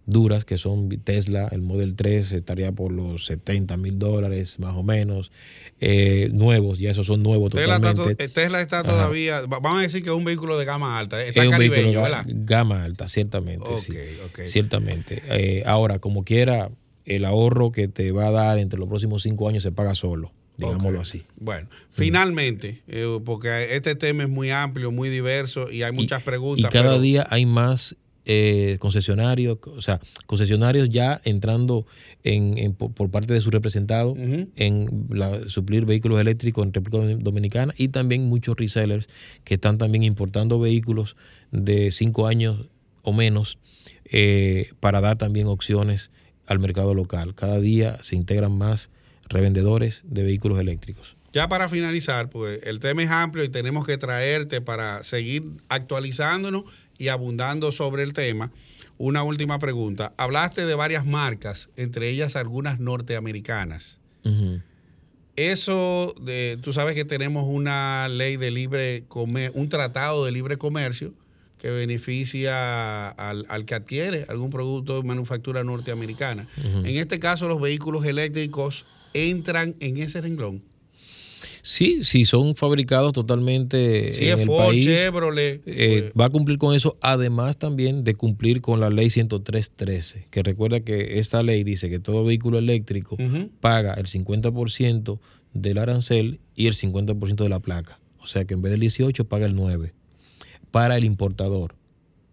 duras 0.05 0.45
que 0.45 0.59
son 0.59 0.89
Tesla, 1.05 1.49
el 1.53 1.63
Model 1.63 1.95
3 1.95 2.33
estaría 2.33 2.73
por 2.73 2.91
los 2.91 3.27
70 3.27 3.77
mil 3.77 4.01
dólares 4.01 4.59
más 4.59 4.75
o 4.75 4.83
menos. 4.83 5.31
Eh, 5.81 6.29
nuevos, 6.33 6.81
ya 6.81 6.91
esos 6.91 7.07
son 7.07 7.23
nuevos 7.23 7.53
Tesla 7.53 7.79
totalmente. 7.79 8.25
Está, 8.25 8.41
Tesla 8.41 8.61
está 8.61 8.83
todavía, 8.83 9.43
vamos 9.47 9.79
a 9.79 9.83
decir 9.83 10.03
que 10.03 10.11
es 10.11 10.17
un 10.17 10.25
vehículo 10.25 10.59
de 10.59 10.65
gama 10.65 10.99
alta, 10.99 11.23
está 11.23 11.45
es 11.45 11.51
caribeño, 11.51 12.03
¿verdad? 12.03 12.25
Gama 12.27 12.83
alta, 12.83 13.07
ciertamente, 13.07 13.79
sí. 13.79 13.93
Ciertamente. 14.49 15.23
Eh, 15.29 15.63
ahora, 15.67 16.01
como 16.01 16.25
quiera, 16.25 16.69
el 17.07 17.25
ahorro 17.25 17.73
que 17.73 17.89
te 17.89 18.13
va 18.13 18.27
a 18.27 18.31
dar 18.31 18.59
entre 18.59 18.79
los 18.79 18.89
próximos 18.89 19.23
cinco 19.23 19.49
años 19.49 19.63
se 19.63 19.73
paga 19.73 19.95
solo, 19.95 20.33
digámoslo 20.59 21.01
así. 21.01 21.23
Bueno, 21.39 21.69
finalmente, 21.91 22.83
eh, 22.89 23.19
porque 23.25 23.75
este 23.75 23.95
tema 23.95 24.25
es 24.25 24.29
muy 24.29 24.51
amplio, 24.51 24.93
muy 24.93 25.09
diverso 25.09 25.71
y 25.71 25.83
hay 25.83 25.93
muchas 25.93 26.21
Y- 26.21 26.25
preguntas. 26.25 26.71
Y 26.71 26.73
cada 26.73 26.91
pero- 26.91 27.01
día 27.01 27.27
hay 27.31 27.47
más 27.47 27.97
eh, 28.29 28.79
concesionarios, 28.81 29.59
o 29.65 29.81
sea, 29.81 30.01
concesionarios 30.27 30.91
ya 30.91 31.21
entrando 31.25 31.87
en, 32.25 32.59
en- 32.59 32.75
por, 32.75 32.91
por 32.93 33.09
parte 33.09 33.33
de 33.33 33.41
su 33.41 33.53
representado 33.53 34.17
en 34.17 35.07
la- 35.11 35.49
suplir 35.49 35.85
vehículos 35.85 36.21
eléctricos 36.21 36.67
en 36.67 36.73
República 36.73 37.17
Dominicana 37.23 37.73
y 37.79 37.87
también 37.87 38.25
muchos 38.29 38.57
resellers 38.57 39.07
que 39.45 39.55
están 39.55 39.79
también 39.79 40.03
importando 40.03 40.59
vehículos 40.59 41.15
de 41.53 41.93
cinco 41.93 42.27
años 42.27 42.67
o 43.03 43.13
menos 43.13 43.59
eh, 44.07 44.71
para 44.81 45.01
dar 45.01 45.19
también 45.19 45.47
opciones 45.47 46.11
al 46.47 46.59
mercado 46.59 46.95
local. 46.95 47.35
Cada 47.35 47.61
día 47.61 48.03
se 48.03 48.17
integran 48.17 48.57
más 48.57 48.89
revendedores 49.29 50.03
de 50.05 50.23
vehículos 50.23 50.61
eléctricos. 50.61 51.17
Ya 51.33 51.49
para 51.49 51.69
finalizar, 51.69 52.31
pues 52.31 52.63
el 52.63 52.81
tema 52.81 53.03
es 53.03 53.11
amplio 53.11 53.45
y 53.45 53.49
tenemos 53.51 53.87
que 53.87 53.99
traerte 53.99 54.61
para 54.61 55.05
seguir 55.05 55.45
actualizándonos 55.69 56.65
y 56.97 57.09
abundando 57.09 57.73
sobre 57.73 58.05
el 58.05 58.15
tema. 58.15 58.53
Una 58.97 59.23
última 59.23 59.59
pregunta. 59.59 60.15
Hablaste 60.17 60.65
de 60.65 60.75
varias 60.75 61.05
marcas, 61.05 61.69
entre 61.77 62.09
ellas 62.09 62.37
algunas 62.37 62.81
norteamericanas. 62.81 64.01
Eso, 65.37 66.15
de, 66.21 66.59
tú 66.63 66.73
sabes 66.73 66.95
que 66.95 67.05
tenemos 67.05 67.45
una 67.47 68.09
ley 68.09 68.39
de 68.39 68.51
libre 68.51 69.05
comercio, 69.07 69.61
un 69.61 69.69
tratado 69.69 70.25
de 70.25 70.33
libre 70.33 70.57
comercio 70.57 71.13
que 71.67 71.73
beneficia 71.73 73.09
al, 73.09 73.45
al 73.49 73.65
que 73.65 73.75
adquiere 73.75 74.25
algún 74.29 74.51
producto 74.51 74.97
de 74.97 75.03
manufactura 75.03 75.65
norteamericana. 75.65 76.47
En 76.63 76.97
este 76.97 77.19
caso, 77.19 77.49
los 77.49 77.61
vehículos 77.61 78.05
eléctricos 78.07 78.85
entran 79.15 79.75
en 79.81 79.97
ese 79.97 80.21
renglón. 80.21 80.63
Sí, 81.63 82.05
sí, 82.05 82.25
son 82.25 82.55
fabricados 82.55 83.13
totalmente 83.13 84.15
Si 84.15 84.29
en 84.29 84.39
el 84.39 84.47
Ford, 84.47 84.67
país. 84.69 84.85
Chevrolet, 84.85 85.63
eh, 85.67 86.13
pues, 86.13 86.13
va 86.21 86.27
a 86.27 86.31
cumplir 86.31 86.59
con 86.59 86.73
eso, 86.73 86.97
además 87.01 87.59
también 87.59 88.05
de 88.05 88.15
cumplir 88.15 88.61
con 88.61 88.79
la 88.79 88.89
ley 88.89 89.09
103.13, 89.09 90.27
que 90.31 90.45
recuerda 90.45 90.79
que 90.79 91.19
esta 91.19 91.43
ley 91.43 91.65
dice 91.65 91.91
que 91.91 91.99
todo 91.99 92.25
vehículo 92.25 92.59
eléctrico 92.59 93.17
paga 93.61 93.95
el 93.95 94.07
50% 94.07 95.19
del 95.53 95.79
arancel 95.79 96.39
y 96.55 96.69
el 96.69 96.75
50% 96.75 97.43
de 97.43 97.49
la 97.49 97.59
placa. 97.59 97.99
O 98.21 98.29
sea 98.29 98.45
que 98.45 98.55
en 98.55 98.63
vez 98.63 98.71
del 98.71 98.81
18 98.81 99.25
paga 99.25 99.47
el 99.47 99.57
9 99.57 99.93
para 100.71 100.97
el 100.97 101.05
importador. 101.05 101.75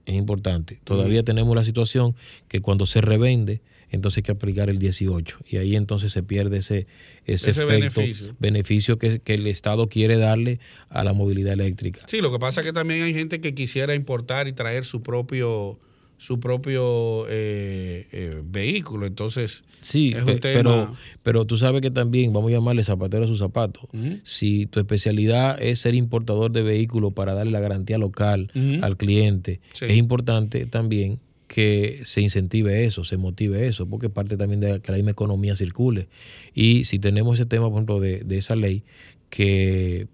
Es 0.05 0.15
importante. 0.15 0.79
Todavía 0.83 1.23
tenemos 1.23 1.55
la 1.55 1.63
situación 1.63 2.15
que 2.49 2.59
cuando 2.61 2.85
se 2.85 2.99
revende, 2.99 3.61
entonces 3.89 4.17
hay 4.17 4.23
que 4.23 4.31
aplicar 4.33 4.69
el 4.69 4.79
18 4.79 5.39
y 5.47 5.57
ahí 5.57 5.75
entonces 5.75 6.11
se 6.11 6.23
pierde 6.23 6.57
ese, 6.57 6.87
ese, 7.25 7.51
Ese 7.51 7.63
efecto, 7.63 7.67
beneficio. 7.67 8.35
beneficio 8.39 8.97
que, 8.97 9.19
que 9.19 9.35
el 9.35 9.47
Estado 9.47 9.87
quiere 9.87 10.17
darle 10.17 10.59
a 10.89 11.03
la 11.03 11.13
movilidad 11.13 11.53
eléctrica. 11.53 12.01
Sí, 12.07 12.19
lo 12.19 12.31
que 12.31 12.39
pasa 12.39 12.61
es 12.61 12.65
que 12.67 12.73
también 12.73 13.03
hay 13.03 13.13
gente 13.13 13.39
que 13.39 13.53
quisiera 13.53 13.95
importar 13.95 14.47
y 14.47 14.53
traer 14.53 14.83
su 14.83 15.03
propio 15.03 15.79
su 16.17 16.39
propio 16.39 17.25
eh, 17.29 18.07
eh, 18.11 18.41
vehículo. 18.45 19.05
Entonces, 19.05 19.63
Sí, 19.81 20.13
es 20.15 20.23
un 20.23 20.39
tema- 20.39 20.53
pero, 20.53 20.95
pero 21.21 21.45
tú 21.45 21.57
sabes 21.57 21.81
que 21.81 21.91
también, 21.91 22.31
vamos 22.31 22.49
a 22.49 22.53
llamarle 22.53 22.83
zapatero 22.83 23.25
a 23.25 23.27
su 23.27 23.35
zapato. 23.35 23.89
Si 24.23 24.65
tu 24.67 24.79
especialidad 24.79 25.61
es 25.61 25.79
ser 25.79 25.95
importador 25.95 26.51
de 26.51 26.61
vehículos 26.61 27.11
para 27.13 27.33
darle 27.33 27.51
la 27.51 27.59
garantía 27.59 27.97
local 27.97 28.49
al 28.81 28.95
cliente, 28.97 29.59
Sí. 29.73 29.85
es 29.89 29.97
importante 29.97 30.65
también 30.65 31.19
que 31.47 31.99
se 32.03 32.21
incentive 32.21 32.85
eso, 32.85 33.03
se 33.03 33.17
motive 33.17 33.67
eso, 33.67 33.85
porque 33.85 34.09
parte 34.09 34.37
también 34.37 34.59
de 34.61 34.79
que 34.79 34.91
la 34.91 34.97
misma 34.97 35.11
economía 35.11 35.55
circule. 35.55 36.07
Y 36.55 36.85
si 36.85 36.97
tenemos 36.99 37.39
ese 37.39 37.45
tema, 37.47 37.65
por 37.67 37.73
ejemplo, 37.73 37.99
de, 37.99 38.19
de 38.23 38.37
esa 38.37 38.55
ley, 38.55 38.83
que 39.29 40.07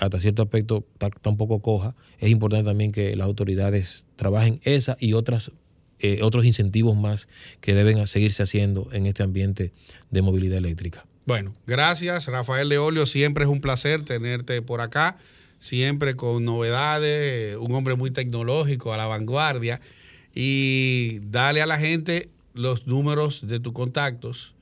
hasta 0.00 0.20
cierto 0.20 0.42
aspecto 0.42 0.84
está, 0.92 1.08
está 1.08 1.30
un 1.30 1.36
poco 1.36 1.60
coja, 1.60 1.94
es 2.18 2.30
importante 2.30 2.68
también 2.68 2.90
que 2.90 3.16
las 3.16 3.26
autoridades 3.26 4.06
trabajen 4.16 4.60
esa 4.64 4.96
y 5.00 5.12
otras 5.12 5.52
eh, 6.00 6.20
otros 6.22 6.44
incentivos 6.44 6.96
más 6.96 7.26
que 7.60 7.74
deben 7.74 8.06
seguirse 8.06 8.44
haciendo 8.44 8.88
en 8.92 9.06
este 9.06 9.24
ambiente 9.24 9.72
de 10.10 10.22
movilidad 10.22 10.58
eléctrica. 10.58 11.04
Bueno, 11.26 11.56
gracias 11.66 12.26
Rafael 12.26 12.68
Leolio, 12.68 13.04
siempre 13.04 13.44
es 13.44 13.50
un 13.50 13.60
placer 13.60 14.04
tenerte 14.04 14.62
por 14.62 14.80
acá, 14.80 15.18
siempre 15.58 16.14
con 16.14 16.44
novedades, 16.44 17.56
un 17.56 17.74
hombre 17.74 17.96
muy 17.96 18.12
tecnológico, 18.12 18.92
a 18.92 18.96
la 18.96 19.06
vanguardia, 19.06 19.80
y 20.34 21.18
dale 21.24 21.62
a 21.62 21.66
la 21.66 21.78
gente 21.78 22.28
los 22.54 22.86
números 22.86 23.48
de 23.48 23.58
tus 23.58 23.72
contactos, 23.72 24.54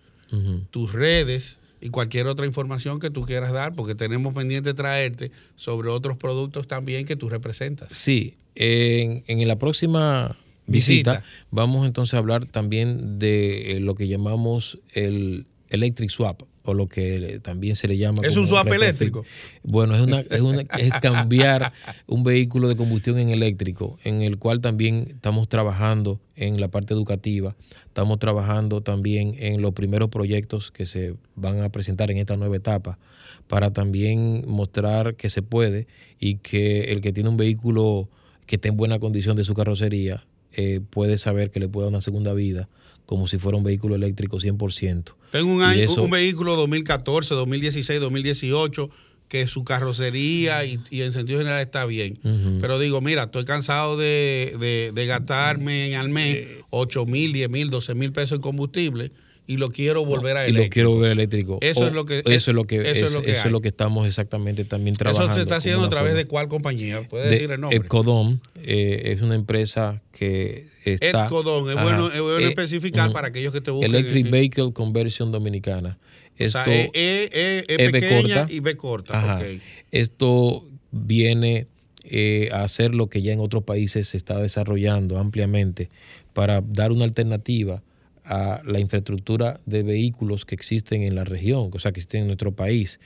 tus 0.71 0.93
redes 0.93 1.59
y 1.81 1.91
cualquier 1.91 2.27
otra 2.27 2.47
información 2.47 2.99
que 2.99 3.11
tú 3.11 3.23
quieras 3.23 3.53
dar, 3.53 3.75
porque 3.75 3.95
tenemos 3.95 4.35
pendiente 4.35 4.75
traerte 4.75 5.31
sobre 5.57 5.89
otros 5.89 6.17
productos 6.17 6.67
también 6.67 7.07
que 7.07 7.17
tú 7.17 7.29
representas. 7.29 7.93
Sí, 7.93 8.37
en, 8.55 9.25
en 9.27 9.47
la 9.47 9.57
próxima 9.57 10.37
Visita. 10.67 11.13
visita, 11.13 11.25
vamos 11.51 11.87
entonces 11.87 12.15
a 12.15 12.19
hablar 12.19 12.47
también 12.47 13.19
de 13.19 13.73
eh, 13.77 13.81
lo 13.81 13.95
que 13.95 14.09
llamamos 14.09 14.79
el 14.95 15.47
electric 15.71 16.11
swap 16.11 16.43
o 16.69 16.75
lo 16.75 16.89
que 16.89 17.39
también 17.43 17.77
se 17.77 17.87
le 17.87 17.97
llama 17.97 18.23
¿Es 18.23 18.31
como 18.31 18.41
un 18.43 18.49
swap 18.49 18.67
eléctrico? 18.73 19.25
Bueno, 19.63 19.95
es, 19.95 20.01
una, 20.01 20.21
es, 20.21 20.41
una- 20.41 20.63
es 20.79 20.91
cambiar 21.01 21.73
un 22.09 22.25
vehículo 22.25 22.69
de 22.69 22.75
combustión 22.77 23.19
en 23.19 23.29
eléctrico, 23.31 23.99
en 24.03 24.21
el 24.23 24.37
cual 24.39 24.61
también 24.61 25.07
estamos 25.11 25.49
trabajando 25.49 26.21
en 26.35 26.61
la 26.61 26.67
parte 26.69 26.93
educativa, 26.93 27.55
estamos 27.87 28.19
trabajando 28.19 28.81
también 28.81 29.37
en 29.39 29.63
los 29.63 29.75
primeros 29.75 30.09
proyectos 30.09 30.73
que 30.73 30.87
se 30.87 31.15
van 31.37 31.61
a 31.63 31.69
presentar 31.71 32.11
en 32.11 32.19
esta 32.19 32.37
nueva 32.37 32.57
etapa, 32.57 32.99
para 33.47 33.73
también 33.73 34.43
mostrar 34.49 35.15
que 35.15 35.31
se 35.31 35.43
puede 35.43 35.87
y 36.19 36.37
que 36.37 36.91
el 36.91 37.01
que 37.01 37.13
tiene 37.13 37.29
un 37.29 37.37
vehículo 37.37 38.09
que 38.47 38.57
esté 38.57 38.69
en 38.69 38.77
buena 38.77 38.99
condición 38.99 39.37
de 39.37 39.45
su 39.45 39.55
carrocería 39.55 40.27
eh, 40.53 40.81
puede 40.91 41.19
saber 41.19 41.51
que 41.53 41.61
le 41.61 41.69
puede 41.69 41.85
dar 41.87 41.93
una 41.93 42.01
segunda 42.01 42.33
vida 42.35 42.69
como 43.07 43.27
si 43.29 43.39
fuera 43.39 43.57
un 43.57 43.65
vehículo 43.65 43.95
eléctrico 43.95 44.39
100%. 44.39 45.15
Tengo 45.33 45.53
un, 45.55 45.63
año, 45.63 45.81
eso- 45.83 46.03
un 46.03 46.11
vehículo 46.11 46.57
2014, 46.57 47.35
2016, 47.35 48.01
2018 48.01 48.91
que 49.29 49.47
su 49.49 49.65
carrocería 49.65 50.65
y, 50.65 50.79
y 50.91 51.03
en 51.03 51.11
sentido 51.13 51.39
general 51.39 51.61
está 51.61 51.85
bien. 51.85 52.19
Ujú. 52.23 52.59
Pero 52.61 52.79
digo, 52.79 53.01
mira, 53.01 53.25
estoy 53.25 53.45
cansado 53.45 53.97
de, 53.97 54.55
de- 54.61 54.93
de 54.95 55.07
gastarme 55.07 55.97
al 55.97 56.09
mes 56.11 56.37
Eh. 56.37 56.61
8 56.71 57.07
mil, 57.07 57.33
10 57.33 57.51
mil, 57.51 57.71
12 57.71 57.95
mil 57.97 58.13
pesos 58.13 58.37
en 58.37 58.43
combustible 58.43 59.11
y 59.49 59.59
lo 59.59 59.69
quiero 59.71 60.05
volver 60.05 60.37
a 60.37 60.49
y 60.49 60.53
lo 60.53 60.59
eléctrico. 60.59 60.73
quiero 60.73 60.99
ver 60.99 61.11
eléctrico. 61.13 61.59
Eso 61.61 61.81
O- 61.81 61.87
es 61.87 61.93
lo 61.93 62.05
que- 62.07 62.19
eso 62.27 62.51
es 62.51 62.55
lo 62.55 62.65
que 62.67 62.77
eso 62.81 62.91
es 62.91 62.97
es, 63.03 63.15
lo 63.15 63.23
que 63.23 63.31
eso 63.31 63.41
es 63.41 63.45
hay. 63.47 63.51
lo 63.53 63.61
que 63.61 63.69
estamos 63.69 64.07
exactamente 64.07 64.65
también 64.65 64.97
trabajando. 64.97 65.31
Eso 65.33 65.37
se 65.37 65.43
está 65.43 65.57
haciendo 65.57 65.85
a 65.85 65.89
través 65.91 66.15
de 66.15 66.27
cuál 66.27 66.49
compañía. 66.49 67.07
¿Puede 67.09 67.25
de 67.25 67.31
decir 67.31 67.51
el 67.53 67.61
nombre? 67.61 67.77
Epcodom, 67.79 68.41
eh, 68.63 69.13
es 69.13 69.23
una 69.23 69.35
empresa 69.37 70.03
que 70.13 70.67
está 70.85 71.25
Epcodom. 71.27 71.69
Es 71.71 71.77
Ajá. 71.77 71.85
bueno, 71.85 72.07
es 72.13 72.21
bueno 72.21 72.39
Eh, 72.47 72.49
especificar 72.49 73.13
para 73.13 73.29
aquellos 73.29 73.53
que 73.53 73.61
te 73.61 73.71
busquen. 73.71 73.95
Electric 73.95 74.27
eh, 74.27 74.31
Vehicle 74.31 74.73
Conversion 74.73 75.31
Dominicana. 75.33 75.99
o 76.39 76.43
Esto, 76.45 76.65
sea, 76.65 76.75
E, 76.75 76.91
E- 76.93 77.29
E- 77.33 77.65
E 77.85 77.91
pequeña 77.91 78.41
corta. 78.41 78.47
y 78.53 78.61
B 78.61 78.77
corta. 78.77 79.19
Ajá. 79.19 79.45
Esto 79.93 80.65
viene 80.91 81.67
eh, 82.09 82.51
a 82.53 82.63
hacer 82.63 82.95
lo 82.95 83.09
que 83.09 83.21
ya 83.23 83.33
en 83.33 83.41
otros 83.41 83.65
países 83.65 84.09
se 84.09 84.17
está 84.17 84.41
desarrollando 84.41 85.19
ampliamente 85.19 85.89
para 86.35 86.61
dar 86.61 86.93
una 86.93 87.05
alternativa 87.05 87.83
a 88.27 88.61
la 88.65 88.81
infraestructura 88.81 89.61
de 89.67 89.83
vehículos 89.83 90.45
que 90.45 90.55
existen 90.55 91.03
en 91.03 91.15
la 91.15 91.25
región, 91.25 91.71
o 91.73 91.79
sea, 91.79 91.93
que 91.93 92.01
existen 92.01 92.23
en 92.23 92.27
nuestro 92.27 92.53
país, 92.53 93.01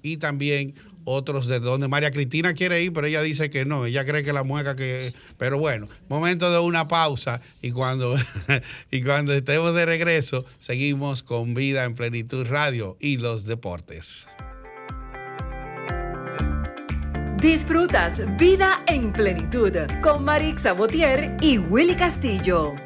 y 0.07 0.17
también 0.17 0.75
otros 1.05 1.47
de 1.47 1.61
donde 1.61 1.89
María 1.89 2.11
Cristina 2.11 2.53
quiere 2.53 2.83
ir, 2.83 2.93
pero 2.93 3.07
ella 3.07 3.23
dice 3.23 3.49
que 3.49 3.65
no, 3.65 3.87
ella 3.87 4.05
cree 4.05 4.25
que 4.25 4.33
la 4.33 4.43
mueca 4.43 4.75
que... 4.75 5.15
Pero 5.39 5.59
bueno, 5.59 5.89
momento 6.09 6.51
de 6.51 6.59
una 6.59 6.89
pausa 6.89 7.41
y 7.63 7.71
cuando, 7.71 8.17
y 8.91 9.03
cuando 9.03 9.33
estemos 9.33 9.75
de 9.75 9.87
regreso, 9.87 10.45
seguimos 10.59 11.23
con 11.23 11.55
Vida 11.55 11.85
en 11.85 11.95
Plenitud 11.95 12.47
Radio 12.49 12.97
y 13.01 13.19
los 13.19 13.47
deportes. 13.47 14.27
Disfrutas 17.41 18.21
Vida 18.39 18.83
en 18.89 19.13
Plenitud 19.13 19.73
con 20.03 20.25
Marix 20.25 20.63
Sabotier 20.63 21.37
y 21.41 21.59
Willy 21.59 21.95
Castillo. 21.95 22.86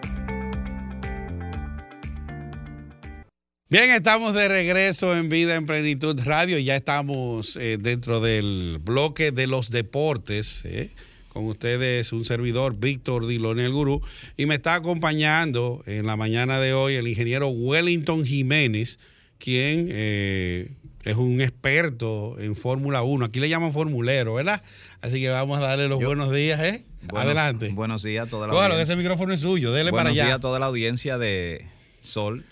Bien, 3.71 3.89
estamos 3.91 4.35
de 4.35 4.49
regreso 4.49 5.17
en 5.17 5.29
Vida 5.29 5.55
en 5.55 5.65
Plenitud 5.65 6.21
Radio. 6.25 6.59
Ya 6.59 6.75
estamos 6.75 7.55
eh, 7.55 7.79
dentro 7.81 8.21
del 8.21 8.79
bloque 8.83 9.31
de 9.31 9.47
los 9.47 9.71
deportes. 9.71 10.63
eh, 10.65 10.91
Con 11.29 11.45
ustedes, 11.47 12.13
un 12.13 12.25
servidor, 12.25 12.75
Víctor 12.77 13.29
Dilonel 13.29 13.71
Gurú. 13.71 14.03
Y 14.37 14.47
me 14.47 14.57
está 14.57 14.75
acompañando 14.75 15.85
en 15.87 16.05
la 16.07 16.17
mañana 16.17 16.59
de 16.59 16.73
hoy 16.75 16.97
el 16.97 17.07
ingeniero 17.07 17.47
Wellington 17.49 18.25
Jiménez, 18.25 18.99
quien 19.39 19.87
eh, 19.93 20.73
es 21.05 21.15
un 21.15 21.41
experto 21.41 22.41
en 22.41 22.57
Fórmula 22.57 23.03
1. 23.03 23.27
Aquí 23.27 23.39
le 23.39 23.49
llaman 23.49 23.73
formulero, 23.73 24.35
¿verdad? 24.35 24.65
Así 25.01 25.21
que 25.21 25.29
vamos 25.29 25.61
a 25.61 25.63
darle 25.63 25.87
los 25.87 26.01
Yo- 26.01 26.09
buenos 26.09 26.33
días, 26.33 26.59
¿eh? 26.61 26.83
Buenos- 27.03 27.27
Adelante. 27.27 27.69
Buenos 27.69 28.03
días 28.03 28.27
a 28.27 28.29
toda 28.31 28.49
la 28.49 28.53
Cójalo, 28.53 28.71
que 28.71 28.81
audiencia. 28.81 28.95
ese 28.95 29.01
micrófono 29.01 29.33
es 29.33 29.39
suyo. 29.41 29.71
Dele 29.71 29.93
Buenos 29.93 30.01
para 30.01 30.11
allá. 30.11 30.25
días 30.25 30.37
a 30.39 30.41
toda 30.41 30.59
la 30.59 30.67
audiencia 30.67 31.19
de 31.19 31.67
Sol, 32.03 32.45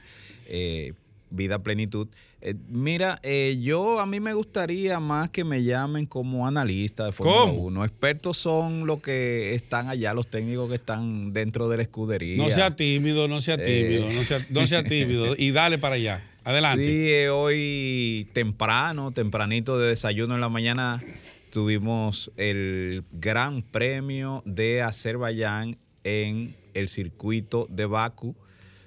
eh, 0.47 0.93
Vida 1.31 1.59
Plenitud. 1.61 2.09
Eh, 2.41 2.55
mira, 2.69 3.19
eh, 3.23 3.59
yo 3.61 3.99
a 4.01 4.07
mí 4.07 4.21
me 4.21 4.33
gustaría 4.33 5.01
más 5.01 5.29
que 5.31 5.43
me 5.45 5.65
llamen 5.65 6.07
como 6.07 6.47
analista 6.47 7.05
de 7.05 7.13
Fórmula 7.13 7.39
¿Cómo? 7.41 7.53
1. 7.67 7.85
Expertos 7.85 8.37
son 8.39 8.87
los 8.87 9.01
que 9.01 9.55
están 9.55 9.89
allá, 9.89 10.15
los 10.15 10.29
técnicos 10.29 10.69
que 10.69 10.77
están 10.77 11.33
dentro 11.33 11.69
de 11.69 11.77
la 11.79 11.83
escudería. 11.83 12.37
No 12.37 12.51
sea 12.51 12.77
tímido, 12.77 13.27
no 13.29 13.41
sea 13.41 13.57
tímido, 13.57 14.09
Eh. 14.09 14.15
no, 14.15 14.23
sea, 14.25 14.47
no 14.51 14.67
sea 14.67 14.85
tímido. 14.85 15.35
Y 15.39 15.51
dale 15.51 15.79
para 15.79 15.97
allá. 15.97 16.23
Adelante. 16.45 16.85
Sí, 16.87 17.29
hoy 17.29 18.29
temprano, 18.33 19.11
tempranito 19.11 19.79
de 19.79 19.89
desayuno 19.89 20.35
en 20.35 20.41
la 20.41 20.49
mañana, 20.49 21.03
tuvimos 21.51 22.31
el 22.37 23.05
Gran 23.13 23.63
Premio 23.63 24.43
de 24.47 24.81
Azerbaiyán 24.83 25.77
en 26.05 26.55
el 26.75 26.89
circuito 26.89 27.67
de 27.69 27.85
Baku, 27.87 28.35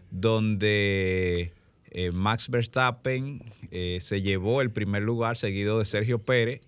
donde 0.10 1.52
eh, 1.92 2.12
Max 2.12 2.50
Verstappen 2.50 3.54
eh, 3.70 4.00
se 4.02 4.22
llevó 4.22 4.62
el 4.62 4.72
primer 4.72 5.04
lugar, 5.04 5.38
seguido 5.38 5.80
de 5.80 5.86
Sergio 5.86 6.20
Pérez, 6.20 6.62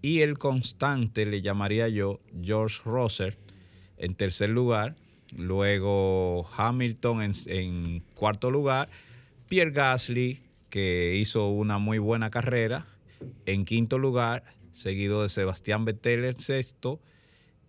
y 0.00 0.20
el 0.20 0.38
constante, 0.38 1.26
le 1.26 1.42
llamaría 1.42 1.88
yo, 1.88 2.20
George 2.40 2.80
Russell, 2.84 3.34
en 3.96 4.14
tercer 4.14 4.50
lugar. 4.50 4.96
Luego 5.36 6.48
Hamilton 6.56 7.22
en, 7.22 7.32
en 7.46 8.00
cuarto 8.14 8.50
lugar. 8.50 8.88
Pierre 9.48 9.72
Gasly, 9.72 10.40
que 10.70 11.16
hizo 11.16 11.48
una 11.48 11.78
muy 11.78 11.98
buena 11.98 12.30
carrera, 12.30 12.86
en 13.44 13.64
quinto 13.64 13.98
lugar, 13.98 14.44
seguido 14.72 15.22
de 15.22 15.28
Sebastián 15.28 15.84
Vettel 15.84 16.24
en 16.24 16.38
sexto 16.38 17.00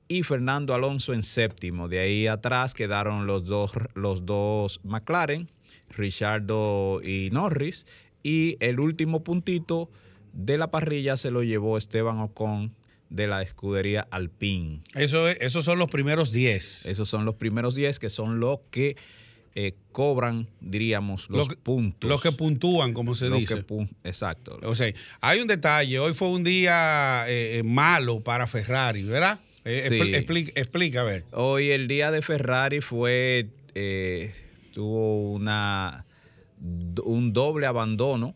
y 0.07 0.23
Fernando 0.23 0.73
Alonso 0.73 1.13
en 1.13 1.23
séptimo. 1.23 1.87
De 1.87 1.99
ahí 1.99 2.27
atrás 2.27 2.73
quedaron 2.73 3.27
los 3.27 3.45
dos, 3.45 3.71
los 3.93 4.25
dos 4.25 4.79
McLaren, 4.83 5.49
Richardo 5.95 7.01
y 7.03 7.29
Norris. 7.31 7.85
Y 8.23 8.57
el 8.59 8.79
último 8.79 9.23
puntito 9.23 9.89
de 10.33 10.57
la 10.57 10.71
parrilla 10.71 11.17
se 11.17 11.31
lo 11.31 11.43
llevó 11.43 11.77
Esteban 11.77 12.19
Ocon 12.19 12.73
de 13.09 13.27
la 13.27 13.41
escudería 13.41 14.07
Alpine. 14.11 14.81
Eso 14.93 15.27
es- 15.27 15.37
esos 15.41 15.65
son 15.65 15.79
los 15.79 15.89
primeros 15.89 16.31
10. 16.31 16.85
Esos 16.85 17.09
son 17.09 17.25
los 17.25 17.35
primeros 17.35 17.73
10 17.75 17.97
que 17.99 18.09
son 18.09 18.39
los 18.39 18.59
que 18.71 18.95
eh, 19.55 19.73
cobran, 19.91 20.47
diríamos, 20.61 21.27
los 21.29 21.39
Lo 21.39 21.45
que- 21.47 21.55
puntos. 21.55 22.07
Los 22.07 22.21
que 22.21 22.31
puntúan, 22.31 22.93
como 22.93 23.15
se 23.15 23.29
Los 23.29 23.39
dice. 23.39 23.65
que 23.65 23.87
exacto. 24.03 24.59
O 24.63 24.75
sea, 24.75 24.93
hay 25.21 25.39
un 25.41 25.47
detalle. 25.47 25.97
Hoy 25.99 26.13
fue 26.13 26.29
un 26.29 26.43
día 26.43 27.25
eh, 27.27 27.57
eh, 27.57 27.63
malo 27.63 28.21
para 28.21 28.45
Ferrari, 28.45 29.03
¿verdad? 29.03 29.39
Eh, 29.65 29.83
Sí. 29.89 29.95
explica, 30.13 30.51
explica, 30.55 31.01
a 31.01 31.03
ver. 31.03 31.25
Hoy 31.31 31.71
el 31.71 31.87
día 31.87 32.11
de 32.11 32.21
Ferrari 32.21 32.79
fue, 32.79 33.49
eh, 33.73 34.33
tuvo 34.71 35.31
una, 35.31 36.05
un 37.03 37.33
doble 37.33 37.65
abandono, 37.65 38.35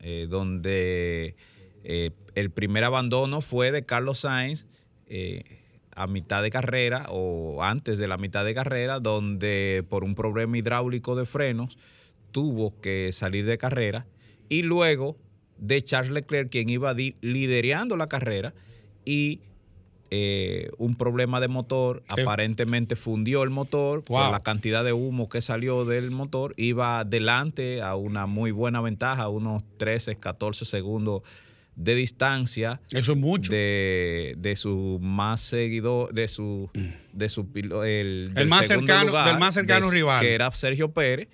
eh, 0.00 0.26
donde 0.28 1.36
eh, 1.84 2.10
el 2.34 2.50
primer 2.50 2.84
abandono 2.84 3.40
fue 3.40 3.72
de 3.72 3.84
Carlos 3.84 4.20
Sainz 4.20 4.66
eh, 5.06 5.60
a 5.94 6.06
mitad 6.06 6.42
de 6.42 6.50
carrera 6.50 7.06
o 7.10 7.62
antes 7.62 7.98
de 7.98 8.08
la 8.08 8.16
mitad 8.16 8.44
de 8.44 8.54
carrera, 8.54 9.00
donde 9.00 9.84
por 9.88 10.04
un 10.04 10.14
problema 10.14 10.56
hidráulico 10.56 11.16
de 11.16 11.26
frenos 11.26 11.78
tuvo 12.30 12.80
que 12.80 13.10
salir 13.12 13.44
de 13.44 13.58
carrera 13.58 14.06
y 14.48 14.62
luego 14.62 15.16
de 15.58 15.82
Charles 15.82 16.12
Leclerc, 16.12 16.50
quien 16.50 16.70
iba 16.70 16.94
liderando 16.94 17.96
la 17.96 18.08
carrera 18.08 18.54
y 19.04 19.40
eh, 20.14 20.68
un 20.76 20.94
problema 20.94 21.40
de 21.40 21.48
motor, 21.48 22.02
Qué- 22.14 22.20
aparentemente 22.20 22.96
fundió 22.96 23.42
el 23.44 23.48
motor 23.50 24.04
Wow. 24.06 24.18
por 24.24 24.30
la 24.30 24.42
cantidad 24.42 24.84
de 24.84 24.92
humo 24.92 25.30
que 25.30 25.40
salió 25.40 25.86
del 25.86 26.10
motor, 26.10 26.52
iba 26.58 26.98
adelante 27.00 27.80
a 27.80 27.96
una 27.96 28.26
muy 28.26 28.50
buena 28.50 28.82
ventaja, 28.82 29.30
unos 29.30 29.62
13, 29.78 30.16
14 30.16 30.66
segundos 30.66 31.22
de 31.76 31.94
distancia 31.94 32.82
Eso 32.90 33.12
es 33.12 33.18
mucho. 33.18 33.50
de, 33.50 34.34
de 34.36 34.56
su 34.56 34.98
más 35.00 35.40
seguidor, 35.40 36.12
de 36.12 36.28
su, 36.28 36.68
de 37.14 37.30
su 37.30 37.46
el, 37.82 38.32
del 38.34 38.48
más 38.48 38.66
cercano- 38.68 39.24
del 39.24 39.38
más 39.38 39.54
cercano 39.54 39.86
de- 39.88 39.94
rival. 39.94 40.20
Que 40.20 40.34
era 40.34 40.52
Sergio 40.52 40.92
Pérez 40.92 41.28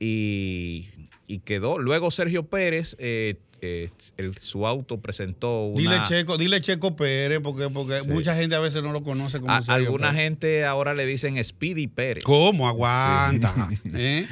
y, 0.00 0.88
y 1.28 1.38
quedó. 1.40 1.78
Luego 1.78 2.10
Sergio 2.10 2.46
Pérez, 2.46 2.96
eh, 2.98 3.36
eh, 3.60 3.90
el- 4.16 4.36
su 4.38 4.66
auto 4.66 5.00
presentó 5.00 5.66
una... 5.66 5.78
Dile 5.78 6.02
Checo, 6.06 6.36
dile 6.38 6.60
Checo 6.60 6.94
Pérez, 6.96 7.40
porque, 7.42 7.68
porque 7.70 8.00
Sí. 8.00 8.10
mucha 8.10 8.34
gente 8.36 8.54
a 8.54 8.60
veces 8.60 8.82
no 8.82 8.92
lo 8.92 9.02
conoce 9.02 9.40
como 9.40 9.52
a- 9.52 9.62
alguna 9.68 10.10
Pérez. 10.10 10.22
gente 10.22 10.64
ahora 10.64 10.94
le 10.94 11.06
dicen 11.06 11.42
Speedy 11.42 11.86
Pérez. 11.86 12.24
¿Cómo? 12.24 12.68
Aguanta. 12.68 13.68
¿Eh? 13.94 14.26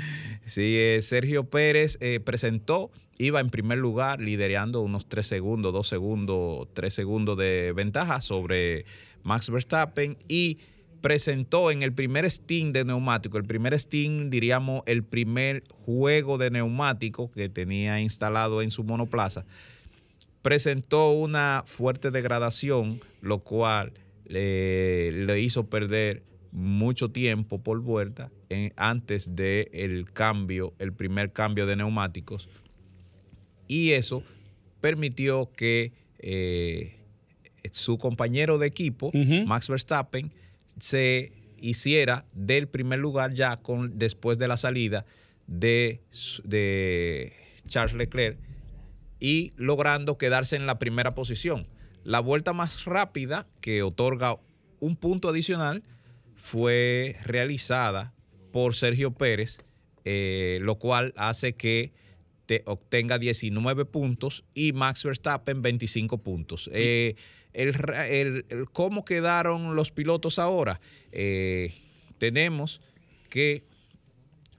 Sí, 0.46 0.76
eh, 0.76 1.00
Sergio 1.02 1.44
Pérez 1.44 1.96
eh, 2.00 2.20
presentó, 2.20 2.90
iba 3.16 3.40
en 3.40 3.48
primer 3.50 3.78
lugar, 3.78 4.20
liderando 4.20 4.80
unos 4.82 5.06
3 5.08 5.26
segundos, 5.26 5.72
2 5.72 5.88
segundos, 5.88 6.68
3 6.74 6.92
segundos 6.92 7.38
de 7.38 7.72
ventaja 7.74 8.20
sobre 8.20 8.84
Max 9.22 9.48
Verstappen 9.48 10.18
y 10.28 10.58
presentó 11.04 11.70
en 11.70 11.82
el 11.82 11.92
primer 11.92 12.28
Steam 12.30 12.72
de 12.72 12.82
neumático, 12.82 13.36
el 13.36 13.44
primer 13.44 13.78
Steam, 13.78 14.30
diríamos, 14.30 14.82
el 14.86 15.04
primer 15.04 15.62
juego 15.84 16.38
de 16.38 16.50
neumático 16.50 17.30
que 17.30 17.50
tenía 17.50 18.00
instalado 18.00 18.62
en 18.62 18.70
su 18.70 18.84
monoplaza, 18.84 19.44
presentó 20.40 21.10
una 21.12 21.62
fuerte 21.66 22.10
degradación, 22.10 23.02
lo 23.20 23.40
cual 23.40 23.92
le, 24.24 25.12
le 25.26 25.40
hizo 25.42 25.66
perder 25.66 26.22
mucho 26.52 27.10
tiempo 27.10 27.58
por 27.62 27.80
vuelta 27.82 28.30
en- 28.48 28.72
antes 28.78 29.36
del 29.36 29.68
el 29.74 30.10
cambio, 30.10 30.72
el 30.78 30.94
primer 30.94 31.32
cambio 31.32 31.66
de 31.66 31.76
neumáticos. 31.76 32.48
Y 33.68 33.90
eso 33.90 34.22
permitió 34.80 35.50
que 35.54 35.92
eh, 36.18 36.96
su 37.72 37.98
compañero 37.98 38.56
de 38.56 38.68
equipo. 38.68 39.10
Max 39.46 39.68
Verstappen, 39.68 40.32
se 40.78 41.32
hiciera 41.58 42.26
del 42.32 42.68
primer 42.68 42.98
lugar 42.98 43.34
ya 43.34 43.56
con, 43.56 43.98
después 43.98 44.38
de 44.38 44.48
la 44.48 44.56
salida 44.56 45.06
de, 45.46 46.00
Charles 47.66 47.94
Leclerc 47.96 48.38
y 49.18 49.52
logrando 49.56 50.18
quedarse 50.18 50.56
en 50.56 50.66
la 50.66 50.78
primera 50.78 51.12
posición. 51.12 51.66
La 52.02 52.20
vuelta 52.20 52.52
más 52.52 52.84
rápida 52.84 53.46
que 53.62 53.82
otorga 53.82 54.36
un 54.80 54.96
punto 54.96 55.30
adicional 55.30 55.82
fue 56.36 57.16
realizada 57.24 58.12
por 58.52 58.74
Sergio 58.74 59.14
Pérez, 59.14 59.58
eh, 60.04 60.58
lo 60.60 60.78
cual 60.78 61.14
hace 61.16 61.54
que 61.54 61.92
te 62.44 62.62
obtenga 62.66 63.18
19 63.18 63.86
puntos 63.86 64.44
y 64.54 64.72
Max 64.72 65.04
Verstappen 65.04 65.62
25 65.62 66.18
puntos. 66.18 66.68
Eh, 66.72 67.14
el 67.54 67.72
ra- 67.74 68.08
el- 68.08 68.44
el- 68.50 68.68
¿Cómo 68.70 69.04
quedaron 69.04 69.74
los 69.76 69.90
pilotos 69.90 70.38
ahora? 70.38 70.80
Eh, 71.12 71.72
tenemos 72.18 72.80
que 73.30 73.64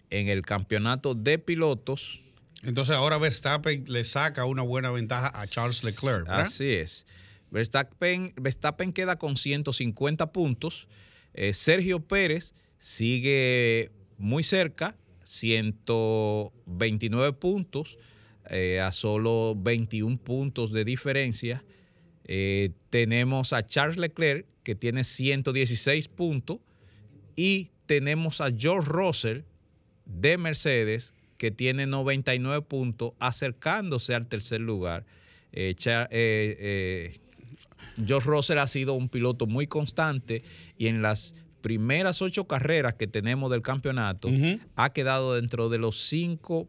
en 0.09 0.27
el 0.29 0.41
campeonato 0.43 1.13
de 1.15 1.37
pilotos. 1.39 2.21
Entonces 2.63 2.95
ahora 2.95 3.17
Verstappen 3.17 3.83
le 3.87 4.03
saca 4.03 4.45
una 4.45 4.63
buena 4.63 4.91
ventaja 4.91 5.31
a 5.39 5.45
Charles 5.45 5.83
Leclerc. 5.83 6.25
¿verdad? 6.25 6.41
Así 6.41 6.71
es. 6.71 7.05
Verstappen, 7.51 8.29
Verstappen 8.37 8.91
queda 8.91 9.17
con 9.17 9.37
150 9.37 10.31
puntos. 10.33 10.87
Eh, 11.33 11.53
Sergio 11.53 11.99
Pérez 11.99 12.53
sigue 12.79 13.91
muy 14.17 14.43
cerca, 14.43 14.95
129 15.23 17.33
puntos, 17.33 17.97
eh, 18.49 18.79
a 18.79 18.91
solo 18.91 19.55
21 19.57 20.17
puntos 20.17 20.71
de 20.71 20.85
diferencia. 20.85 21.63
Eh, 22.25 22.71
tenemos 22.89 23.53
a 23.53 23.65
Charles 23.65 23.97
Leclerc, 23.97 24.45
que 24.63 24.75
tiene 24.75 25.03
116 25.03 26.07
puntos, 26.07 26.59
y 27.35 27.69
tenemos 27.85 28.41
a 28.41 28.51
George 28.51 28.89
Russell 28.89 29.41
de 30.05 30.37
Mercedes, 30.37 31.13
que 31.37 31.51
tiene 31.51 31.85
99 31.85 32.65
puntos, 32.65 33.13
acercándose 33.19 34.15
al 34.15 34.27
tercer 34.27 34.61
lugar. 34.61 35.05
Eh, 35.51 37.19
George 38.03 38.29
Russell 38.29 38.57
ha 38.57 38.67
sido 38.67 38.93
un 38.93 39.09
piloto 39.09 39.47
muy 39.47 39.67
constante 39.67 40.43
y 40.77 40.87
en 40.87 41.01
las 41.01 41.35
primeras 41.61 42.21
ocho 42.21 42.45
carreras 42.45 42.95
que 42.95 43.07
tenemos 43.07 43.49
del 43.49 43.61
campeonato 43.61 44.29
ha 44.75 44.93
quedado 44.93 45.35
dentro 45.35 45.69
de 45.69 45.77
los 45.77 45.99
cinco 46.07 46.67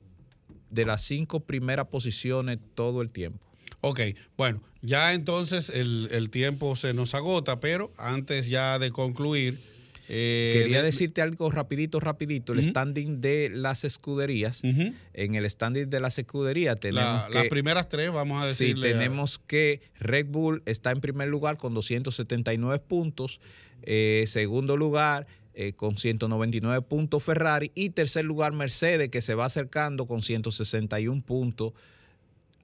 de 0.70 0.84
las 0.84 1.02
cinco 1.02 1.40
primeras 1.40 1.88
posiciones 1.88 2.58
todo 2.74 3.02
el 3.02 3.10
tiempo. 3.10 3.38
Ok, 3.80 4.00
bueno, 4.36 4.62
ya 4.82 5.14
entonces 5.14 5.68
el, 5.68 6.08
el 6.12 6.30
tiempo 6.30 6.76
se 6.76 6.94
nos 6.94 7.14
agota, 7.14 7.60
pero 7.60 7.92
antes 7.96 8.48
ya 8.48 8.78
de 8.78 8.90
concluir, 8.90 9.60
eh, 10.08 10.60
Quería 10.62 10.82
decirte 10.82 11.20
algo 11.20 11.50
rapidito, 11.50 11.98
rapidito. 12.00 12.52
El 12.52 12.62
standing 12.62 13.20
de 13.20 13.50
las 13.50 13.84
escuderías. 13.84 14.62
En 14.62 15.34
el 15.34 15.48
standing 15.50 15.90
de 15.90 16.00
las 16.00 16.18
escuderías 16.18 16.78
tenemos 16.78 17.30
Las 17.30 17.48
primeras 17.48 17.88
tres, 17.88 18.12
vamos 18.12 18.42
a 18.42 18.46
decir. 18.46 18.76
Sí, 18.76 18.82
tenemos 18.82 19.40
que 19.46 19.80
Red 19.98 20.26
Bull 20.26 20.62
está 20.66 20.92
en 20.92 21.00
primer 21.00 21.28
lugar 21.28 21.56
con 21.56 21.74
279 21.74 22.78
puntos. 22.86 23.40
Eh, 23.82 24.24
segundo 24.28 24.76
lugar, 24.76 25.26
eh, 25.54 25.72
con 25.72 25.96
199 25.96 26.82
puntos 26.82 27.22
Ferrari. 27.22 27.72
Y 27.74 27.90
tercer 27.90 28.24
lugar, 28.24 28.52
Mercedes, 28.52 29.08
que 29.08 29.22
se 29.22 29.34
va 29.34 29.46
acercando 29.46 30.06
con 30.06 30.22
161 30.22 31.22
puntos 31.22 31.72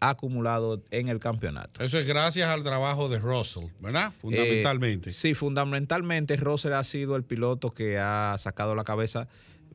acumulado 0.03 0.83
en 0.91 1.09
el 1.09 1.21
campeonato. 1.21 1.83
Eso 1.83 1.99
es 1.99 2.07
gracias 2.07 2.49
al 2.49 2.65
trabajo 2.65 3.09
de 3.09 3.21
Russell, 3.21 3.67
¿verdad? 3.81 4.13
Fundamentalmente. 4.21 5.11
Eh, 5.11 5.13
sí, 5.13 5.35
fundamentalmente 5.35 6.37
Russell 6.37 6.73
ha 6.73 6.83
sido 6.83 7.15
el 7.15 7.23
piloto 7.23 7.71
que 7.71 7.99
ha 7.99 8.35
sacado 8.39 8.75
la 8.75 8.83
cabeza 8.83 9.29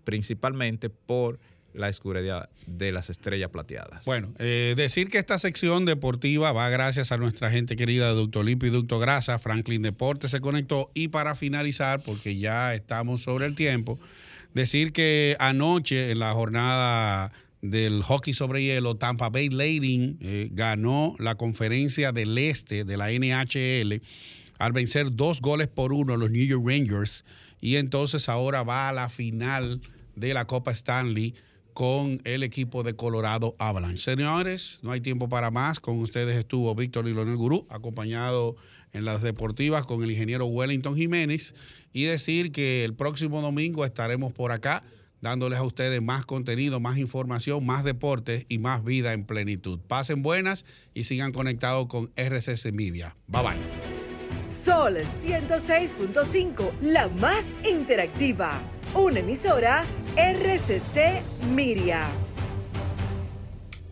principalmente 0.03 0.89
por 0.89 1.39
la 1.73 1.89
escuridad 1.89 2.49
de 2.65 2.91
las 2.91 3.09
estrellas 3.09 3.51
plateadas. 3.51 4.03
Bueno, 4.03 4.33
eh, 4.39 4.73
decir 4.75 5.09
que 5.09 5.17
esta 5.17 5.39
sección 5.39 5.85
deportiva 5.85 6.51
va 6.51 6.69
gracias 6.69 7.11
a 7.11 7.17
nuestra 7.17 7.49
gente 7.49 7.75
querida 7.75 8.07
de 8.07 8.15
Ducto 8.15 8.43
Limpio 8.43 8.67
y 8.67 8.71
Ducto 8.71 8.99
Grasa. 8.99 9.39
Franklin 9.39 9.81
Deportes 9.81 10.31
se 10.31 10.41
conectó. 10.41 10.91
Y 10.93 11.09
para 11.09 11.35
finalizar, 11.35 12.01
porque 12.01 12.35
ya 12.37 12.73
estamos 12.73 13.21
sobre 13.21 13.45
el 13.45 13.55
tiempo, 13.55 13.99
decir 14.53 14.91
que 14.91 15.37
anoche 15.39 16.11
en 16.11 16.19
la 16.19 16.33
jornada 16.33 17.31
del 17.61 18.03
hockey 18.03 18.33
sobre 18.33 18.63
hielo, 18.63 18.95
Tampa 18.95 19.29
Bay 19.29 19.49
Lightning 19.49 20.17
eh, 20.21 20.49
ganó 20.51 21.15
la 21.19 21.35
conferencia 21.35 22.11
del 22.11 22.37
este 22.37 22.83
de 22.83 22.97
la 22.97 23.11
NHL 23.11 24.01
al 24.59 24.73
vencer 24.73 25.15
dos 25.15 25.41
goles 25.41 25.67
por 25.67 25.93
uno 25.93 26.13
a 26.13 26.17
los 26.17 26.31
New 26.31 26.45
York 26.45 26.63
Rangers 26.65 27.25
y 27.61 27.75
entonces 27.77 28.29
ahora 28.29 28.63
va 28.63 28.89
a 28.89 28.93
la 28.93 29.09
final 29.09 29.81
de 30.15 30.33
la 30.33 30.45
Copa 30.45 30.71
Stanley 30.71 31.33
con 31.73 32.19
el 32.23 32.41
equipo 32.41 32.81
de 32.81 32.95
Colorado 32.95 33.55
Avalanche. 33.59 33.99
Señores, 33.99 34.79
no 34.81 34.91
hay 34.91 34.99
tiempo 34.99 35.29
para 35.29 35.51
más. 35.51 35.79
Con 35.79 35.99
ustedes 35.99 36.35
estuvo 36.35 36.73
Víctor 36.73 37.07
y 37.07 37.13
Leonel 37.13 37.37
Gurú, 37.37 37.67
acompañado 37.69 38.55
en 38.93 39.05
las 39.05 39.21
deportivas 39.21 39.85
con 39.85 40.03
el 40.03 40.09
ingeniero 40.09 40.47
Wellington 40.47 40.95
Jiménez. 40.95 41.53
Y 41.93 42.05
decir 42.05 42.51
que 42.51 42.83
el 42.83 42.95
próximo 42.95 43.43
domingo 43.43 43.85
estaremos 43.85 44.33
por 44.33 44.51
acá 44.51 44.83
dándoles 45.21 45.59
a 45.59 45.63
ustedes 45.63 46.01
más 46.01 46.25
contenido, 46.25 46.79
más 46.79 46.97
información, 46.97 47.65
más 47.65 47.83
deportes 47.83 48.45
y 48.49 48.59
más 48.59 48.83
vida 48.83 49.13
en 49.13 49.25
plenitud. 49.25 49.79
Pasen 49.87 50.21
buenas 50.21 50.65
y 50.93 51.05
sigan 51.05 51.31
conectados 51.31 51.87
con 51.87 52.11
RCC 52.15 52.71
Media. 52.71 53.15
Bye 53.27 53.41
bye. 53.43 54.47
Sol 54.47 54.95
106.5, 54.95 56.71
la 56.81 57.09
más 57.09 57.47
interactiva. 57.69 58.61
Una 58.93 59.19
emisora 59.19 59.85
RCC 60.15 61.21
Media. 61.53 62.26